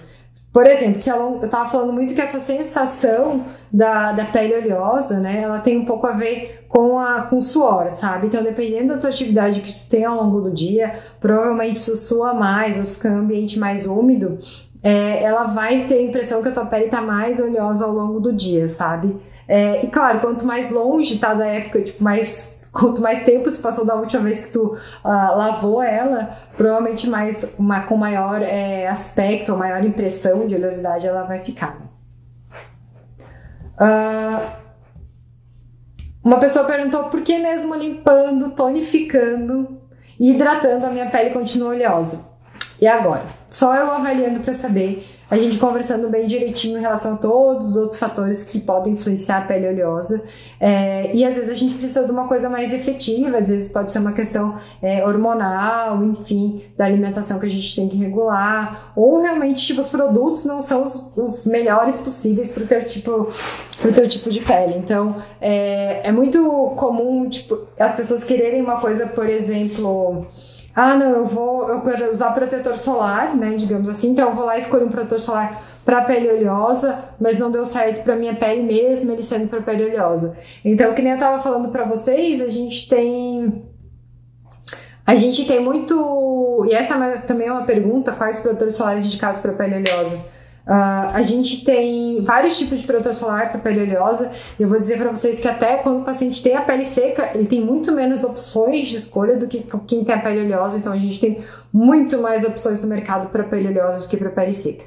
Por 0.56 0.66
exemplo, 0.66 0.96
se 0.96 1.10
eu 1.10 1.38
tava 1.50 1.68
falando 1.68 1.92
muito 1.92 2.14
que 2.14 2.20
essa 2.20 2.40
sensação 2.40 3.44
da, 3.70 4.12
da 4.12 4.24
pele 4.24 4.54
oleosa, 4.54 5.20
né, 5.20 5.42
ela 5.42 5.58
tem 5.58 5.76
um 5.76 5.84
pouco 5.84 6.06
a 6.06 6.12
ver 6.12 6.64
com 6.66 6.98
a 6.98 7.24
com 7.24 7.42
suor, 7.42 7.90
sabe? 7.90 8.28
Então, 8.28 8.42
dependendo 8.42 8.94
da 8.94 8.98
tua 8.98 9.10
atividade 9.10 9.60
que 9.60 9.70
tu 9.70 9.86
tem 9.86 10.06
ao 10.06 10.16
longo 10.16 10.40
do 10.40 10.50
dia, 10.50 10.94
provavelmente 11.20 11.78
se 11.78 11.94
sua 11.98 12.32
mais 12.32 12.78
ou 12.78 12.86
fica 12.86 13.08
em 13.08 13.12
um 13.12 13.18
ambiente 13.18 13.58
mais 13.58 13.86
úmido, 13.86 14.38
é, 14.86 15.20
ela 15.20 15.48
vai 15.48 15.80
ter 15.86 15.94
a 15.94 16.02
impressão 16.02 16.40
que 16.40 16.48
a 16.48 16.52
tua 16.52 16.64
pele 16.64 16.86
tá 16.86 17.00
mais 17.00 17.40
oleosa 17.40 17.84
ao 17.84 17.90
longo 17.90 18.20
do 18.20 18.32
dia, 18.32 18.68
sabe? 18.68 19.16
É, 19.48 19.84
e 19.84 19.88
claro, 19.88 20.20
quanto 20.20 20.46
mais 20.46 20.70
longe 20.70 21.18
tá 21.18 21.34
da 21.34 21.44
época, 21.44 21.82
tipo, 21.82 22.04
mais 22.04 22.60
quanto 22.70 23.02
mais 23.02 23.24
tempo 23.24 23.50
se 23.50 23.60
passou 23.60 23.84
da 23.84 23.96
última 23.96 24.22
vez 24.22 24.46
que 24.46 24.52
tu 24.52 24.62
uh, 24.64 24.78
lavou 25.04 25.82
ela, 25.82 26.38
provavelmente 26.56 27.10
mais 27.10 27.44
uma, 27.58 27.80
com 27.80 27.96
maior 27.96 28.40
é, 28.42 28.86
aspecto, 28.86 29.50
ou 29.50 29.58
maior 29.58 29.82
impressão 29.82 30.46
de 30.46 30.54
oleosidade 30.54 31.04
ela 31.04 31.24
vai 31.24 31.40
ficar. 31.40 31.78
Uh, 33.80 34.40
uma 36.22 36.38
pessoa 36.38 36.64
perguntou 36.64 37.04
por 37.04 37.22
que 37.22 37.36
mesmo 37.38 37.74
limpando, 37.74 38.50
tonificando 38.50 39.80
e 40.20 40.30
hidratando 40.30 40.86
a 40.86 40.90
minha 40.90 41.10
pele 41.10 41.30
continua 41.30 41.70
oleosa. 41.70 42.24
E 42.80 42.86
agora? 42.86 43.35
Só 43.48 43.76
eu 43.76 43.90
avaliando 43.90 44.40
para 44.40 44.52
saber, 44.52 45.04
a 45.30 45.36
gente 45.36 45.58
conversando 45.58 46.08
bem 46.08 46.26
direitinho 46.26 46.78
em 46.78 46.80
relação 46.80 47.14
a 47.14 47.16
todos 47.16 47.68
os 47.68 47.76
outros 47.76 47.98
fatores 47.98 48.42
que 48.42 48.58
podem 48.58 48.94
influenciar 48.94 49.38
a 49.38 49.40
pele 49.42 49.68
oleosa. 49.68 50.24
É, 50.58 51.14
e 51.14 51.24
às 51.24 51.36
vezes 51.36 51.50
a 51.50 51.54
gente 51.54 51.76
precisa 51.76 52.04
de 52.04 52.10
uma 52.10 52.26
coisa 52.26 52.50
mais 52.50 52.72
efetiva, 52.72 53.38
às 53.38 53.48
vezes 53.48 53.70
pode 53.70 53.92
ser 53.92 54.00
uma 54.00 54.12
questão 54.12 54.56
é, 54.82 55.06
hormonal, 55.06 56.02
enfim, 56.04 56.64
da 56.76 56.84
alimentação 56.84 57.38
que 57.38 57.46
a 57.46 57.50
gente 57.50 57.74
tem 57.74 57.88
que 57.88 57.96
regular, 57.96 58.92
ou 58.96 59.20
realmente 59.20 59.64
tipo, 59.64 59.80
os 59.80 59.88
produtos 59.88 60.44
não 60.44 60.60
são 60.60 60.82
os, 60.82 61.12
os 61.16 61.46
melhores 61.46 61.98
possíveis 61.98 62.50
para 62.50 62.64
o 62.64 62.66
teu 62.66 62.84
tipo, 62.84 63.32
pro 63.80 63.92
teu 63.92 64.08
tipo 64.08 64.28
de 64.28 64.40
pele. 64.40 64.74
Então 64.76 65.22
é, 65.40 66.08
é 66.08 66.10
muito 66.10 66.72
comum 66.76 67.28
tipo, 67.28 67.60
as 67.78 67.94
pessoas 67.94 68.24
quererem 68.24 68.60
uma 68.60 68.80
coisa, 68.80 69.06
por 69.06 69.28
exemplo 69.28 70.26
ah, 70.76 70.94
não, 70.94 71.10
eu 71.10 71.26
vou 71.26 71.70
eu 71.70 71.80
quero 71.80 72.10
usar 72.10 72.32
protetor 72.32 72.76
solar, 72.76 73.34
né, 73.34 73.54
digamos 73.56 73.88
assim, 73.88 74.10
então 74.10 74.28
eu 74.28 74.34
vou 74.34 74.44
lá 74.44 74.58
e 74.58 74.60
escolho 74.60 74.86
um 74.86 74.90
protetor 74.90 75.18
solar 75.18 75.62
para 75.86 76.02
pele 76.02 76.28
oleosa, 76.28 76.98
mas 77.18 77.38
não 77.38 77.50
deu 77.50 77.64
certo 77.64 78.02
para 78.02 78.14
minha 78.14 78.34
pele 78.34 78.62
mesmo, 78.62 79.12
ele 79.12 79.22
sendo 79.22 79.48
para 79.48 79.62
pele 79.62 79.84
oleosa. 79.84 80.36
Então, 80.64 80.92
que 80.92 81.00
nem 81.00 81.12
eu 81.12 81.18
tava 81.18 81.40
falando 81.40 81.70
para 81.70 81.84
vocês, 81.84 82.42
a 82.42 82.50
gente 82.50 82.88
tem 82.88 83.64
a 85.06 85.14
gente 85.14 85.46
tem 85.46 85.60
muito, 85.60 86.66
e 86.68 86.74
essa 86.74 86.96
é 87.02 87.16
também 87.18 87.46
é 87.46 87.52
uma 87.52 87.64
pergunta, 87.64 88.12
quais 88.12 88.40
protetores 88.40 88.74
solares 88.74 89.06
indicados 89.06 89.38
para 89.40 89.52
pele 89.52 89.76
oleosa? 89.76 90.18
Uh, 90.66 91.14
a 91.14 91.22
gente 91.22 91.64
tem 91.64 92.24
vários 92.24 92.58
tipos 92.58 92.80
de 92.80 92.86
protetor 92.86 93.14
solar 93.14 93.50
para 93.50 93.60
pele 93.60 93.82
oleosa. 93.82 94.32
Eu 94.58 94.68
vou 94.68 94.80
dizer 94.80 94.98
para 94.98 95.10
vocês 95.10 95.38
que 95.38 95.46
até 95.46 95.76
quando 95.76 96.00
o 96.00 96.04
paciente 96.04 96.42
tem 96.42 96.56
a 96.56 96.60
pele 96.60 96.84
seca, 96.84 97.30
ele 97.34 97.46
tem 97.46 97.60
muito 97.60 97.92
menos 97.92 98.24
opções 98.24 98.88
de 98.88 98.96
escolha 98.96 99.36
do 99.36 99.46
que 99.46 99.64
quem 99.86 100.02
tem 100.02 100.14
a 100.14 100.18
pele 100.18 100.44
oleosa. 100.44 100.78
Então 100.78 100.92
a 100.92 100.96
gente 100.96 101.20
tem 101.20 101.44
muito 101.76 102.22
mais 102.22 102.42
opções 102.42 102.80
no 102.80 102.88
mercado 102.88 103.28
para 103.28 103.44
pele 103.44 103.68
oleosa 103.68 104.00
do 104.00 104.08
que 104.08 104.16
para 104.16 104.30
pele 104.30 104.54
seca. 104.54 104.82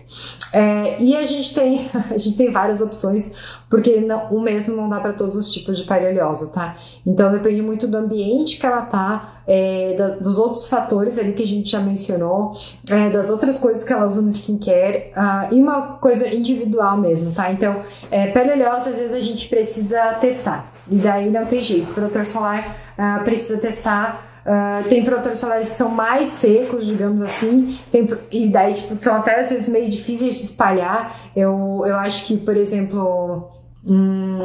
É, 0.52 1.00
e 1.00 1.16
a 1.16 1.22
gente 1.22 1.54
tem 1.54 1.88
a 2.10 2.18
gente 2.18 2.36
tem 2.36 2.52
várias 2.52 2.82
opções 2.82 3.32
porque 3.70 4.02
não, 4.02 4.26
o 4.32 4.42
mesmo 4.42 4.76
não 4.76 4.90
dá 4.90 5.00
para 5.00 5.14
todos 5.14 5.36
os 5.36 5.54
tipos 5.54 5.78
de 5.78 5.84
pele 5.84 6.08
oleosa, 6.08 6.48
tá? 6.48 6.76
Então 7.06 7.32
depende 7.32 7.62
muito 7.62 7.86
do 7.86 7.96
ambiente 7.96 8.58
que 8.58 8.66
ela 8.66 8.82
tá, 8.82 9.42
é, 9.46 9.94
da, 9.96 10.08
dos 10.16 10.40
outros 10.40 10.68
fatores 10.68 11.20
ali 11.20 11.34
que 11.34 11.44
a 11.44 11.48
gente 11.48 11.70
já 11.70 11.80
mencionou, 11.80 12.54
é, 12.90 13.12
das 13.12 13.30
outras 13.30 13.60
coisas 13.60 13.84
que 13.84 13.94
ela 13.94 14.08
usa 14.08 14.24
no 14.24 14.30
skincare 14.30 15.12
uh, 15.16 15.54
e 15.54 15.62
uma 15.62 16.00
coisa 16.00 16.34
individual 16.34 16.98
mesmo, 16.98 17.32
tá? 17.36 17.52
Então 17.52 17.84
é, 18.10 18.32
pele 18.32 18.54
oleosa 18.54 18.90
às 18.90 18.96
vezes 18.96 19.14
a 19.14 19.22
gente 19.22 19.48
precisa 19.48 20.14
testar 20.16 20.74
e 20.90 20.96
daí 20.96 21.30
não 21.30 21.46
tem 21.46 21.62
jeito. 21.62 21.94
Protetor 21.94 22.26
solar 22.26 22.76
uh, 22.98 23.24
precisa 23.24 23.60
testar 23.60 24.39
Uh, 24.46 24.88
tem 24.88 25.04
protetores 25.04 25.38
solares 25.38 25.70
que 25.70 25.76
são 25.76 25.90
mais 25.90 26.30
secos, 26.30 26.86
digamos 26.86 27.22
assim, 27.22 27.78
tem, 27.92 28.10
e 28.32 28.48
daí 28.48 28.74
tipo, 28.74 28.96
são 28.98 29.16
até 29.16 29.42
às 29.42 29.50
vezes 29.50 29.68
meio 29.68 29.90
difíceis 29.90 30.36
de 30.36 30.46
espalhar. 30.46 31.16
Eu, 31.36 31.84
eu 31.86 31.96
acho 31.98 32.26
que, 32.26 32.38
por 32.38 32.56
exemplo, 32.56 33.52
hum, 33.86 34.42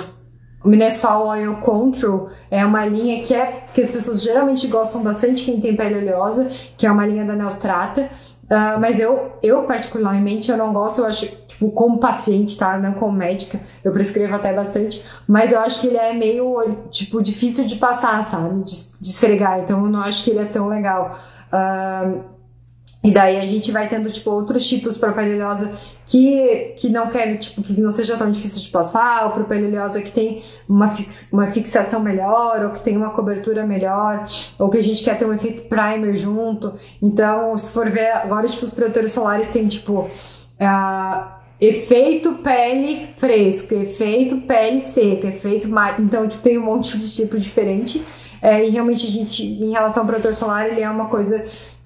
o 0.64 0.68
Minnesol 0.68 1.28
Oil 1.28 1.56
Control 1.56 2.28
é 2.50 2.64
uma 2.64 2.86
linha 2.86 3.22
que 3.22 3.34
é 3.34 3.66
que 3.72 3.82
as 3.82 3.90
pessoas 3.90 4.22
geralmente 4.22 4.66
gostam 4.66 5.02
bastante 5.02 5.44
quem 5.44 5.60
tem 5.60 5.76
pele 5.76 5.96
oleosa, 5.96 6.48
que 6.76 6.86
é 6.86 6.90
uma 6.90 7.06
linha 7.06 7.24
da 7.24 7.34
Neostrata. 7.34 8.08
Uh, 8.44 8.78
mas 8.78 9.00
eu, 9.00 9.32
eu, 9.42 9.62
particularmente, 9.62 10.50
eu 10.50 10.56
não 10.56 10.72
gosto, 10.72 11.00
eu 11.00 11.06
acho, 11.06 11.26
tipo, 11.48 11.70
como 11.70 11.98
paciente, 11.98 12.58
tá? 12.58 12.76
Não 12.76 12.92
como 12.92 13.16
médica, 13.16 13.58
eu 13.82 13.90
prescrevo 13.90 14.34
até 14.34 14.52
bastante, 14.52 15.02
mas 15.26 15.52
eu 15.52 15.60
acho 15.60 15.80
que 15.80 15.86
ele 15.86 15.96
é 15.96 16.12
meio, 16.12 16.62
tipo, 16.90 17.22
difícil 17.22 17.66
de 17.66 17.76
passar, 17.76 18.22
sabe? 18.24 18.62
De, 18.62 18.72
de 19.00 19.08
esfregar, 19.08 19.60
então 19.60 19.84
eu 19.84 19.90
não 19.90 20.00
acho 20.00 20.24
que 20.24 20.30
ele 20.30 20.40
é 20.40 20.44
tão 20.44 20.68
legal. 20.68 21.18
Uh, 21.52 22.33
e 23.04 23.10
daí 23.10 23.36
a 23.36 23.46
gente 23.46 23.70
vai 23.70 23.86
tendo, 23.86 24.10
tipo, 24.10 24.30
outros 24.30 24.66
tipos 24.66 24.96
para 24.96 25.12
pele 25.12 25.34
oleosa 25.34 25.70
que, 26.06 26.72
que 26.78 26.88
não 26.88 27.08
quer, 27.08 27.36
tipo, 27.36 27.62
que 27.62 27.78
não 27.78 27.92
seja 27.92 28.16
tão 28.16 28.30
difícil 28.30 28.62
de 28.62 28.68
passar, 28.68 29.26
ou 29.26 29.32
para 29.32 29.44
pele 29.44 29.66
oleosa 29.66 30.00
que 30.00 30.10
tem 30.10 30.42
uma, 30.66 30.88
fix, 30.88 31.28
uma 31.30 31.46
fixação 31.52 32.00
melhor, 32.00 32.64
ou 32.64 32.70
que 32.70 32.80
tem 32.80 32.96
uma 32.96 33.10
cobertura 33.10 33.66
melhor, 33.66 34.26
ou 34.58 34.70
que 34.70 34.78
a 34.78 34.82
gente 34.82 35.04
quer 35.04 35.18
ter 35.18 35.26
um 35.26 35.34
efeito 35.34 35.68
primer 35.68 36.16
junto. 36.16 36.72
Então, 37.02 37.54
se 37.58 37.70
for 37.72 37.90
ver, 37.90 38.10
agora, 38.10 38.48
tipo, 38.48 38.64
os 38.64 38.70
protetores 38.70 39.12
solares 39.12 39.50
têm, 39.50 39.68
tipo, 39.68 40.08
uh, 40.08 41.24
efeito 41.60 42.36
pele 42.36 43.08
fresca, 43.18 43.74
efeito 43.74 44.38
pele 44.38 44.80
seca, 44.80 45.28
efeito 45.28 45.68
mar... 45.68 46.00
Então, 46.00 46.26
tipo, 46.26 46.42
tem 46.42 46.56
um 46.56 46.64
monte 46.64 46.98
de 46.98 47.14
tipo 47.14 47.38
diferente. 47.38 48.02
É, 48.40 48.62
e 48.62 48.70
realmente 48.70 49.06
a 49.06 49.10
gente, 49.10 49.42
em 49.42 49.72
relação 49.72 50.02
ao 50.02 50.06
protetor 50.06 50.34
solar, 50.34 50.68
ele 50.68 50.82
é 50.82 50.90
uma 50.90 51.06
coisa 51.06 51.42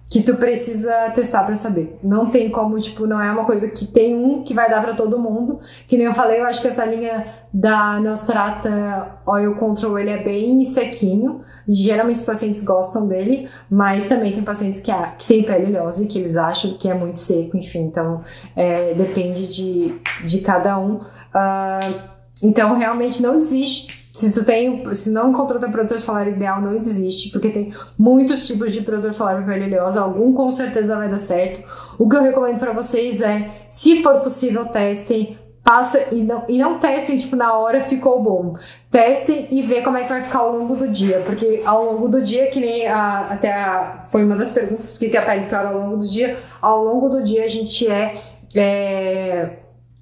que 0.09 0.23
tu 0.23 0.37
precisa 0.37 1.11
testar 1.14 1.44
para 1.44 1.55
saber. 1.55 1.99
Não 2.03 2.31
tem 2.31 2.49
como, 2.49 2.81
tipo, 2.81 3.07
não 3.07 3.21
é 3.21 3.31
uma 3.31 3.44
coisa 3.44 3.68
que 3.68 3.87
tem 3.87 4.16
um 4.16 4.42
que 4.42 4.55
vai 4.55 4.71
dar 4.71 4.81
para 4.81 4.94
todo 4.94 5.18
mundo. 5.18 5.61
Que 5.87 5.99
nem 5.99 6.07
eu 6.07 6.14
falei, 6.14 6.40
eu 6.40 6.47
acho 6.47 6.62
que 6.62 6.68
essa 6.68 6.85
linha 6.85 7.27
da 7.53 8.01
Neostrata 8.01 9.18
Oil 9.27 9.55
Control, 9.55 9.99
ele 9.99 10.11
é 10.11 10.23
bem 10.23 10.64
sequinho. 10.64 11.42
geralmente 11.68 12.18
os 12.18 12.25
pacientes 12.25 12.64
gostam 12.64 13.07
dele, 13.07 13.51
mas 13.71 14.07
também 14.07 14.33
tem 14.33 14.42
pacientes 14.42 14.81
que, 14.81 14.90
que 15.18 15.27
têm 15.27 15.42
pele 15.42 15.66
oleosa 15.66 16.03
e 16.03 16.07
que 16.07 16.18
eles 16.18 16.37
acham 16.37 16.73
que 16.79 16.88
é 16.88 16.94
muito 16.94 17.21
seco, 17.21 17.59
enfim, 17.59 17.81
então 17.81 18.23
é, 18.57 18.94
depende 18.94 19.47
de, 19.47 19.94
de 20.25 20.40
cada 20.40 20.79
um. 20.79 20.94
Uh, 20.94 22.18
então, 22.42 22.75
realmente 22.75 23.23
não 23.23 23.38
desiste. 23.38 23.98
Se 24.19 24.33
tu 24.33 24.43
tem, 24.43 24.93
se 24.97 25.13
não 25.13 25.31
encontrou 25.31 25.61
teu 25.61 25.71
produtor 25.71 26.01
solar 26.01 26.27
ideal, 26.27 26.61
não 26.61 26.77
desiste, 26.79 27.31
porque 27.31 27.51
tem 27.51 27.73
muitos 27.97 28.49
tipos 28.49 28.73
de 28.73 28.81
produtor 28.81 29.15
solar 29.15 29.47
pele 29.47 29.67
oleosa, 29.67 30.01
algum 30.01 30.33
com 30.33 30.51
certeza 30.51 30.97
vai 30.97 31.09
dar 31.09 31.21
certo. 31.21 31.63
O 31.97 32.09
que 32.09 32.17
eu 32.17 32.23
recomendo 32.23 32.59
para 32.59 32.73
vocês 32.73 33.21
é, 33.21 33.49
se 33.71 34.03
for 34.03 34.17
possível, 34.17 34.67
testem, 34.67 35.39
passa 35.63 36.05
e 36.11 36.17
não, 36.17 36.45
e 36.49 36.59
não 36.59 36.81
testem, 36.81 37.17
tipo, 37.17 37.37
na 37.37 37.57
hora 37.57 37.81
ficou 37.81 38.21
bom. 38.21 38.57
Testem 38.91 39.47
e 39.53 39.63
vê 39.63 39.83
como 39.83 39.97
é 39.97 40.03
que 40.03 40.09
vai 40.09 40.21
ficar 40.21 40.41
ao 40.41 40.51
longo 40.51 40.75
do 40.75 40.89
dia, 40.89 41.23
porque 41.25 41.63
ao 41.65 41.85
longo 41.85 42.09
do 42.09 42.21
dia, 42.21 42.51
que 42.51 42.59
nem 42.59 42.89
a, 42.89 43.21
até 43.31 43.53
a, 43.53 44.05
foi 44.09 44.25
uma 44.25 44.35
das 44.35 44.51
perguntas, 44.51 44.95
por 44.95 45.09
que 45.09 45.17
a 45.17 45.23
pele 45.23 45.47
piora 45.47 45.69
ao 45.69 45.79
longo 45.79 45.99
do 45.99 46.09
dia, 46.09 46.37
ao 46.61 46.83
longo 46.83 47.09
do 47.09 47.23
dia 47.23 47.45
a 47.45 47.49
gente 47.49 47.87
é, 47.87 48.21
é 48.57 49.51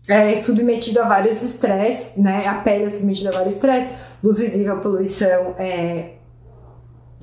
é 0.08 0.36
submetido 0.36 1.00
a 1.00 1.08
vários 1.08 1.42
estresses, 1.42 2.16
né? 2.16 2.46
A 2.46 2.54
pele 2.56 2.84
é 2.84 2.88
submetida 2.88 3.30
a 3.30 3.32
vários 3.32 3.56
estresses, 3.56 3.90
luz 4.22 4.38
visível, 4.38 4.78
poluição, 4.78 5.54
é, 5.58 6.16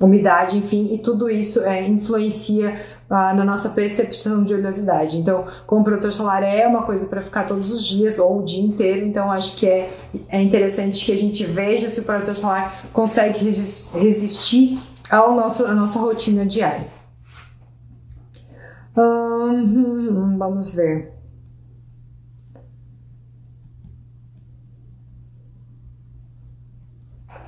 umidade, 0.00 0.58
enfim, 0.58 0.92
e 0.92 0.98
tudo 0.98 1.30
isso 1.30 1.60
é, 1.60 1.86
influencia 1.86 2.76
ah, 3.08 3.32
na 3.32 3.44
nossa 3.44 3.70
percepção 3.70 4.42
de 4.42 4.52
oleosidade. 4.52 5.16
Então, 5.16 5.46
como 5.66 5.84
protetor 5.84 6.12
solar 6.12 6.42
é 6.42 6.66
uma 6.66 6.82
coisa 6.82 7.06
para 7.06 7.22
ficar 7.22 7.44
todos 7.44 7.70
os 7.70 7.84
dias 7.84 8.18
ou 8.18 8.40
o 8.40 8.44
dia 8.44 8.62
inteiro, 8.62 9.06
então 9.06 9.30
acho 9.30 9.56
que 9.56 9.66
é, 9.66 9.90
é 10.28 10.42
interessante 10.42 11.04
que 11.04 11.12
a 11.12 11.18
gente 11.18 11.44
veja 11.44 11.88
se 11.88 12.00
o 12.00 12.04
protetor 12.04 12.34
solar 12.34 12.86
consegue 12.92 13.44
resistir 13.94 14.78
ao 15.10 15.34
nosso, 15.34 15.64
à 15.64 15.74
nossa 15.74 15.98
rotina 15.98 16.44
diária. 16.44 16.88
Hum, 18.96 20.36
vamos 20.38 20.72
ver. 20.72 21.13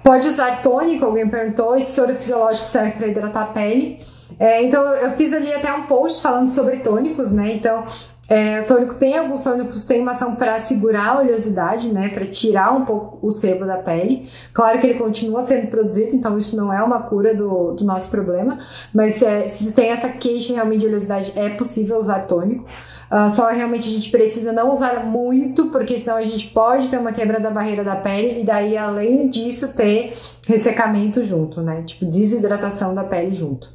Pode 0.07 0.29
usar 0.29 0.63
tônico, 0.63 1.05
alguém 1.05 1.29
perguntou, 1.29 1.75
esse 1.75 1.91
soro 1.91 2.15
fisiológico 2.15 2.69
serve 2.69 2.93
para 2.93 3.09
hidratar 3.09 3.43
a 3.43 3.47
pele. 3.47 3.99
É, 4.39 4.63
então 4.63 4.81
eu 4.81 5.11
fiz 5.17 5.33
ali 5.33 5.53
até 5.53 5.73
um 5.75 5.83
post 5.83 6.23
falando 6.23 6.49
sobre 6.49 6.77
tônicos, 6.77 7.33
né? 7.33 7.55
Então 7.55 7.85
é, 8.29 8.63
tônico 8.63 8.95
tem 8.95 9.17
alguns 9.17 9.43
tônicos 9.43 9.85
tem 9.85 10.01
uma 10.01 10.13
ação 10.13 10.35
para 10.35 10.59
segurar 10.59 11.09
a 11.09 11.19
oleosidade, 11.21 11.93
né? 11.93 12.09
Para 12.09 12.27
tirar 12.27 12.73
um 12.73 12.85
pouco 12.85 13.25
o 13.25 13.31
sebo 13.31 13.65
da 13.65 13.77
pele. 13.77 14.29
Claro 14.53 14.79
que 14.81 14.87
ele 14.87 14.99
continua 14.99 15.43
sendo 15.43 15.69
produzido, 15.69 16.15
então 16.15 16.37
isso 16.37 16.57
não 16.57 16.73
é 16.73 16.83
uma 16.83 17.03
cura 17.03 17.35
do, 17.35 17.73
do 17.73 17.85
nosso 17.85 18.11
problema. 18.11 18.59
Mas 18.93 19.23
é, 19.23 19.49
se 19.49 19.71
tem 19.73 19.91
essa 19.91 20.09
queixa 20.09 20.55
realmente 20.55 20.81
de 20.81 20.87
oleosidade, 20.87 21.33
é 21.37 21.51
possível 21.51 21.99
usar 21.99 22.21
tônico. 22.27 22.65
Uh, 23.07 23.33
só 23.33 23.47
realmente 23.47 23.89
a 23.89 23.93
gente 23.93 24.11
precisa 24.11 24.53
não 24.53 24.73
usar 24.73 25.05
muito, 25.05 25.67
porque 25.67 25.97
senão 25.97 26.17
a 26.17 26.23
gente 26.23 26.49
pode 26.49 26.91
ter 26.91 26.99
uma 26.99 27.13
quebra 27.13 27.39
da 27.39 27.51
barreira 27.51 27.85
da 27.85 27.95
pele 27.95 28.41
e 28.41 28.45
daí, 28.45 28.77
além 28.77 29.29
disso, 29.31 29.69
ter 29.75 30.17
ressecamento 30.49 31.23
junto, 31.23 31.63
né? 31.63 31.83
Tipo, 31.83 32.05
desidratação 32.07 32.93
da 32.93 33.05
pele 33.05 33.33
junto. 33.33 33.69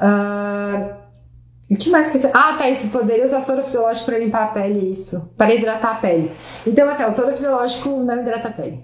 Uh, 0.00 1.07
o 1.70 1.76
que 1.76 1.90
mais 1.90 2.08
que 2.08 2.18
Ah, 2.32 2.56
tá, 2.58 2.68
esse 2.68 2.88
poderia 2.88 3.24
usar 3.24 3.42
soro 3.42 3.62
fisiológico 3.62 4.06
para 4.06 4.18
limpar 4.18 4.44
a 4.44 4.46
pele, 4.48 4.90
isso. 4.90 5.30
Para 5.36 5.54
hidratar 5.54 5.92
a 5.92 5.94
pele. 5.96 6.32
Então, 6.66 6.88
assim, 6.88 7.04
o 7.04 7.10
soro 7.10 7.28
fisiológico 7.28 7.90
não 7.90 8.18
hidrata 8.18 8.48
a 8.48 8.52
pele. 8.52 8.82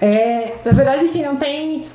É, 0.00 0.54
na 0.64 0.72
verdade, 0.72 1.04
assim, 1.04 1.22
não 1.22 1.36
tem 1.36 1.86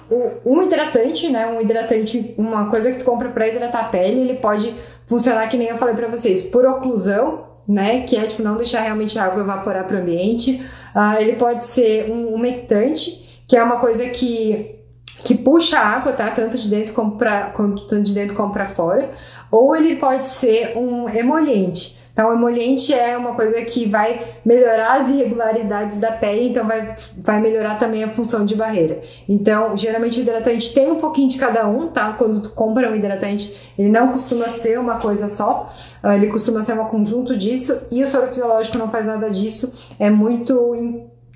um 0.45 0.62
hidratante, 0.62 1.29
né? 1.29 1.47
Um 1.47 1.62
hidratante, 1.62 2.35
uma 2.38 2.69
coisa 2.69 2.91
que 2.91 2.99
tu 2.99 3.05
compra 3.05 3.29
para 3.29 3.47
hidratar 3.47 3.85
a 3.85 3.89
pele, 3.89 4.21
ele 4.21 4.35
pode 4.35 4.73
funcionar 5.07 5.47
que 5.47 5.57
nem 5.57 5.67
eu 5.67 5.77
falei 5.77 5.95
para 5.95 6.07
vocês, 6.07 6.43
por 6.43 6.65
oclusão, 6.65 7.45
né? 7.67 8.01
Que 8.01 8.17
é 8.17 8.25
tipo 8.25 8.43
não 8.43 8.55
deixar 8.55 8.81
realmente 8.81 9.17
a 9.17 9.25
água 9.25 9.41
evaporar 9.41 9.85
para 9.85 9.97
o 9.97 9.99
ambiente. 9.99 10.63
Uh, 10.95 11.19
ele 11.19 11.33
pode 11.33 11.65
ser 11.65 12.09
um 12.12 12.33
umectante, 12.33 13.43
que 13.47 13.57
é 13.57 13.63
uma 13.63 13.77
coisa 13.77 14.07
que 14.09 14.78
que 15.23 15.36
puxa 15.36 15.79
a 15.79 15.88
água, 15.88 16.13
tá? 16.13 16.29
Tanto 16.32 16.58
de 16.58 16.69
dentro 16.69 16.93
como 16.93 17.17
para 17.17 17.47
tanto 17.47 18.03
de 18.03 18.13
dentro 18.13 18.36
como 18.36 18.51
para 18.51 18.67
fora. 18.67 19.10
Ou 19.51 19.75
ele 19.75 19.95
pode 19.95 20.27
ser 20.27 20.77
um 20.77 21.10
emoliente 21.10 21.99
então, 22.19 22.32
o 22.32 22.34
emoliente 22.34 22.93
é 22.93 23.15
uma 23.15 23.34
coisa 23.34 23.62
que 23.62 23.88
vai 23.88 24.36
melhorar 24.43 24.99
as 24.99 25.10
irregularidades 25.10 26.01
da 26.01 26.12
pele, 26.12 26.49
então 26.49 26.67
vai, 26.67 26.93
vai 27.17 27.39
melhorar 27.39 27.75
também 27.75 28.03
a 28.03 28.10
função 28.10 28.45
de 28.45 28.55
barreira. 28.55 28.99
Então, 29.29 29.77
geralmente 29.77 30.19
o 30.19 30.21
hidratante 30.23 30.73
tem 30.73 30.91
um 30.91 30.97
pouquinho 30.97 31.29
de 31.29 31.38
cada 31.38 31.65
um, 31.65 31.88
tá? 31.88 32.12
Quando 32.12 32.41
tu 32.41 32.49
compra 32.49 32.91
um 32.91 32.95
hidratante, 32.95 33.71
ele 33.79 33.88
não 33.88 34.10
costuma 34.12 34.49
ser 34.49 34.77
uma 34.77 34.97
coisa 34.99 35.29
só, 35.29 35.71
ah, 36.03 36.13
ele 36.13 36.27
costuma 36.27 36.62
ser 36.62 36.77
um 36.77 36.84
conjunto 36.84 37.38
disso, 37.38 37.79
e 37.89 38.03
o 38.03 38.10
soro 38.10 38.27
fisiológico 38.27 38.77
não 38.77 38.89
faz 38.89 39.05
nada 39.05 39.29
disso, 39.29 39.71
é 39.97 40.10
muito 40.10 40.75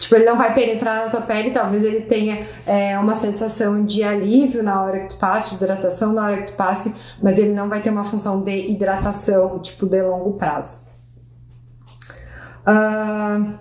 Tipo, 0.04 0.16
ele 0.16 0.26
não 0.26 0.38
vai 0.38 0.54
penetrar 0.54 1.06
na 1.06 1.10
tua 1.10 1.22
pele, 1.22 1.52
talvez 1.52 1.82
ele 1.82 2.02
tenha 2.02 2.46
é, 2.68 3.00
uma 3.00 3.16
sensação 3.16 3.86
de 3.86 4.04
alívio 4.04 4.62
na 4.62 4.84
hora 4.84 5.00
que 5.00 5.10
tu 5.12 5.16
passe, 5.16 5.52
de 5.52 5.64
hidratação 5.64 6.12
na 6.12 6.26
hora 6.26 6.38
que 6.42 6.52
tu 6.52 6.58
passe, 6.58 6.94
mas 7.22 7.38
ele 7.38 7.54
não 7.54 7.70
vai 7.70 7.82
ter 7.82 7.90
uma 7.90 8.04
função 8.04 8.42
de 8.42 8.70
hidratação, 8.70 9.60
tipo, 9.60 9.86
de 9.86 10.02
longo 10.02 10.34
prazo. 10.34 10.88
Uh, 12.68 13.54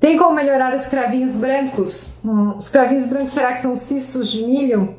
tem 0.00 0.16
como 0.16 0.34
melhorar 0.34 0.74
os 0.74 0.86
cravinhos 0.86 1.34
brancos? 1.34 2.08
Hum, 2.24 2.56
os 2.56 2.70
cravinhos 2.70 3.04
brancos, 3.04 3.32
será 3.32 3.52
que 3.52 3.60
são 3.60 3.76
cistos 3.76 4.32
de 4.32 4.46
milho? 4.46 4.96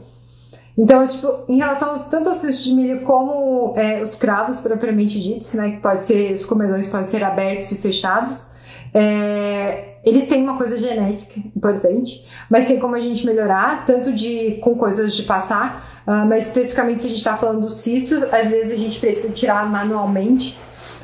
Então, 0.78 1.04
tipo, 1.08 1.44
em 1.50 1.58
relação 1.58 1.98
tanto 2.08 2.30
aos 2.30 2.38
cistos 2.38 2.66
de 2.66 2.74
milho 2.74 3.02
como 3.02 3.74
é, 3.76 4.00
os 4.00 4.14
cravos 4.14 4.62
propriamente 4.62 5.20
ditos, 5.20 5.56
né, 5.56 5.72
que 5.72 5.78
pode 5.78 6.04
ser, 6.04 6.34
os 6.34 6.46
comedões 6.46 6.86
podem 6.86 7.08
ser 7.08 7.24
abertos 7.24 7.72
e 7.72 7.78
fechados, 7.78 8.46
é, 8.94 9.95
eles 10.06 10.28
têm 10.28 10.44
uma 10.44 10.56
coisa 10.56 10.78
genética 10.78 11.40
importante, 11.56 12.24
mas 12.50 12.68
tem 12.68 12.80
como 12.80 12.96
a 12.96 13.00
gente 13.00 13.26
melhorar, 13.26 13.86
tanto 13.86 14.14
de 14.14 14.60
com 14.62 14.76
coisas 14.76 15.16
de 15.16 15.24
passar, 15.24 16.04
uh, 16.06 16.26
mas 16.28 16.48
especificamente 16.48 17.02
se 17.02 17.08
a 17.08 17.10
gente 17.10 17.18
está 17.18 17.36
falando 17.36 17.62
dos 17.62 17.78
cistos, 17.78 18.22
às 18.32 18.50
vezes 18.50 18.72
a 18.72 18.78
gente 18.78 19.00
precisa 19.00 19.34
tirar 19.34 19.68
manualmente, 19.68 20.58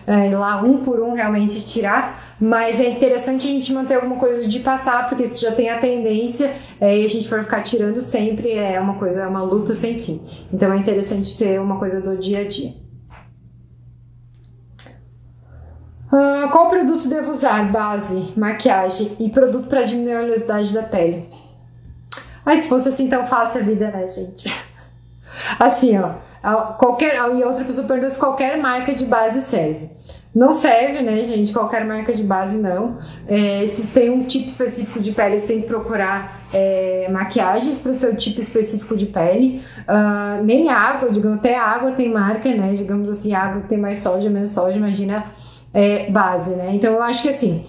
é, 0.05 0.35
lá 0.35 0.61
um 0.61 0.77
por 0.77 0.99
um 0.99 1.13
realmente 1.13 1.63
tirar, 1.63 2.35
mas 2.39 2.79
é 2.79 2.89
interessante 2.89 3.47
a 3.47 3.51
gente 3.51 3.71
manter 3.71 3.95
alguma 3.95 4.15
coisa 4.15 4.47
de 4.47 4.59
passar, 4.59 5.07
porque 5.07 5.23
isso 5.23 5.39
já 5.39 5.51
tem 5.51 5.69
a 5.69 5.77
tendência 5.77 6.51
é, 6.79 6.99
e 6.99 7.05
a 7.05 7.09
gente 7.09 7.29
for 7.29 7.43
ficar 7.43 7.61
tirando 7.61 8.01
sempre 8.01 8.51
é 8.51 8.79
uma 8.79 8.95
coisa, 8.95 9.27
uma 9.27 9.43
luta 9.43 9.73
sem 9.73 9.99
fim. 9.99 10.21
Então 10.51 10.73
é 10.73 10.77
interessante 10.77 11.29
ser 11.29 11.61
uma 11.61 11.77
coisa 11.77 12.01
do 12.01 12.17
dia 12.17 12.39
a 12.39 12.47
dia. 12.47 12.73
Uh, 16.12 16.50
qual 16.52 16.67
produto 16.67 17.08
devo 17.08 17.32
usar? 17.32 17.71
Base, 17.71 18.34
maquiagem 18.36 19.15
e 19.19 19.30
produto 19.30 19.67
para 19.67 19.84
diminuir 19.84 20.15
a 20.15 20.21
oleosidade 20.21 20.74
da 20.74 20.84
pele. 20.84 21.30
Mas 22.45 22.63
se 22.63 22.69
fosse 22.69 22.89
assim 22.89 23.08
tão 23.08 23.26
fácil 23.26 23.62
a 23.62 23.63
vida, 23.63 23.89
né, 23.89 24.06
gente? 24.08 24.52
Assim, 25.58 25.97
ó, 25.97 26.74
qualquer 26.74 27.15
e 27.15 27.43
outra 27.43 27.63
pessoa 27.63 27.88
perguntou 27.88 28.10
se 28.10 28.19
qualquer 28.19 28.58
marca 28.58 28.93
de 28.93 29.06
base 29.06 29.41
serve. 29.41 29.89
Não 30.34 30.54
serve, 30.54 31.02
né, 31.02 31.24
gente? 31.26 31.52
Qualquer 31.52 31.86
marca 31.86 32.13
de 32.13 32.24
base 32.24 32.58
não. 32.58 32.97
É, 33.28 33.65
se 33.67 33.88
tem 33.88 34.10
um 34.10 34.24
tipo 34.24 34.47
específico 34.47 35.00
de 35.00 35.12
pele, 35.12 35.39
você 35.39 35.47
tem 35.47 35.62
que 35.62 35.67
procurar 35.67 36.41
é, 36.54 37.10
maquiagens 37.12 37.80
para 37.80 37.91
o 37.91 37.95
seu 37.95 38.15
tipo 38.15 38.39
específico 38.39 38.95
de 38.95 39.06
pele. 39.06 39.62
Uh, 39.82 40.43
nem 40.43 40.69
água, 40.69 41.10
digamos, 41.12 41.38
até 41.38 41.58
água 41.58 41.91
tem 41.91 42.10
marca, 42.10 42.50
né? 42.54 42.74
Digamos 42.74 43.10
assim, 43.10 43.34
água 43.34 43.62
que 43.62 43.67
tem 43.67 43.78
mais 43.78 44.00
soja, 44.00 44.30
menos 44.30 44.52
soja, 44.52 44.78
imagina 44.78 45.26
é, 45.73 46.10
base, 46.10 46.55
né? 46.55 46.71
Então 46.73 46.93
eu 46.93 47.03
acho 47.03 47.23
que 47.23 47.29
assim. 47.29 47.65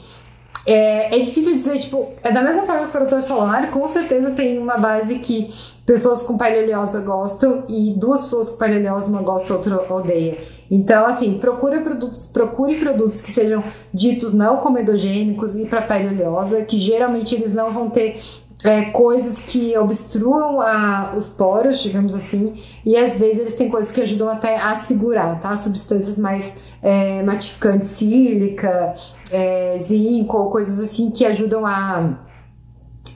É, 0.65 1.17
é 1.17 1.19
difícil 1.19 1.57
dizer, 1.57 1.77
tipo, 1.81 2.12
é 2.23 2.31
da 2.31 2.41
mesma 2.41 2.62
forma 2.62 2.83
que 2.83 2.88
o 2.91 2.93
protetor 2.93 3.21
solar, 3.21 3.69
com 3.73 3.85
certeza 3.88 4.31
tem 4.31 4.59
uma 4.59 4.79
base 4.79 5.19
que 5.19 5.53
pessoas 5.85 6.23
com 6.23 6.38
pele 6.38 6.62
oleosa 6.62 7.01
gostam 7.01 7.65
e 7.69 7.93
duas 7.97 8.21
pessoas 8.21 8.51
com 8.51 8.59
pele 8.59 8.77
oleosa 8.79 9.11
uma 9.11 9.23
gosta, 9.23 9.55
outra 9.55 9.93
odeia. 9.93 10.38
Então, 10.71 11.05
assim, 11.05 11.37
procure 11.38 11.81
produtos, 11.81 12.27
procure 12.27 12.79
produtos 12.79 13.21
que 13.21 13.31
sejam 13.31 13.62
ditos 13.93 14.33
não 14.33 14.59
comedogênicos 14.59 15.57
e 15.57 15.67
para 15.67 15.83
pele 15.83 16.15
oleosa, 16.15 16.62
que 16.62 16.79
geralmente 16.79 17.35
eles 17.35 17.53
não 17.53 17.73
vão 17.73 17.91
ter 17.91 18.19
é, 18.64 18.85
coisas 18.87 19.40
que 19.40 19.77
obstruam 19.77 20.61
a, 20.61 21.14
os 21.16 21.29
poros, 21.29 21.81
digamos 21.81 22.14
assim, 22.14 22.63
e 22.85 22.96
às 22.96 23.19
vezes 23.19 23.38
eles 23.38 23.54
têm 23.56 23.69
coisas 23.69 23.90
que 23.90 24.00
ajudam 24.00 24.29
até 24.29 24.56
a 24.56 24.77
segurar, 24.77 25.40
tá? 25.40 25.54
Substâncias 25.56 26.17
mais 26.17 26.73
é, 26.81 27.23
matificantes, 27.23 27.88
sílica, 27.88 28.94
é, 29.31 29.77
zinco, 29.79 30.50
coisas 30.50 30.79
assim 30.81 31.10
que 31.10 31.25
ajudam 31.25 31.67
a, 31.67 32.19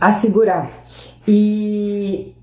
a 0.01 0.13
segurar. 0.13 0.85
E, 1.27 2.35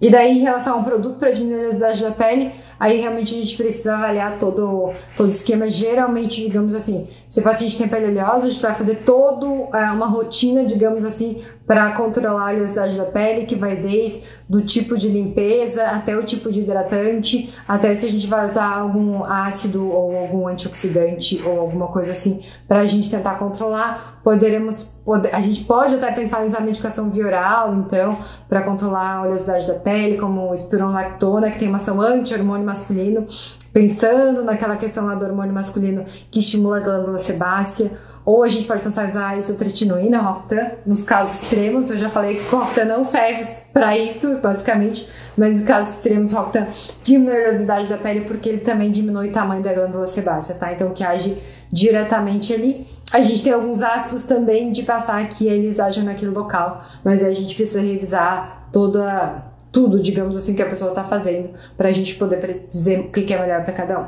e 0.00 0.10
daí, 0.10 0.38
em 0.38 0.40
relação 0.40 0.78
ao 0.78 0.84
produto 0.84 1.18
para 1.18 1.32
diminuir 1.32 1.56
a 1.56 1.58
oleosidade 1.60 2.02
da 2.02 2.10
pele, 2.12 2.52
aí 2.80 2.98
realmente 2.98 3.34
a 3.34 3.38
gente 3.38 3.56
precisa 3.58 3.94
avaliar 3.94 4.38
todo, 4.38 4.92
todo 5.14 5.26
o 5.26 5.30
esquema. 5.30 5.68
Geralmente, 5.68 6.40
digamos 6.40 6.74
assim, 6.74 7.06
se 7.28 7.38
o 7.38 7.42
paciente 7.42 7.76
tem 7.76 7.86
pele 7.86 8.06
oleosa, 8.06 8.46
a 8.46 8.50
gente 8.50 8.62
vai 8.62 8.74
fazer 8.74 8.96
toda 9.04 9.46
é, 9.76 9.84
uma 9.90 10.06
rotina, 10.06 10.64
digamos 10.64 11.04
assim, 11.04 11.42
para 11.66 11.92
controlar 11.92 12.48
a 12.48 12.52
oleosidade 12.52 12.96
da 12.96 13.04
pele, 13.04 13.46
que 13.46 13.54
vai 13.54 13.76
desde 13.76 14.24
do 14.48 14.62
tipo 14.62 14.98
de 14.98 15.08
limpeza 15.08 15.84
até 15.84 16.16
o 16.16 16.24
tipo 16.24 16.50
de 16.50 16.62
hidratante, 16.62 17.54
até 17.68 17.94
se 17.94 18.06
a 18.06 18.08
gente 18.08 18.26
vai 18.26 18.44
usar 18.46 18.72
algum 18.72 19.22
ácido 19.22 19.88
ou 19.88 20.16
algum 20.16 20.48
antioxidante 20.48 21.40
ou 21.44 21.60
alguma 21.60 21.86
coisa 21.86 22.10
assim 22.10 22.40
para 22.66 22.80
a 22.80 22.86
gente 22.86 23.08
tentar 23.08 23.38
controlar. 23.38 24.19
Poderemos, 24.22 24.94
a 25.32 25.40
gente 25.40 25.64
pode 25.64 25.94
até 25.94 26.12
pensar 26.12 26.44
em 26.44 26.48
usar 26.48 26.60
medicação 26.60 27.10
via 27.10 27.26
oral, 27.26 27.74
então, 27.74 28.18
para 28.48 28.62
controlar 28.62 29.16
a 29.16 29.22
oleosidade 29.22 29.66
da 29.66 29.74
pele, 29.74 30.18
como 30.18 30.52
espironolactona, 30.52 31.50
que 31.50 31.58
tem 31.58 31.68
uma 31.68 31.78
ação 31.78 32.00
anti-hormônio 32.00 32.66
masculino, 32.66 33.26
pensando 33.72 34.44
naquela 34.44 34.76
questão 34.76 35.06
lá 35.06 35.14
do 35.14 35.24
hormônio 35.24 35.54
masculino 35.54 36.04
que 36.30 36.40
estimula 36.40 36.76
a 36.76 36.80
glândula 36.80 37.18
sebácea 37.18 37.90
ou 38.24 38.42
a 38.42 38.48
gente 38.48 38.66
pode 38.66 38.82
pensar 38.82 39.04
em 39.04 39.08
usar 39.08 39.38
isotretinoína, 39.38 40.20
Roctan, 40.20 40.72
nos 40.84 41.02
casos 41.02 41.42
extremos. 41.42 41.90
Eu 41.90 41.96
já 41.96 42.10
falei 42.10 42.36
que 42.36 42.54
o 42.54 42.58
Roctan 42.58 42.84
não 42.84 43.04
serve 43.04 43.44
para 43.72 43.96
isso, 43.96 44.38
basicamente, 44.38 45.08
mas 45.36 45.60
em 45.60 45.64
casos 45.64 45.96
extremos, 45.96 46.32
o 46.32 46.36
Roctan 46.36 46.66
diminui 47.02 47.36
a 47.36 47.38
oleosidade 47.40 47.88
da 47.88 47.96
pele 47.96 48.22
porque 48.22 48.48
ele 48.48 48.58
também 48.58 48.90
diminui 48.90 49.28
o 49.28 49.32
tamanho 49.32 49.62
da 49.62 49.72
glândula 49.72 50.06
sebácea, 50.06 50.54
tá? 50.56 50.72
Então, 50.72 50.92
que 50.92 51.04
age 51.04 51.38
diretamente 51.72 52.52
ali. 52.52 52.86
A 53.12 53.20
gente 53.20 53.42
tem 53.42 53.52
alguns 53.52 53.82
ácidos 53.82 54.24
também 54.24 54.72
de 54.72 54.82
passar 54.82 55.28
que 55.28 55.46
eles 55.46 55.80
agem 55.80 56.04
naquele 56.04 56.30
local, 56.30 56.84
mas 57.04 57.24
a 57.24 57.32
gente 57.32 57.54
precisa 57.54 57.80
revisar 57.80 58.68
toda 58.72 59.50
tudo, 59.72 60.02
digamos 60.02 60.36
assim, 60.36 60.54
que 60.54 60.62
a 60.62 60.68
pessoa 60.68 60.90
está 60.90 61.04
fazendo 61.04 61.50
para 61.76 61.88
a 61.88 61.92
gente 61.92 62.16
poder 62.16 62.38
dizer 62.68 63.00
o 63.00 63.10
que 63.10 63.32
é 63.32 63.40
melhor 63.40 63.64
para 63.64 63.72
cada 63.72 64.00
um. 64.00 64.06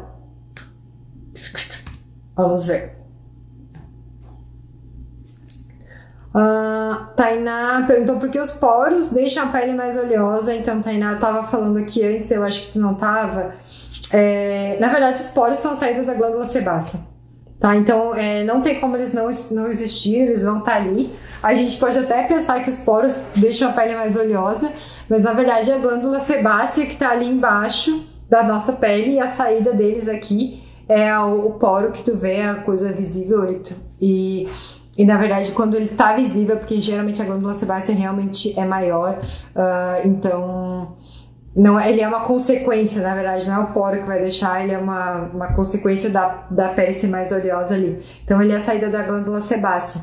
Vamos 2.35 2.67
ver. 2.67 3.02
Uh, 6.35 7.15
Tainá 7.15 7.85
perguntou 7.87 8.17
por 8.17 8.31
que 8.31 8.41
os 8.41 8.51
poros 8.51 9.11
deixam 9.11 9.45
a 9.45 9.47
pele 9.49 9.75
mais 9.75 9.97
oleosa. 9.97 10.55
Então, 10.55 10.81
Tainá, 10.81 11.13
eu 11.13 11.19
tava 11.19 11.47
falando 11.47 11.79
aqui 11.79 12.05
antes, 12.05 12.31
eu 12.31 12.43
acho 12.43 12.67
que 12.67 12.73
tu 12.73 12.81
não 12.81 12.95
tava. 12.95 13.55
É, 14.11 14.79
na 14.81 14.89
verdade, 14.89 15.21
os 15.21 15.29
poros 15.29 15.59
são 15.59 15.77
saídas 15.77 16.07
da 16.07 16.15
glândula 16.15 16.45
sebácea. 16.45 17.01
Tá? 17.61 17.77
Então, 17.77 18.15
é, 18.15 18.43
não 18.45 18.61
tem 18.61 18.81
como 18.81 18.97
eles 18.97 19.13
não, 19.13 19.29
não 19.53 19.69
existir, 19.69 20.17
eles 20.17 20.43
vão 20.43 20.59
estar 20.59 20.73
tá 20.73 20.77
ali. 20.79 21.13
A 21.43 21.55
gente 21.55 21.77
pode 21.77 21.99
até 21.99 22.23
pensar 22.25 22.61
que 22.63 22.71
os 22.71 22.79
poros 22.79 23.17
deixam 23.37 23.69
a 23.69 23.73
pele 23.73 23.95
mais 23.95 24.17
oleosa, 24.17 24.73
mas 25.09 25.23
na 25.23 25.33
verdade 25.33 25.71
é 25.71 25.75
a 25.75 25.79
glândula 25.79 26.19
sebácea 26.19 26.87
que 26.87 26.95
está 26.95 27.11
ali 27.11 27.29
embaixo 27.29 28.05
da 28.29 28.43
nossa 28.43 28.73
pele 28.73 29.13
e 29.13 29.21
a 29.21 29.29
saída 29.29 29.73
deles 29.73 30.09
aqui 30.09 30.63
é 30.89 31.17
o, 31.19 31.47
o 31.47 31.51
poro 31.53 31.93
que 31.93 32.03
tu 32.03 32.17
vê, 32.17 32.43
a 32.43 32.57
coisa 32.57 32.93
visível. 32.93 33.47
E 33.49 33.63
e 34.01 34.49
na 34.99 35.17
verdade, 35.17 35.53
quando 35.53 35.75
ele 35.75 35.89
tá 35.89 36.13
visível, 36.13 36.57
porque 36.57 36.81
geralmente 36.81 37.21
a 37.23 37.25
glândula 37.25 37.55
sebácea 37.55 37.95
realmente 37.95 38.59
é 38.59 38.65
maior, 38.65 39.19
uh, 39.57 40.07
então 40.07 40.97
não, 41.55 41.79
ele 41.79 42.01
é 42.01 42.09
uma 42.09 42.21
consequência, 42.21 43.03
na 43.03 43.15
verdade, 43.15 43.47
não 43.47 43.57
é 43.57 43.59
o 43.65 43.73
poro 43.73 44.01
que 44.01 44.07
vai 44.07 44.21
deixar, 44.21 44.63
ele 44.63 44.73
é 44.73 44.79
uma, 44.79 45.31
uma 45.35 45.53
consequência 45.55 46.09
da, 46.09 46.47
da 46.51 46.71
pele 46.71 46.95
ser 46.95 47.09
mais 47.09 47.31
oleosa 47.31 47.75
ali. 47.75 48.03
Então 48.25 48.41
ele 48.41 48.53
é 48.53 48.57
a 48.57 48.61
saída 48.61 48.89
da 48.89 49.03
glândula 49.03 49.41
sebácea. 49.41 50.01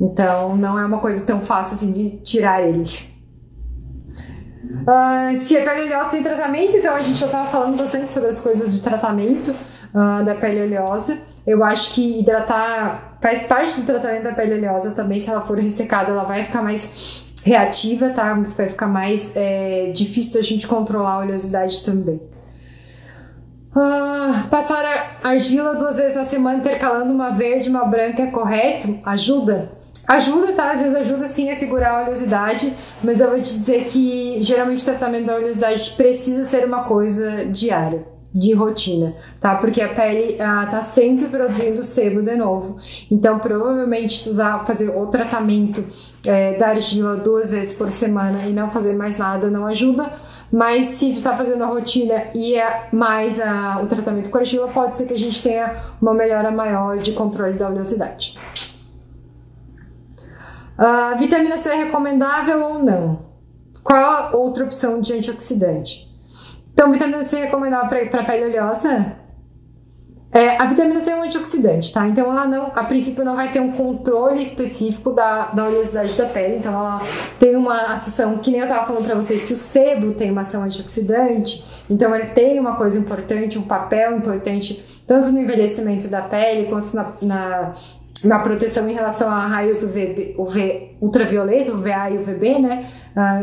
Então 0.00 0.56
não 0.56 0.78
é 0.78 0.84
uma 0.84 0.98
coisa 0.98 1.24
tão 1.24 1.40
fácil 1.40 1.74
assim 1.74 1.92
de 1.92 2.18
tirar 2.22 2.62
ele. 2.62 2.84
Uh, 4.82 5.38
se 5.38 5.56
a 5.56 5.64
pele 5.64 5.82
oleosa 5.82 6.10
tem 6.10 6.22
tratamento, 6.22 6.76
então 6.76 6.94
a 6.94 7.00
gente 7.00 7.18
já 7.18 7.26
estava 7.26 7.48
falando 7.48 7.76
bastante 7.76 8.12
sobre 8.12 8.30
as 8.30 8.40
coisas 8.40 8.72
de 8.72 8.82
tratamento 8.82 9.54
uh, 9.94 10.24
da 10.24 10.34
pele 10.34 10.62
oleosa. 10.62 11.18
Eu 11.46 11.64
acho 11.64 11.94
que 11.94 12.20
hidratar 12.20 13.16
faz 13.20 13.42
parte 13.44 13.80
do 13.80 13.86
tratamento 13.86 14.24
da 14.24 14.32
pele 14.32 14.54
oleosa 14.54 14.94
também. 14.94 15.18
Se 15.20 15.30
ela 15.30 15.40
for 15.40 15.58
ressecada, 15.58 16.10
ela 16.10 16.24
vai 16.24 16.44
ficar 16.44 16.62
mais 16.62 17.24
reativa, 17.44 18.10
tá? 18.10 18.34
Vai 18.56 18.68
ficar 18.68 18.86
mais 18.86 19.32
é, 19.34 19.90
difícil 19.94 20.34
da 20.34 20.42
gente 20.42 20.66
controlar 20.66 21.14
a 21.14 21.18
oleosidade 21.20 21.82
também. 21.84 22.20
Uh, 23.70 24.48
passar 24.48 25.18
argila 25.22 25.74
duas 25.74 25.96
vezes 25.96 26.14
na 26.14 26.24
semana, 26.24 26.58
intercalando 26.58 27.12
uma 27.12 27.30
verde 27.30 27.68
e 27.68 27.70
uma 27.70 27.84
branca, 27.84 28.22
é 28.22 28.26
correto? 28.26 28.98
Ajuda? 29.04 29.72
Ajuda, 30.08 30.52
tá? 30.52 30.72
Às 30.72 30.82
vezes 30.82 30.96
ajuda 30.96 31.28
sim 31.28 31.50
a 31.50 31.56
segurar 31.56 31.90
a 31.92 32.02
oleosidade, 32.02 32.74
mas 33.02 33.20
eu 33.20 33.30
vou 33.30 33.40
te 33.40 33.52
dizer 33.52 33.84
que 33.84 34.42
geralmente 34.42 34.82
o 34.82 34.84
tratamento 34.84 35.26
da 35.26 35.36
oleosidade 35.36 35.92
precisa 35.92 36.44
ser 36.46 36.64
uma 36.64 36.82
coisa 36.82 37.46
diária 37.46 38.19
de 38.32 38.52
rotina, 38.52 39.14
tá? 39.40 39.56
Porque 39.56 39.82
a 39.82 39.88
pele 39.88 40.36
ah, 40.40 40.66
tá 40.70 40.82
sempre 40.82 41.26
produzindo 41.26 41.82
sebo 41.82 42.22
de 42.22 42.36
novo. 42.36 42.78
Então, 43.10 43.38
provavelmente, 43.38 44.22
tu 44.22 44.30
usar, 44.30 44.64
fazer 44.64 44.90
o 44.90 45.06
tratamento 45.06 45.84
é, 46.24 46.56
da 46.56 46.68
argila 46.68 47.16
duas 47.16 47.50
vezes 47.50 47.74
por 47.74 47.90
semana 47.90 48.46
e 48.46 48.52
não 48.52 48.70
fazer 48.70 48.94
mais 48.94 49.16
nada 49.18 49.50
não 49.50 49.66
ajuda. 49.66 50.10
Mas 50.52 50.86
se 50.86 51.12
tu 51.12 51.22
tá 51.22 51.36
fazendo 51.36 51.62
a 51.62 51.66
rotina 51.66 52.24
e 52.34 52.54
é 52.54 52.88
mais 52.92 53.40
a, 53.40 53.80
o 53.82 53.86
tratamento 53.86 54.30
com 54.30 54.38
argila, 54.38 54.68
pode 54.68 54.96
ser 54.96 55.06
que 55.06 55.14
a 55.14 55.18
gente 55.18 55.42
tenha 55.42 55.76
uma 56.00 56.12
melhora 56.14 56.50
maior 56.50 56.98
de 56.98 57.12
controle 57.12 57.54
da 57.54 57.68
oleosidade. 57.68 58.38
Uh, 60.78 61.16
vitamina 61.18 61.56
C 61.56 61.68
é 61.68 61.74
recomendável 61.84 62.64
ou 62.64 62.82
não? 62.82 63.30
Qual 63.84 63.98
a 63.98 64.36
outra 64.36 64.64
opção 64.64 65.00
de 65.00 65.12
antioxidante? 65.12 66.09
Então, 66.72 66.92
vitamina 66.92 67.22
C 67.24 67.38
é 67.38 67.44
recomendável 67.44 68.08
para 68.08 68.24
pele 68.24 68.46
oleosa? 68.46 69.20
É, 70.32 70.56
a 70.62 70.66
vitamina 70.66 71.00
C 71.00 71.10
é 71.10 71.16
um 71.16 71.24
antioxidante, 71.24 71.92
tá? 71.92 72.06
Então 72.06 72.30
ela 72.30 72.46
não, 72.46 72.66
a 72.66 72.84
princípio 72.84 73.24
não 73.24 73.34
vai 73.34 73.50
ter 73.50 73.58
um 73.58 73.72
controle 73.72 74.40
específico 74.40 75.10
da, 75.10 75.46
da 75.46 75.66
oleosidade 75.66 76.16
da 76.16 76.26
pele, 76.26 76.58
então 76.58 76.72
ela 76.72 77.02
tem 77.40 77.56
uma 77.56 77.92
ação, 77.92 78.38
que 78.38 78.52
nem 78.52 78.60
eu 78.60 78.68
tava 78.68 78.86
falando 78.86 79.06
pra 79.06 79.16
vocês, 79.16 79.42
que 79.42 79.52
o 79.52 79.56
sebo 79.56 80.12
tem 80.12 80.30
uma 80.30 80.42
ação 80.42 80.62
antioxidante, 80.62 81.64
então 81.88 82.14
ele 82.14 82.28
tem 82.28 82.60
uma 82.60 82.76
coisa 82.76 82.96
importante, 82.96 83.58
um 83.58 83.62
papel 83.62 84.16
importante, 84.18 85.02
tanto 85.04 85.32
no 85.32 85.40
envelhecimento 85.40 86.06
da 86.06 86.22
pele, 86.22 86.68
quanto 86.68 86.94
na, 86.94 87.12
na, 87.20 87.74
na 88.24 88.38
proteção 88.38 88.88
em 88.88 88.92
relação 88.92 89.28
a 89.28 89.46
raios 89.46 89.82
UV, 89.82 90.34
UV 90.38 90.96
ultravioleta, 91.00 91.72
UVA 91.72 92.10
e 92.10 92.18
UVB, 92.18 92.58
né? 92.58 92.86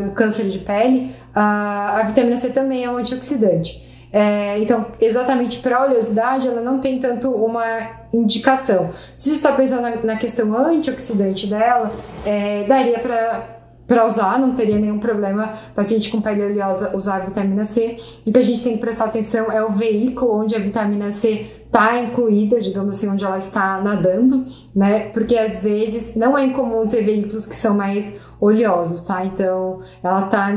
No 0.04 0.12
câncer 0.12 0.46
de 0.46 0.58
pele. 0.60 1.14
Uh, 1.34 1.38
a 1.40 2.02
vitamina 2.06 2.36
C 2.36 2.50
também 2.50 2.84
é 2.84 2.90
um 2.90 2.96
antioxidante. 2.96 3.86
É, 4.10 4.58
então, 4.58 4.86
exatamente 5.00 5.58
para 5.58 5.76
a 5.76 5.84
oleosidade, 5.84 6.48
ela 6.48 6.62
não 6.62 6.78
tem 6.78 6.98
tanto 6.98 7.30
uma 7.30 7.64
indicação. 8.12 8.90
Se 9.14 9.30
você 9.30 9.36
está 9.36 9.52
pensando 9.52 9.82
na, 9.82 9.96
na, 9.96 10.16
questão 10.16 10.56
antioxidante 10.56 11.46
dela, 11.46 11.92
é, 12.24 12.64
daria 12.64 12.98
para 13.00 13.57
usar, 14.06 14.38
não 14.38 14.54
teria 14.54 14.78
nenhum 14.78 14.98
problema 14.98 15.54
paciente 15.74 16.10
com 16.10 16.20
pele 16.20 16.44
oleosa 16.44 16.96
usar 16.96 17.16
a 17.16 17.24
vitamina 17.24 17.64
C. 17.64 17.98
O 18.28 18.32
que 18.32 18.38
a 18.38 18.42
gente 18.42 18.62
tem 18.62 18.74
que 18.74 18.80
prestar 18.80 19.06
atenção 19.06 19.50
é 19.50 19.64
o 19.64 19.72
veículo 19.72 20.40
onde 20.40 20.54
a 20.54 20.58
vitamina 20.58 21.10
C 21.10 21.46
está 21.64 21.98
incluída, 21.98 22.60
digamos 22.60 22.96
assim, 22.96 23.08
onde 23.08 23.24
ela 23.24 23.38
está 23.38 23.80
nadando, 23.80 24.46
né? 24.74 25.08
Porque 25.10 25.36
às 25.38 25.62
vezes 25.62 26.14
não 26.14 26.36
é 26.36 26.44
incomum 26.44 26.86
ter 26.86 27.02
veículos 27.02 27.46
que 27.46 27.54
são 27.54 27.74
mais 27.74 28.20
oleosos, 28.40 29.02
tá? 29.02 29.24
Então, 29.24 29.80
ela 30.02 30.26
está 30.26 30.52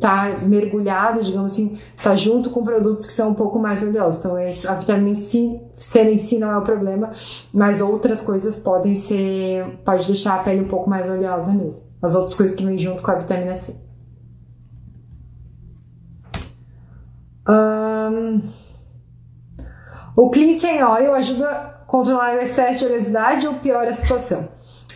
tá 0.00 0.36
mergulhado, 0.42 1.20
digamos 1.22 1.52
assim, 1.52 1.78
tá 2.02 2.14
junto 2.14 2.48
com 2.50 2.62
produtos 2.62 3.06
que 3.06 3.12
são 3.12 3.30
um 3.30 3.34
pouco 3.34 3.58
mais 3.58 3.82
oleosos. 3.82 4.24
Então, 4.24 4.38
é 4.38 4.48
isso, 4.48 4.70
a 4.70 4.74
vitamina 4.74 5.14
C, 5.14 5.60
C 5.76 6.02
em 6.02 6.18
si 6.18 6.38
não 6.38 6.50
é 6.50 6.56
o 6.56 6.62
problema, 6.62 7.10
mas 7.52 7.80
outras 7.80 8.20
coisas 8.20 8.56
podem 8.56 8.94
ser, 8.94 9.80
pode 9.84 10.06
deixar 10.06 10.36
a 10.36 10.38
pele 10.38 10.62
um 10.62 10.68
pouco 10.68 10.88
mais 10.88 11.08
oleosa 11.08 11.52
mesmo. 11.52 11.93
As 12.04 12.14
outras 12.14 12.34
coisas 12.34 12.54
que 12.54 12.64
vêm 12.64 12.76
junto 12.76 13.02
com 13.02 13.10
a 13.10 13.14
vitamina 13.14 13.56
C. 13.56 13.74
Um, 17.48 18.42
o 20.14 20.30
Cleansing 20.30 20.82
Oil 20.82 21.14
ajuda 21.14 21.48
a 21.48 21.64
controlar 21.86 22.34
o 22.34 22.38
excesso 22.40 22.80
de 22.80 22.84
oleosidade 22.86 23.46
ou 23.46 23.54
piora 23.54 23.88
a 23.88 23.94
situação? 23.94 24.48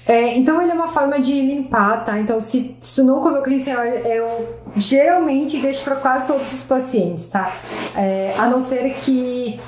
É, 0.06 0.36
então 0.36 0.60
ele 0.60 0.70
é 0.70 0.74
uma 0.74 0.88
forma 0.88 1.18
de 1.20 1.32
limpar, 1.32 2.04
tá? 2.04 2.18
Então 2.18 2.40
se, 2.40 2.76
se 2.80 2.96
tu 2.96 3.04
não 3.06 3.20
colocou 3.20 3.42
cleansing 3.42 3.74
oil, 3.74 3.94
eu 3.94 4.58
geralmente 4.76 5.58
deixo 5.60 5.84
para 5.84 5.96
quase 5.96 6.26
todos 6.26 6.50
os 6.52 6.62
pacientes, 6.62 7.26
tá? 7.26 7.54
É, 7.94 8.34
a 8.38 8.46
não 8.48 8.58
ser 8.58 8.94
que 8.94 9.60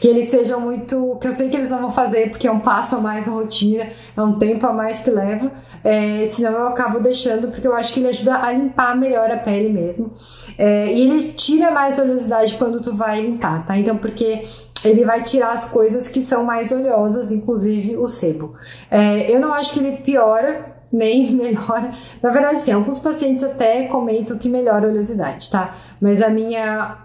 que 0.00 0.08
eles 0.08 0.30
sejam 0.30 0.60
muito. 0.60 1.18
que 1.20 1.28
eu 1.28 1.32
sei 1.32 1.48
que 1.48 1.56
eles 1.56 1.70
não 1.70 1.80
vão 1.80 1.90
fazer 1.90 2.30
porque 2.30 2.46
é 2.46 2.52
um 2.52 2.60
passo 2.60 2.96
a 2.96 3.00
mais 3.00 3.26
na 3.26 3.32
rotina, 3.32 3.88
é 4.16 4.22
um 4.22 4.38
tempo 4.38 4.66
a 4.66 4.72
mais 4.72 5.00
que 5.00 5.10
leva, 5.10 5.50
é, 5.82 6.26
senão 6.26 6.52
eu 6.52 6.66
acabo 6.68 7.00
deixando 7.00 7.48
porque 7.48 7.66
eu 7.66 7.74
acho 7.74 7.94
que 7.94 8.00
ele 8.00 8.08
ajuda 8.08 8.36
a 8.36 8.52
limpar 8.52 8.96
melhor 8.96 9.30
a 9.30 9.36
pele 9.36 9.68
mesmo. 9.68 10.12
É, 10.58 10.92
e 10.92 11.02
ele 11.02 11.32
tira 11.32 11.70
mais 11.70 11.98
oleosidade 11.98 12.54
quando 12.56 12.80
tu 12.80 12.94
vai 12.94 13.22
limpar, 13.22 13.66
tá? 13.66 13.76
Então, 13.76 13.96
porque 13.96 14.44
ele 14.84 15.04
vai 15.04 15.22
tirar 15.22 15.52
as 15.52 15.64
coisas 15.64 16.08
que 16.08 16.20
são 16.20 16.44
mais 16.44 16.70
oleosas, 16.70 17.32
inclusive 17.32 17.96
o 17.96 18.06
sebo. 18.06 18.54
É, 18.90 19.30
eu 19.30 19.40
não 19.40 19.54
acho 19.54 19.72
que 19.72 19.80
ele 19.80 19.96
piora 19.98 20.74
nem 20.92 21.32
melhora. 21.34 21.90
Na 22.22 22.30
verdade, 22.30 22.60
sim, 22.60 22.72
alguns 22.72 22.98
pacientes 22.98 23.42
até 23.42 23.84
comentam 23.84 24.36
que 24.36 24.48
melhora 24.48 24.86
a 24.86 24.90
oleosidade, 24.90 25.50
tá? 25.50 25.74
Mas 26.00 26.20
a 26.20 26.28
minha 26.28 26.98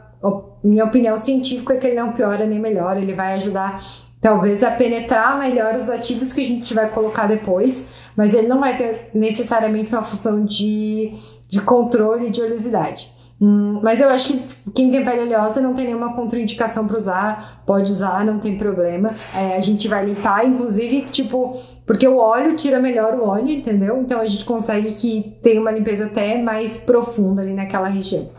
minha 0.63 0.85
opinião 0.85 1.15
científica 1.15 1.73
é 1.73 1.77
que 1.77 1.87
ele 1.87 1.95
não 1.95 2.11
piora 2.11 2.45
nem 2.45 2.59
melhora, 2.59 2.99
ele 2.99 3.13
vai 3.13 3.33
ajudar 3.33 3.81
talvez 4.21 4.63
a 4.63 4.71
penetrar 4.71 5.39
melhor 5.39 5.75
os 5.75 5.89
ativos 5.89 6.33
que 6.33 6.41
a 6.41 6.45
gente 6.45 6.73
vai 6.73 6.89
colocar 6.89 7.27
depois, 7.27 7.89
mas 8.15 8.33
ele 8.33 8.47
não 8.47 8.59
vai 8.59 8.77
ter 8.77 9.09
necessariamente 9.13 9.93
uma 9.93 10.03
função 10.03 10.43
de, 10.43 11.13
de 11.47 11.61
controle 11.61 12.29
de 12.29 12.41
oleosidade. 12.41 13.17
Hum, 13.41 13.79
mas 13.81 14.01
eu 14.01 14.09
acho 14.09 14.33
que 14.33 14.71
quem 14.73 14.91
tem 14.91 15.03
pele 15.05 15.21
oleosa 15.21 15.61
não 15.61 15.73
tem 15.73 15.85
nenhuma 15.85 16.13
contraindicação 16.13 16.85
para 16.85 16.97
usar, 16.97 17.63
pode 17.65 17.89
usar, 17.89 18.25
não 18.25 18.37
tem 18.37 18.57
problema. 18.57 19.15
É, 19.33 19.55
a 19.55 19.61
gente 19.61 19.87
vai 19.87 20.05
limpar, 20.05 20.45
inclusive, 20.45 21.03
tipo, 21.09 21.57
porque 21.85 22.05
o 22.05 22.17
óleo 22.17 22.57
tira 22.57 22.79
melhor 22.79 23.13
o 23.13 23.25
óleo, 23.25 23.49
entendeu? 23.49 24.01
Então 24.01 24.19
a 24.19 24.25
gente 24.25 24.43
consegue 24.43 24.91
que 24.91 25.37
tenha 25.41 25.61
uma 25.61 25.71
limpeza 25.71 26.07
até 26.07 26.41
mais 26.41 26.79
profunda 26.79 27.41
ali 27.41 27.53
naquela 27.53 27.87
região. 27.87 28.29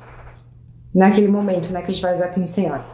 Naquele 0.95 1.29
momento, 1.29 1.73
né, 1.73 1.81
que 1.83 1.91
a 1.91 1.95
gente 1.95 2.03
vai 2.03 2.15
usar 2.15 2.29
cleansing 2.29 2.67
óleo. 2.67 2.85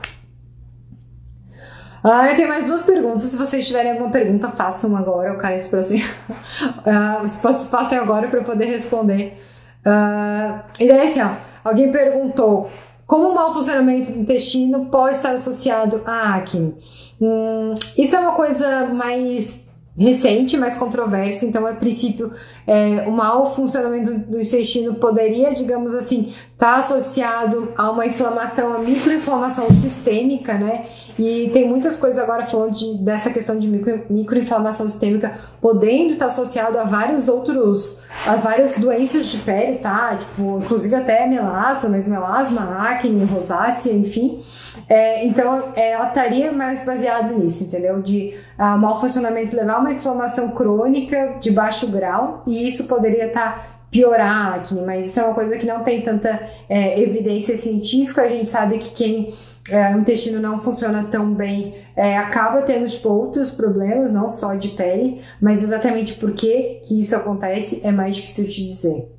Ah, 2.04 2.30
eu 2.30 2.36
tenho 2.36 2.48
mais 2.48 2.64
duas 2.64 2.82
perguntas. 2.84 3.24
Se 3.24 3.36
vocês 3.36 3.66
tiverem 3.66 3.92
alguma 3.92 4.10
pergunta, 4.10 4.48
façam 4.50 4.96
agora. 4.96 5.30
Eu 5.30 5.50
esse 5.56 5.74
assim. 5.74 6.02
uh, 6.62 7.20
vocês 7.22 7.68
façam 7.68 7.98
agora 8.00 8.28
para 8.28 8.38
eu 8.38 8.44
poder 8.44 8.66
responder. 8.66 9.42
Uh, 9.84 10.60
e 10.78 10.86
daí, 10.86 11.08
assim, 11.08 11.20
ó, 11.20 11.30
alguém 11.64 11.90
perguntou 11.90 12.70
como 13.06 13.28
o 13.28 13.34
mau 13.34 13.52
funcionamento 13.52 14.12
do 14.12 14.18
intestino 14.18 14.86
pode 14.86 15.16
estar 15.16 15.32
associado 15.32 16.02
à 16.04 16.34
acne. 16.34 16.76
Hum, 17.20 17.74
isso 17.96 18.14
é 18.14 18.20
uma 18.20 18.32
coisa 18.32 18.86
mais 18.86 19.65
recente, 19.96 20.56
mais 20.56 20.76
controversa. 20.76 21.46
Então, 21.46 21.66
a 21.66 21.72
princípio, 21.72 22.30
é, 22.66 23.04
o 23.06 23.10
mau 23.10 23.54
funcionamento 23.54 24.18
do 24.30 24.38
intestino 24.38 24.94
poderia, 24.94 25.52
digamos 25.52 25.94
assim, 25.94 26.32
estar 26.52 26.74
tá 26.74 26.74
associado 26.76 27.72
a 27.76 27.90
uma 27.90 28.06
inflamação, 28.06 28.74
a 28.74 28.78
microinflamação 28.78 29.68
sistêmica, 29.70 30.54
né? 30.54 30.84
E 31.18 31.50
tem 31.52 31.66
muitas 31.66 31.96
coisas 31.96 32.18
agora 32.18 32.46
falando 32.46 32.72
de, 32.72 32.98
dessa 32.98 33.30
questão 33.30 33.58
de 33.58 33.66
micro, 33.66 34.02
microinflamação 34.10 34.88
sistêmica 34.88 35.38
podendo 35.60 36.12
estar 36.12 36.26
tá 36.26 36.32
associado 36.32 36.78
a 36.78 36.84
vários 36.84 37.28
outros, 37.28 37.98
a 38.26 38.36
várias 38.36 38.76
doenças 38.76 39.28
de 39.28 39.38
pele, 39.38 39.78
tá? 39.78 40.16
Tipo, 40.16 40.60
inclusive 40.62 40.94
até 40.94 41.26
melasma, 41.26 41.88
mas 41.88 42.06
melasma, 42.06 42.88
acne, 42.88 43.24
rosácea, 43.24 43.92
enfim. 43.92 44.42
É, 44.88 45.24
então, 45.24 45.72
é, 45.74 45.92
ela 45.92 46.08
estaria 46.08 46.52
mais 46.52 46.84
baseada 46.84 47.32
nisso, 47.32 47.64
entendeu? 47.64 48.00
De 48.00 48.34
uh, 48.58 48.78
mau 48.78 49.00
funcionamento 49.00 49.56
levar 49.56 49.80
uma 49.80 49.92
inflamação 49.92 50.50
crônica 50.50 51.36
de 51.40 51.50
baixo 51.50 51.88
grau, 51.88 52.42
e 52.46 52.68
isso 52.68 52.84
poderia 52.84 53.26
estar 53.26 53.56
tá 53.56 53.76
piorar 53.90 54.52
a 54.52 54.54
acne, 54.56 54.82
mas 54.82 55.06
isso 55.06 55.20
é 55.20 55.24
uma 55.24 55.34
coisa 55.34 55.56
que 55.56 55.66
não 55.66 55.82
tem 55.82 56.02
tanta 56.02 56.40
é, 56.68 57.00
evidência 57.00 57.56
científica. 57.56 58.22
A 58.22 58.28
gente 58.28 58.48
sabe 58.48 58.78
que 58.78 58.90
quem 58.90 59.34
é, 59.70 59.94
o 59.94 60.00
intestino 60.00 60.40
não 60.40 60.60
funciona 60.60 61.04
tão 61.04 61.32
bem 61.34 61.74
é, 61.96 62.16
acaba 62.16 62.62
tendo 62.62 62.88
tipo, 62.88 63.08
outros 63.08 63.50
problemas, 63.50 64.12
não 64.12 64.28
só 64.28 64.54
de 64.54 64.68
pele, 64.68 65.20
mas 65.40 65.62
exatamente 65.62 66.14
por 66.14 66.32
que 66.32 66.82
isso 66.90 67.16
acontece 67.16 67.80
é 67.84 67.90
mais 67.90 68.16
difícil 68.16 68.44
de 68.44 68.66
dizer. 68.66 69.12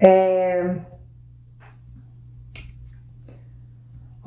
É... 0.00 0.76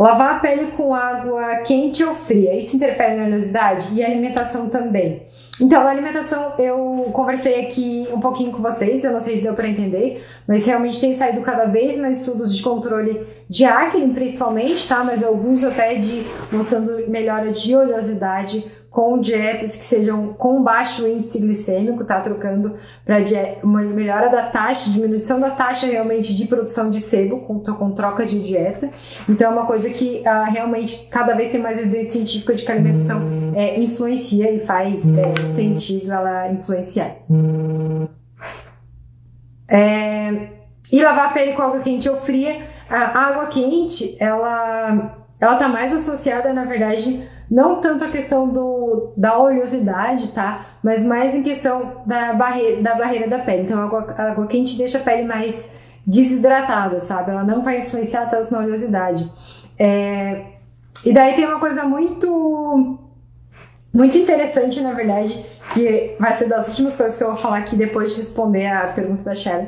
Lavar 0.01 0.37
a 0.37 0.39
pele 0.39 0.71
com 0.71 0.95
água 0.95 1.57
quente 1.57 2.03
ou 2.03 2.15
fria, 2.15 2.57
isso 2.57 2.75
interfere 2.75 3.17
na 3.17 3.25
oleosidade? 3.25 3.93
E 3.93 4.03
a 4.03 4.07
alimentação 4.07 4.67
também. 4.67 5.27
Então, 5.61 5.79
a 5.79 5.91
alimentação, 5.91 6.53
eu 6.57 7.11
conversei 7.13 7.61
aqui 7.61 8.07
um 8.11 8.19
pouquinho 8.19 8.51
com 8.51 8.63
vocês, 8.63 9.03
eu 9.03 9.11
não 9.11 9.19
sei 9.19 9.35
se 9.35 9.43
deu 9.43 9.53
para 9.53 9.69
entender, 9.69 10.23
mas 10.47 10.65
realmente 10.65 10.99
tem 10.99 11.13
saído 11.13 11.41
cada 11.41 11.65
vez 11.65 11.97
mais 11.97 12.17
estudos 12.17 12.57
de 12.57 12.63
controle 12.63 13.21
de 13.47 13.63
acne, 13.63 14.11
principalmente, 14.11 14.89
tá? 14.89 15.03
Mas 15.03 15.23
alguns 15.23 15.63
até 15.63 15.93
de 15.93 16.25
mostrando 16.51 17.07
melhora 17.07 17.51
de 17.51 17.75
oleosidade 17.75 18.65
com 18.91 19.17
dietas 19.17 19.77
que 19.77 19.85
sejam 19.85 20.33
com 20.33 20.61
baixo 20.61 21.07
índice 21.07 21.39
glicêmico, 21.39 22.03
tá 22.03 22.19
trocando 22.19 22.73
para 23.05 23.19
uma 23.63 23.81
melhora 23.81 24.29
da 24.29 24.43
taxa, 24.43 24.91
diminuição 24.91 25.39
da 25.39 25.49
taxa 25.49 25.87
realmente 25.87 26.35
de 26.35 26.45
produção 26.45 26.89
de 26.89 26.99
sebo 26.99 27.39
com, 27.39 27.61
com 27.61 27.91
troca 27.91 28.25
de 28.25 28.43
dieta. 28.43 28.89
Então 29.29 29.49
é 29.49 29.53
uma 29.53 29.65
coisa 29.65 29.89
que 29.89 30.21
uh, 30.25 30.51
realmente 30.51 31.07
cada 31.09 31.33
vez 31.33 31.49
tem 31.53 31.61
mais 31.61 31.79
evidência 31.79 32.09
científica 32.09 32.53
de 32.53 32.63
que 32.63 32.71
a 32.71 32.75
alimentação 32.75 33.21
é, 33.55 33.79
influencia 33.79 34.51
e 34.51 34.59
faz 34.59 35.07
é, 35.07 35.45
sentido 35.45 36.11
ela 36.11 36.51
influenciar. 36.51 37.15
É, 39.69 40.49
e 40.91 41.01
lavar 41.01 41.29
a 41.29 41.31
pele 41.31 41.53
com 41.53 41.61
água 41.61 41.79
quente 41.79 42.09
ou 42.09 42.17
fria. 42.17 42.61
A 42.89 43.17
água 43.17 43.45
quente, 43.45 44.17
ela, 44.19 45.25
ela 45.39 45.55
tá 45.55 45.69
mais 45.69 45.93
associada, 45.93 46.51
na 46.51 46.65
verdade, 46.65 47.25
não 47.51 47.81
tanto 47.81 48.05
a 48.05 48.07
questão 48.07 48.47
do, 48.47 49.11
da 49.17 49.37
oleosidade, 49.37 50.29
tá? 50.29 50.65
Mas 50.81 51.03
mais 51.03 51.35
em 51.35 51.43
questão 51.43 52.01
da 52.05 52.31
barreira 52.33 52.81
da, 52.81 52.95
barreira 52.95 53.27
da 53.27 53.39
pele. 53.39 53.63
Então, 53.63 53.77
a 53.77 53.83
água, 53.83 54.15
a 54.17 54.23
água 54.31 54.47
quente 54.47 54.77
deixa 54.77 54.99
a 54.99 55.01
pele 55.01 55.27
mais 55.27 55.67
desidratada, 56.07 57.01
sabe? 57.01 57.31
Ela 57.31 57.43
não 57.43 57.61
vai 57.61 57.81
influenciar 57.81 58.27
tanto 58.27 58.53
na 58.53 58.59
oleosidade. 58.59 59.29
É, 59.77 60.45
e 61.03 61.11
daí 61.11 61.35
tem 61.35 61.45
uma 61.45 61.59
coisa 61.59 61.83
muito 61.83 62.97
muito 63.93 64.17
interessante, 64.17 64.79
na 64.79 64.93
verdade, 64.93 65.45
que 65.73 66.15
vai 66.17 66.31
ser 66.31 66.47
das 66.47 66.69
últimas 66.69 66.95
coisas 66.95 67.17
que 67.17 67.23
eu 67.23 67.31
vou 67.31 67.37
falar 67.37 67.57
aqui 67.57 67.75
depois 67.75 68.11
de 68.11 68.21
responder 68.21 68.67
a 68.67 68.87
pergunta 68.87 69.23
da 69.23 69.35
Shelly. 69.35 69.67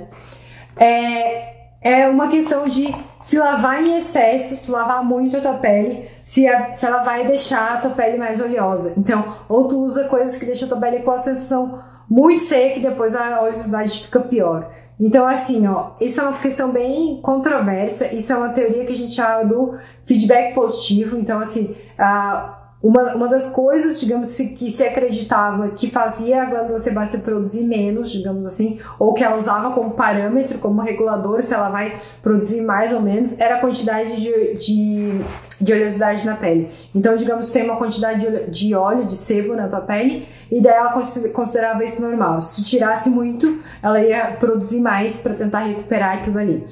É, 0.77 1.53
é 1.81 2.07
uma 2.07 2.29
questão 2.29 2.63
de 2.63 2.95
se 3.23 3.39
lavar 3.39 3.81
em 3.81 3.97
excesso, 3.97 4.57
se 4.57 4.69
lavar 4.69 5.03
muito 5.03 5.37
a 5.37 5.41
tua 5.41 5.53
pele, 5.53 6.07
se, 6.23 6.45
a, 6.45 6.75
se 6.75 6.85
ela 6.85 7.03
vai 7.03 7.25
deixar 7.25 7.73
a 7.73 7.77
tua 7.77 7.91
pele 7.91 8.17
mais 8.17 8.41
oleosa. 8.41 8.93
Então, 8.97 9.37
ou 9.47 9.65
tu 9.65 9.83
usa 9.83 10.03
coisas 10.03 10.35
que 10.35 10.45
deixam 10.45 10.67
a 10.67 10.69
tua 10.69 10.79
pele 10.79 10.99
com 11.03 11.11
a 11.11 11.17
sensação 11.17 11.81
muito 12.09 12.43
seca 12.43 12.77
e 12.77 12.81
depois 12.81 13.15
a 13.15 13.41
oleosidade 13.41 14.03
fica 14.03 14.19
pior. 14.19 14.69
Então, 14.99 15.25
assim, 15.25 15.65
ó, 15.67 15.91
isso 15.99 16.19
é 16.19 16.23
uma 16.23 16.37
questão 16.37 16.69
bem 16.69 17.19
controversa, 17.21 18.13
isso 18.13 18.31
é 18.31 18.37
uma 18.37 18.49
teoria 18.49 18.85
que 18.85 18.91
a 18.91 18.95
gente 18.95 19.13
chama 19.13 19.45
do 19.45 19.75
feedback 20.05 20.53
positivo. 20.53 21.17
Então, 21.17 21.39
assim, 21.39 21.75
a 21.97 22.62
uma, 22.83 23.15
uma 23.15 23.27
das 23.29 23.47
coisas, 23.47 23.97
digamos, 23.97 24.35
que 24.35 24.69
se 24.69 24.83
acreditava 24.83 25.69
que 25.69 25.89
fazia 25.89 26.43
a 26.43 26.45
glândula 26.45 26.77
sebácea 26.77 27.21
produzir 27.21 27.63
menos, 27.63 28.11
digamos 28.11 28.45
assim, 28.45 28.77
ou 28.99 29.13
que 29.13 29.23
ela 29.23 29.37
usava 29.37 29.71
como 29.71 29.91
parâmetro, 29.91 30.59
como 30.59 30.81
regulador, 30.81 31.41
se 31.41 31.53
ela 31.53 31.69
vai 31.69 31.95
produzir 32.21 32.61
mais 32.61 32.91
ou 32.91 32.99
menos, 32.99 33.39
era 33.39 33.55
a 33.55 33.59
quantidade 33.59 34.17
de, 34.17 34.53
de, 34.55 35.21
de 35.61 35.71
oleosidade 35.71 36.25
na 36.25 36.35
pele. 36.35 36.69
Então, 36.93 37.15
digamos, 37.15 37.49
tem 37.53 37.63
uma 37.63 37.77
quantidade 37.77 38.29
de, 38.29 38.51
de 38.51 38.75
óleo, 38.75 39.05
de 39.05 39.15
sebo 39.15 39.55
na 39.55 39.69
tua 39.69 39.79
pele, 39.79 40.27
e 40.51 40.59
daí 40.59 40.75
ela 40.75 40.91
considerava 41.31 41.85
isso 41.85 42.01
normal. 42.01 42.41
Se 42.41 42.61
tu 42.61 42.67
tirasse 42.67 43.09
muito, 43.09 43.59
ela 43.81 44.01
ia 44.01 44.35
produzir 44.37 44.81
mais 44.81 45.15
para 45.15 45.33
tentar 45.33 45.59
recuperar 45.59 46.17
aquilo 46.17 46.37
ali. 46.37 46.65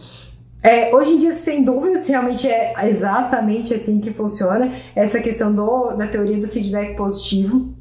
É, 0.63 0.95
hoje 0.95 1.13
em 1.13 1.17
dia, 1.17 1.33
se 1.33 1.43
tem 1.43 1.63
dúvida 1.63 2.03
se 2.03 2.11
realmente 2.11 2.47
é 2.47 2.73
exatamente 2.87 3.73
assim 3.73 3.99
que 3.99 4.11
funciona 4.11 4.71
essa 4.95 5.19
questão 5.19 5.53
do, 5.53 5.93
da 5.93 6.05
teoria 6.07 6.37
do 6.37 6.47
feedback 6.47 6.95
positivo. 6.95 7.73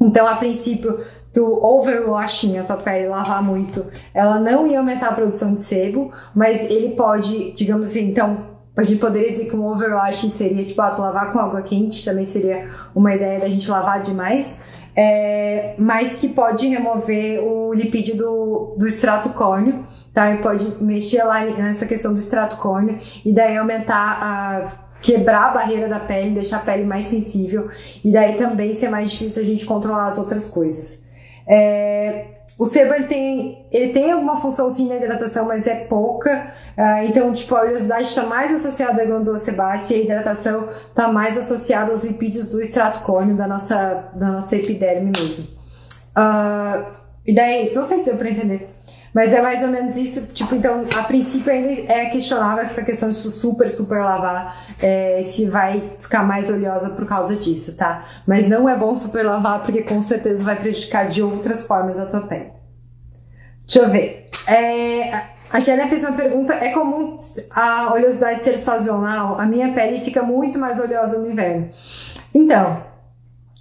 Então, 0.00 0.26
a 0.26 0.36
princípio, 0.36 1.00
do 1.32 1.64
overwashing, 1.64 2.58
a 2.58 2.64
tua 2.64 2.76
pele 2.76 3.08
lavar 3.08 3.42
muito, 3.42 3.86
ela 4.12 4.38
não 4.38 4.66
ia 4.66 4.78
aumentar 4.78 5.08
a 5.08 5.12
produção 5.12 5.54
de 5.54 5.62
sebo, 5.62 6.10
mas 6.34 6.62
ele 6.62 6.90
pode, 6.90 7.52
digamos 7.52 7.88
assim, 7.88 8.08
então, 8.08 8.56
a 8.76 8.82
gente 8.82 9.00
poderia 9.00 9.30
dizer 9.30 9.46
que 9.46 9.56
um 9.56 9.64
overwashing 9.66 10.30
seria, 10.30 10.64
tipo, 10.64 10.80
ah, 10.82 10.94
lavar 10.98 11.32
com 11.32 11.38
água 11.38 11.62
quente, 11.62 12.04
também 12.04 12.24
seria 12.24 12.68
uma 12.94 13.14
ideia 13.14 13.40
da 13.40 13.48
gente 13.48 13.70
lavar 13.70 14.00
demais 14.00 14.58
é, 14.96 15.74
mas 15.78 16.14
que 16.14 16.26
pode 16.26 16.66
remover 16.66 17.42
o 17.42 17.74
lipídio 17.74 18.16
do, 18.16 18.74
do 18.78 18.86
extrato 18.86 19.28
córneo, 19.30 19.84
tá? 20.14 20.32
E 20.32 20.38
pode 20.38 20.82
mexer 20.82 21.22
lá 21.22 21.44
nessa 21.44 21.84
questão 21.84 22.14
do 22.14 22.18
extrato 22.18 22.56
córneo 22.56 22.98
e 23.24 23.32
daí 23.32 23.56
aumentar 23.56 24.18
a 24.22 24.86
quebrar 25.02 25.50
a 25.50 25.50
barreira 25.50 25.86
da 25.86 26.00
pele, 26.00 26.30
deixar 26.30 26.56
a 26.56 26.60
pele 26.60 26.84
mais 26.84 27.04
sensível 27.04 27.68
e 28.02 28.10
daí 28.10 28.34
também 28.34 28.72
ser 28.72 28.88
mais 28.88 29.10
difícil 29.10 29.42
a 29.42 29.44
gente 29.44 29.66
controlar 29.66 30.06
as 30.06 30.16
outras 30.16 30.46
coisas. 30.46 31.04
É, 31.46 32.35
o 32.58 32.64
sebo 32.64 32.94
ele 32.94 33.04
tem, 33.04 33.66
ele 33.70 33.92
tem 33.92 34.12
alguma 34.12 34.40
função 34.40 34.70
sim 34.70 34.88
na 34.88 34.96
hidratação, 34.96 35.46
mas 35.46 35.66
é 35.66 35.74
pouca. 35.74 36.52
Uh, 36.76 37.06
então, 37.06 37.30
tipo, 37.32 37.54
a 37.54 37.60
oleosidade 37.60 38.08
está 38.08 38.24
mais 38.24 38.50
associada 38.50 39.02
à 39.02 39.04
glândula 39.04 39.36
sebácea 39.36 39.96
e 39.96 40.00
a 40.00 40.04
hidratação 40.04 40.68
está 40.70 41.08
mais 41.08 41.36
associada 41.36 41.90
aos 41.90 42.02
lipídios 42.02 42.50
do 42.50 42.60
extrato 42.60 43.00
córneo 43.00 43.36
da 43.36 43.46
nossa, 43.46 44.10
da 44.14 44.32
nossa 44.32 44.56
epiderme 44.56 45.12
mesmo. 45.14 45.44
Uh, 46.16 46.86
e 47.26 47.34
daí 47.34 47.56
é 47.56 47.62
isso. 47.62 47.74
Não 47.74 47.84
sei 47.84 47.98
se 47.98 48.04
deu 48.06 48.16
para 48.16 48.30
entender. 48.30 48.75
Mas 49.16 49.32
é 49.32 49.40
mais 49.40 49.62
ou 49.62 49.70
menos 49.70 49.96
isso, 49.96 50.26
tipo, 50.34 50.54
então, 50.54 50.84
a 50.94 51.02
princípio 51.04 51.50
ainda 51.50 51.90
é 51.90 52.04
questionável 52.04 52.62
essa 52.62 52.82
questão 52.82 53.08
de 53.08 53.14
super, 53.14 53.70
super 53.70 54.04
lavar, 54.04 54.54
é, 54.78 55.22
se 55.22 55.46
vai 55.46 55.82
ficar 55.98 56.22
mais 56.22 56.50
oleosa 56.50 56.90
por 56.90 57.06
causa 57.06 57.34
disso, 57.34 57.74
tá? 57.74 58.04
Mas 58.26 58.46
não 58.46 58.68
é 58.68 58.76
bom 58.76 58.94
super 58.94 59.24
lavar, 59.24 59.62
porque 59.62 59.80
com 59.80 60.02
certeza 60.02 60.44
vai 60.44 60.54
prejudicar 60.54 61.08
de 61.08 61.22
outras 61.22 61.62
formas 61.62 61.98
a 61.98 62.04
tua 62.04 62.26
pele. 62.26 62.52
Deixa 63.66 63.78
eu 63.78 63.88
ver. 63.88 64.28
É, 64.46 65.22
A 65.50 65.60
Shelly 65.60 65.88
fez 65.88 66.04
uma 66.04 66.12
pergunta: 66.12 66.52
é 66.52 66.68
comum 66.74 67.16
a 67.52 67.94
oleosidade 67.94 68.42
ser 68.42 68.58
sazonal? 68.58 69.40
A 69.40 69.46
minha 69.46 69.72
pele 69.72 70.04
fica 70.04 70.22
muito 70.22 70.58
mais 70.58 70.78
oleosa 70.78 71.18
no 71.18 71.30
inverno. 71.30 71.70
Então, 72.34 72.82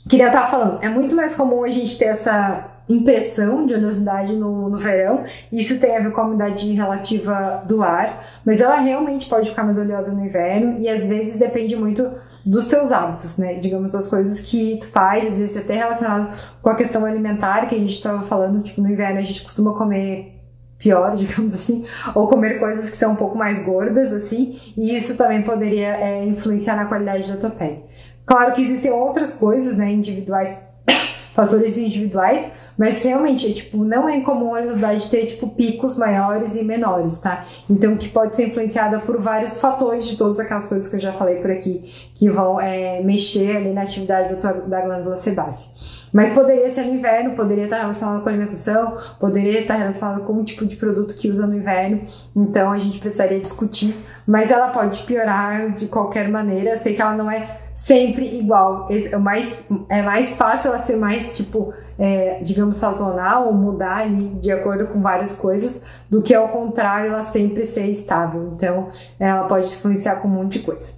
queria 0.09 0.27
estar 0.27 0.47
falando, 0.47 0.83
é 0.83 0.89
muito 0.89 1.15
mais 1.15 1.33
comum 1.33 1.63
a 1.63 1.69
gente 1.69 1.97
ter 1.97 2.07
essa 2.07 2.74
impressão 2.87 3.65
de 3.65 3.73
oleosidade 3.73 4.33
no, 4.33 4.69
no 4.69 4.77
verão. 4.77 5.23
Isso 5.51 5.79
tem 5.79 5.97
a 5.97 5.99
ver 5.99 6.11
com 6.11 6.21
a 6.21 6.25
umidade 6.25 6.71
relativa 6.71 7.63
do 7.67 7.81
ar, 7.81 8.23
mas 8.45 8.61
ela 8.61 8.75
realmente 8.75 9.27
pode 9.27 9.49
ficar 9.49 9.63
mais 9.63 9.77
oleosa 9.77 10.13
no 10.13 10.25
inverno 10.25 10.79
e 10.79 10.87
às 10.87 11.05
vezes 11.05 11.37
depende 11.37 11.75
muito 11.75 12.09
dos 12.45 12.67
teus 12.67 12.91
hábitos, 12.91 13.37
né? 13.37 13.55
Digamos, 13.55 13.93
das 13.93 14.07
coisas 14.07 14.39
que 14.39 14.77
tu 14.77 14.87
faz, 14.87 15.25
às 15.25 15.39
vezes 15.39 15.57
até 15.57 15.73
relacionado 15.73 16.31
com 16.61 16.69
a 16.69 16.75
questão 16.75 17.03
alimentar 17.03 17.65
que 17.65 17.75
a 17.75 17.79
gente 17.79 17.93
estava 17.93 18.21
falando, 18.21 18.61
tipo, 18.61 18.81
no 18.81 18.89
inverno 18.89 19.17
a 19.17 19.23
gente 19.23 19.41
costuma 19.41 19.73
comer 19.73 20.35
pior, 20.77 21.15
digamos 21.17 21.55
assim, 21.55 21.83
ou 22.13 22.27
comer 22.27 22.59
coisas 22.59 22.89
que 22.89 22.97
são 22.97 23.13
um 23.13 23.15
pouco 23.15 23.35
mais 23.35 23.65
gordas, 23.65 24.13
assim, 24.13 24.59
e 24.77 24.95
isso 24.95 25.15
também 25.15 25.41
poderia 25.41 25.95
é, 25.97 26.25
influenciar 26.25 26.75
na 26.75 26.85
qualidade 26.85 27.31
da 27.31 27.37
tua 27.37 27.49
pele. 27.49 27.83
Claro 28.25 28.53
que 28.53 28.61
existem 28.61 28.91
outras 28.91 29.33
coisas, 29.33 29.77
né, 29.77 29.91
individuais, 29.91 30.63
fatores 31.33 31.77
individuais, 31.77 32.51
mas 32.77 33.01
realmente, 33.03 33.53
tipo, 33.53 33.83
não 33.83 34.07
é 34.07 34.17
incomum 34.17 34.53
a 34.53 34.59
oleosidade 34.59 35.09
ter, 35.09 35.25
tipo, 35.25 35.47
picos 35.49 35.97
maiores 35.97 36.55
e 36.55 36.63
menores, 36.63 37.19
tá? 37.19 37.45
Então, 37.69 37.95
que 37.95 38.09
pode 38.09 38.35
ser 38.35 38.47
influenciada 38.47 38.99
por 38.99 39.19
vários 39.19 39.57
fatores 39.57 40.07
de 40.07 40.17
todas 40.17 40.39
aquelas 40.39 40.67
coisas 40.67 40.87
que 40.87 40.95
eu 40.95 40.99
já 40.99 41.13
falei 41.13 41.35
por 41.35 41.51
aqui, 41.51 42.09
que 42.13 42.29
vão 42.29 42.59
é, 42.59 43.01
mexer 43.01 43.57
ali 43.57 43.73
na 43.73 43.81
atividade 43.81 44.29
da, 44.29 44.35
tua, 44.35 44.53
da 44.53 44.81
glândula 44.81 45.15
sebácea. 45.15 45.69
Mas 46.15 46.29
poderia 46.29 46.69
ser 46.69 46.83
no 46.83 46.95
inverno, 46.95 47.35
poderia 47.35 47.65
estar 47.65 47.79
relacionado 47.79 48.23
com 48.23 48.29
alimentação, 48.29 48.97
poderia 49.19 49.59
estar 49.59 49.75
relacionado 49.75 50.23
com 50.23 50.31
o 50.31 50.45
tipo 50.45 50.65
de 50.65 50.77
produto 50.77 51.13
que 51.13 51.29
usa 51.29 51.45
no 51.45 51.57
inverno. 51.57 52.03
Então 52.33 52.71
a 52.71 52.77
gente 52.77 52.99
precisaria 52.99 53.37
discutir. 53.37 53.93
Mas 54.25 54.49
ela 54.49 54.69
pode 54.69 55.03
piorar 55.03 55.73
de 55.73 55.87
qualquer 55.87 56.29
maneira. 56.29 56.69
Eu 56.69 56.77
sei 56.77 56.95
que 56.95 57.01
ela 57.01 57.15
não 57.15 57.29
é 57.29 57.45
sempre 57.73 58.37
igual. 58.39 58.87
É 58.89 59.17
mais, 59.17 59.61
é 59.89 60.01
mais 60.01 60.31
fácil 60.31 60.69
ela 60.69 60.79
ser 60.79 60.95
mais, 60.95 61.35
tipo, 61.35 61.73
é, 61.97 62.39
digamos, 62.41 62.77
sazonal 62.77 63.47
ou 63.47 63.53
mudar 63.53 63.97
ali 63.97 64.35
de 64.35 64.51
acordo 64.51 64.87
com 64.87 65.01
várias 65.01 65.33
coisas, 65.33 65.83
do 66.09 66.21
que 66.21 66.33
ao 66.33 66.49
contrário 66.49 67.11
ela 67.11 67.21
sempre 67.21 67.63
ser 67.65 67.85
estável. 67.87 68.53
Então 68.55 68.89
ela 69.19 69.43
pode 69.43 69.65
influenciar 69.65 70.17
com 70.17 70.27
um 70.27 70.31
monte 70.31 70.59
de 70.59 70.65
coisa. 70.65 70.93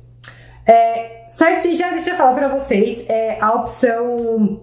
É, 0.65 1.25
certo, 1.29 1.73
já 1.75 1.91
deixa 1.91 2.11
eu 2.11 2.15
falar 2.15 2.33
para 2.33 2.49
vocês, 2.49 3.05
é, 3.07 3.37
a 3.39 3.53
opção 3.53 4.61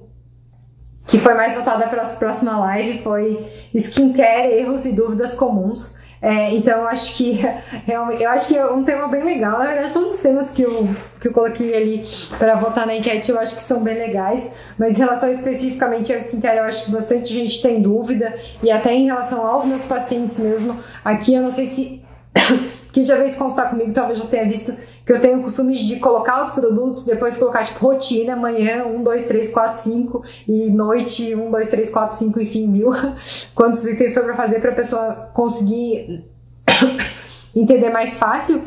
que 1.07 1.19
foi 1.19 1.35
mais 1.35 1.55
voltada 1.55 1.87
para 1.87 2.03
próxima 2.07 2.59
live 2.59 3.03
foi 3.03 3.47
skincare, 3.75 4.53
erros 4.53 4.87
e 4.87 4.93
dúvidas 4.93 5.35
comuns. 5.35 5.97
É, 6.21 6.55
então 6.55 6.87
acho 6.89 7.17
que 7.17 7.41
eu 8.19 8.31
acho 8.31 8.49
que 8.49 8.57
é 8.57 8.65
um 8.67 8.83
tema 8.83 9.09
bem 9.09 9.23
legal. 9.23 9.59
Na 9.59 9.67
verdade, 9.67 9.93
todos 9.93 10.15
os 10.15 10.21
temas 10.21 10.51
que 10.51 10.63
eu, 10.63 10.89
que 11.25 11.29
eu 11.29 11.33
coloquei 11.33 11.75
ali 11.75 12.07
para 12.39 12.55
votar 12.57 12.87
na 12.87 12.95
enquete 12.95 13.31
eu 13.31 13.39
acho 13.39 13.57
que 13.57 13.63
são 13.63 13.83
bem 13.83 13.95
legais. 13.95 14.51
Mas 14.79 14.99
em 14.99 15.01
relação 15.01 15.31
especificamente 15.31 16.13
ao 16.13 16.19
skincare, 16.19 16.59
eu 16.59 16.65
acho 16.65 16.85
que 16.85 16.91
bastante 16.91 17.33
gente 17.33 17.63
tem 17.63 17.81
dúvida. 17.81 18.35
E 18.63 18.71
até 18.71 18.93
em 18.93 19.07
relação 19.07 19.47
aos 19.47 19.65
meus 19.65 19.85
pacientes 19.85 20.39
mesmo, 20.39 20.79
aqui 21.03 21.33
eu 21.33 21.41
não 21.41 21.51
sei 21.51 21.67
se 21.67 22.05
quem 22.93 23.03
já 23.03 23.17
veio 23.17 23.35
consultar 23.37 23.71
comigo 23.71 23.91
talvez 23.93 24.19
já 24.19 24.27
tenha 24.27 24.45
visto 24.45 24.75
que 25.05 25.13
eu 25.13 25.21
tenho 25.21 25.39
o 25.39 25.43
costume 25.43 25.75
de 25.75 25.97
colocar 25.97 26.43
os 26.43 26.53
produtos, 26.53 27.05
depois 27.05 27.37
colocar 27.37 27.65
tipo 27.65 27.85
rotina, 27.87 28.37
manhã 28.37 28.85
1, 28.85 29.03
2, 29.03 29.25
3, 29.25 29.49
4, 29.49 29.81
5 29.81 30.25
e 30.47 30.71
noite 30.71 31.35
1, 31.35 31.51
2, 31.51 31.69
3, 31.69 31.91
4, 31.91 32.17
5, 32.17 32.41
enfim, 32.41 32.67
mil. 32.67 32.91
Quantos 33.55 33.87
itens 33.87 34.13
for 34.13 34.25
pra 34.25 34.35
fazer 34.35 34.61
pra 34.61 34.73
pessoa 34.73 35.31
conseguir 35.33 36.25
entender 37.57 37.89
mais 37.91 38.15
fácil 38.15 38.63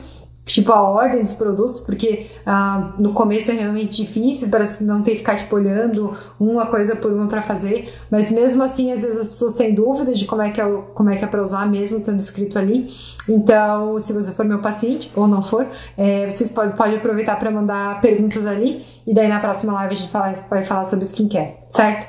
tipo 0.54 0.72
a 0.72 0.82
ordem 0.82 1.22
dos 1.22 1.34
produtos, 1.34 1.80
porque 1.80 2.28
ah, 2.46 2.94
no 3.00 3.14
começo 3.14 3.52
é 3.52 3.56
realmente 3.56 4.04
difícil 4.04 4.50
para 4.50 4.68
não 4.82 5.02
ter 5.02 5.12
que 5.12 5.18
ficar 5.18 5.36
tipo, 5.36 5.56
olhando 5.56 6.16
uma 6.40 6.66
coisa 6.66 6.96
por 6.96 7.12
uma 7.12 7.28
para 7.28 7.42
fazer, 7.42 7.94
mas 8.10 8.32
mesmo 8.32 8.64
assim 8.64 8.92
às 8.92 9.02
vezes 9.02 9.18
as 9.18 9.30
pessoas 9.30 9.54
têm 9.54 9.74
dúvida 9.74 10.14
de 10.14 10.26
como 10.26 10.42
é 10.42 10.50
que 10.50 10.62
é, 10.62 10.82
como 10.94 11.10
é, 11.10 11.18
que 11.18 11.24
é 11.24 11.28
para 11.28 11.42
usar 11.42 11.66
mesmo 11.68 12.00
estando 12.00 12.20
escrito 12.20 12.58
ali. 12.58 12.90
Então, 13.30 14.00
se 14.00 14.14
você 14.14 14.32
for 14.32 14.46
meu 14.46 14.60
paciente 14.60 15.12
ou 15.14 15.28
não 15.28 15.44
for, 15.44 15.68
é, 15.98 16.30
vocês 16.30 16.50
podem 16.50 16.76
pode 16.76 16.96
aproveitar 16.96 17.38
para 17.38 17.52
mandar 17.52 18.00
perguntas 18.00 18.46
ali 18.46 18.86
e 19.06 19.14
daí 19.14 19.28
na 19.28 19.40
próxima 19.40 19.74
live 19.74 19.94
a 19.94 19.98
gente 19.98 20.12
fala, 20.12 20.36
vai 20.50 20.64
falar 20.64 20.86
sobre 20.86 21.06
skincare, 21.06 21.56
certo? 21.70 22.08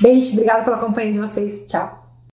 Beijo, 0.00 0.32
obrigada 0.32 0.62
pela 0.62 0.78
companhia 0.78 1.12
de 1.12 1.18
vocês, 1.18 1.64
tchau. 1.66 1.97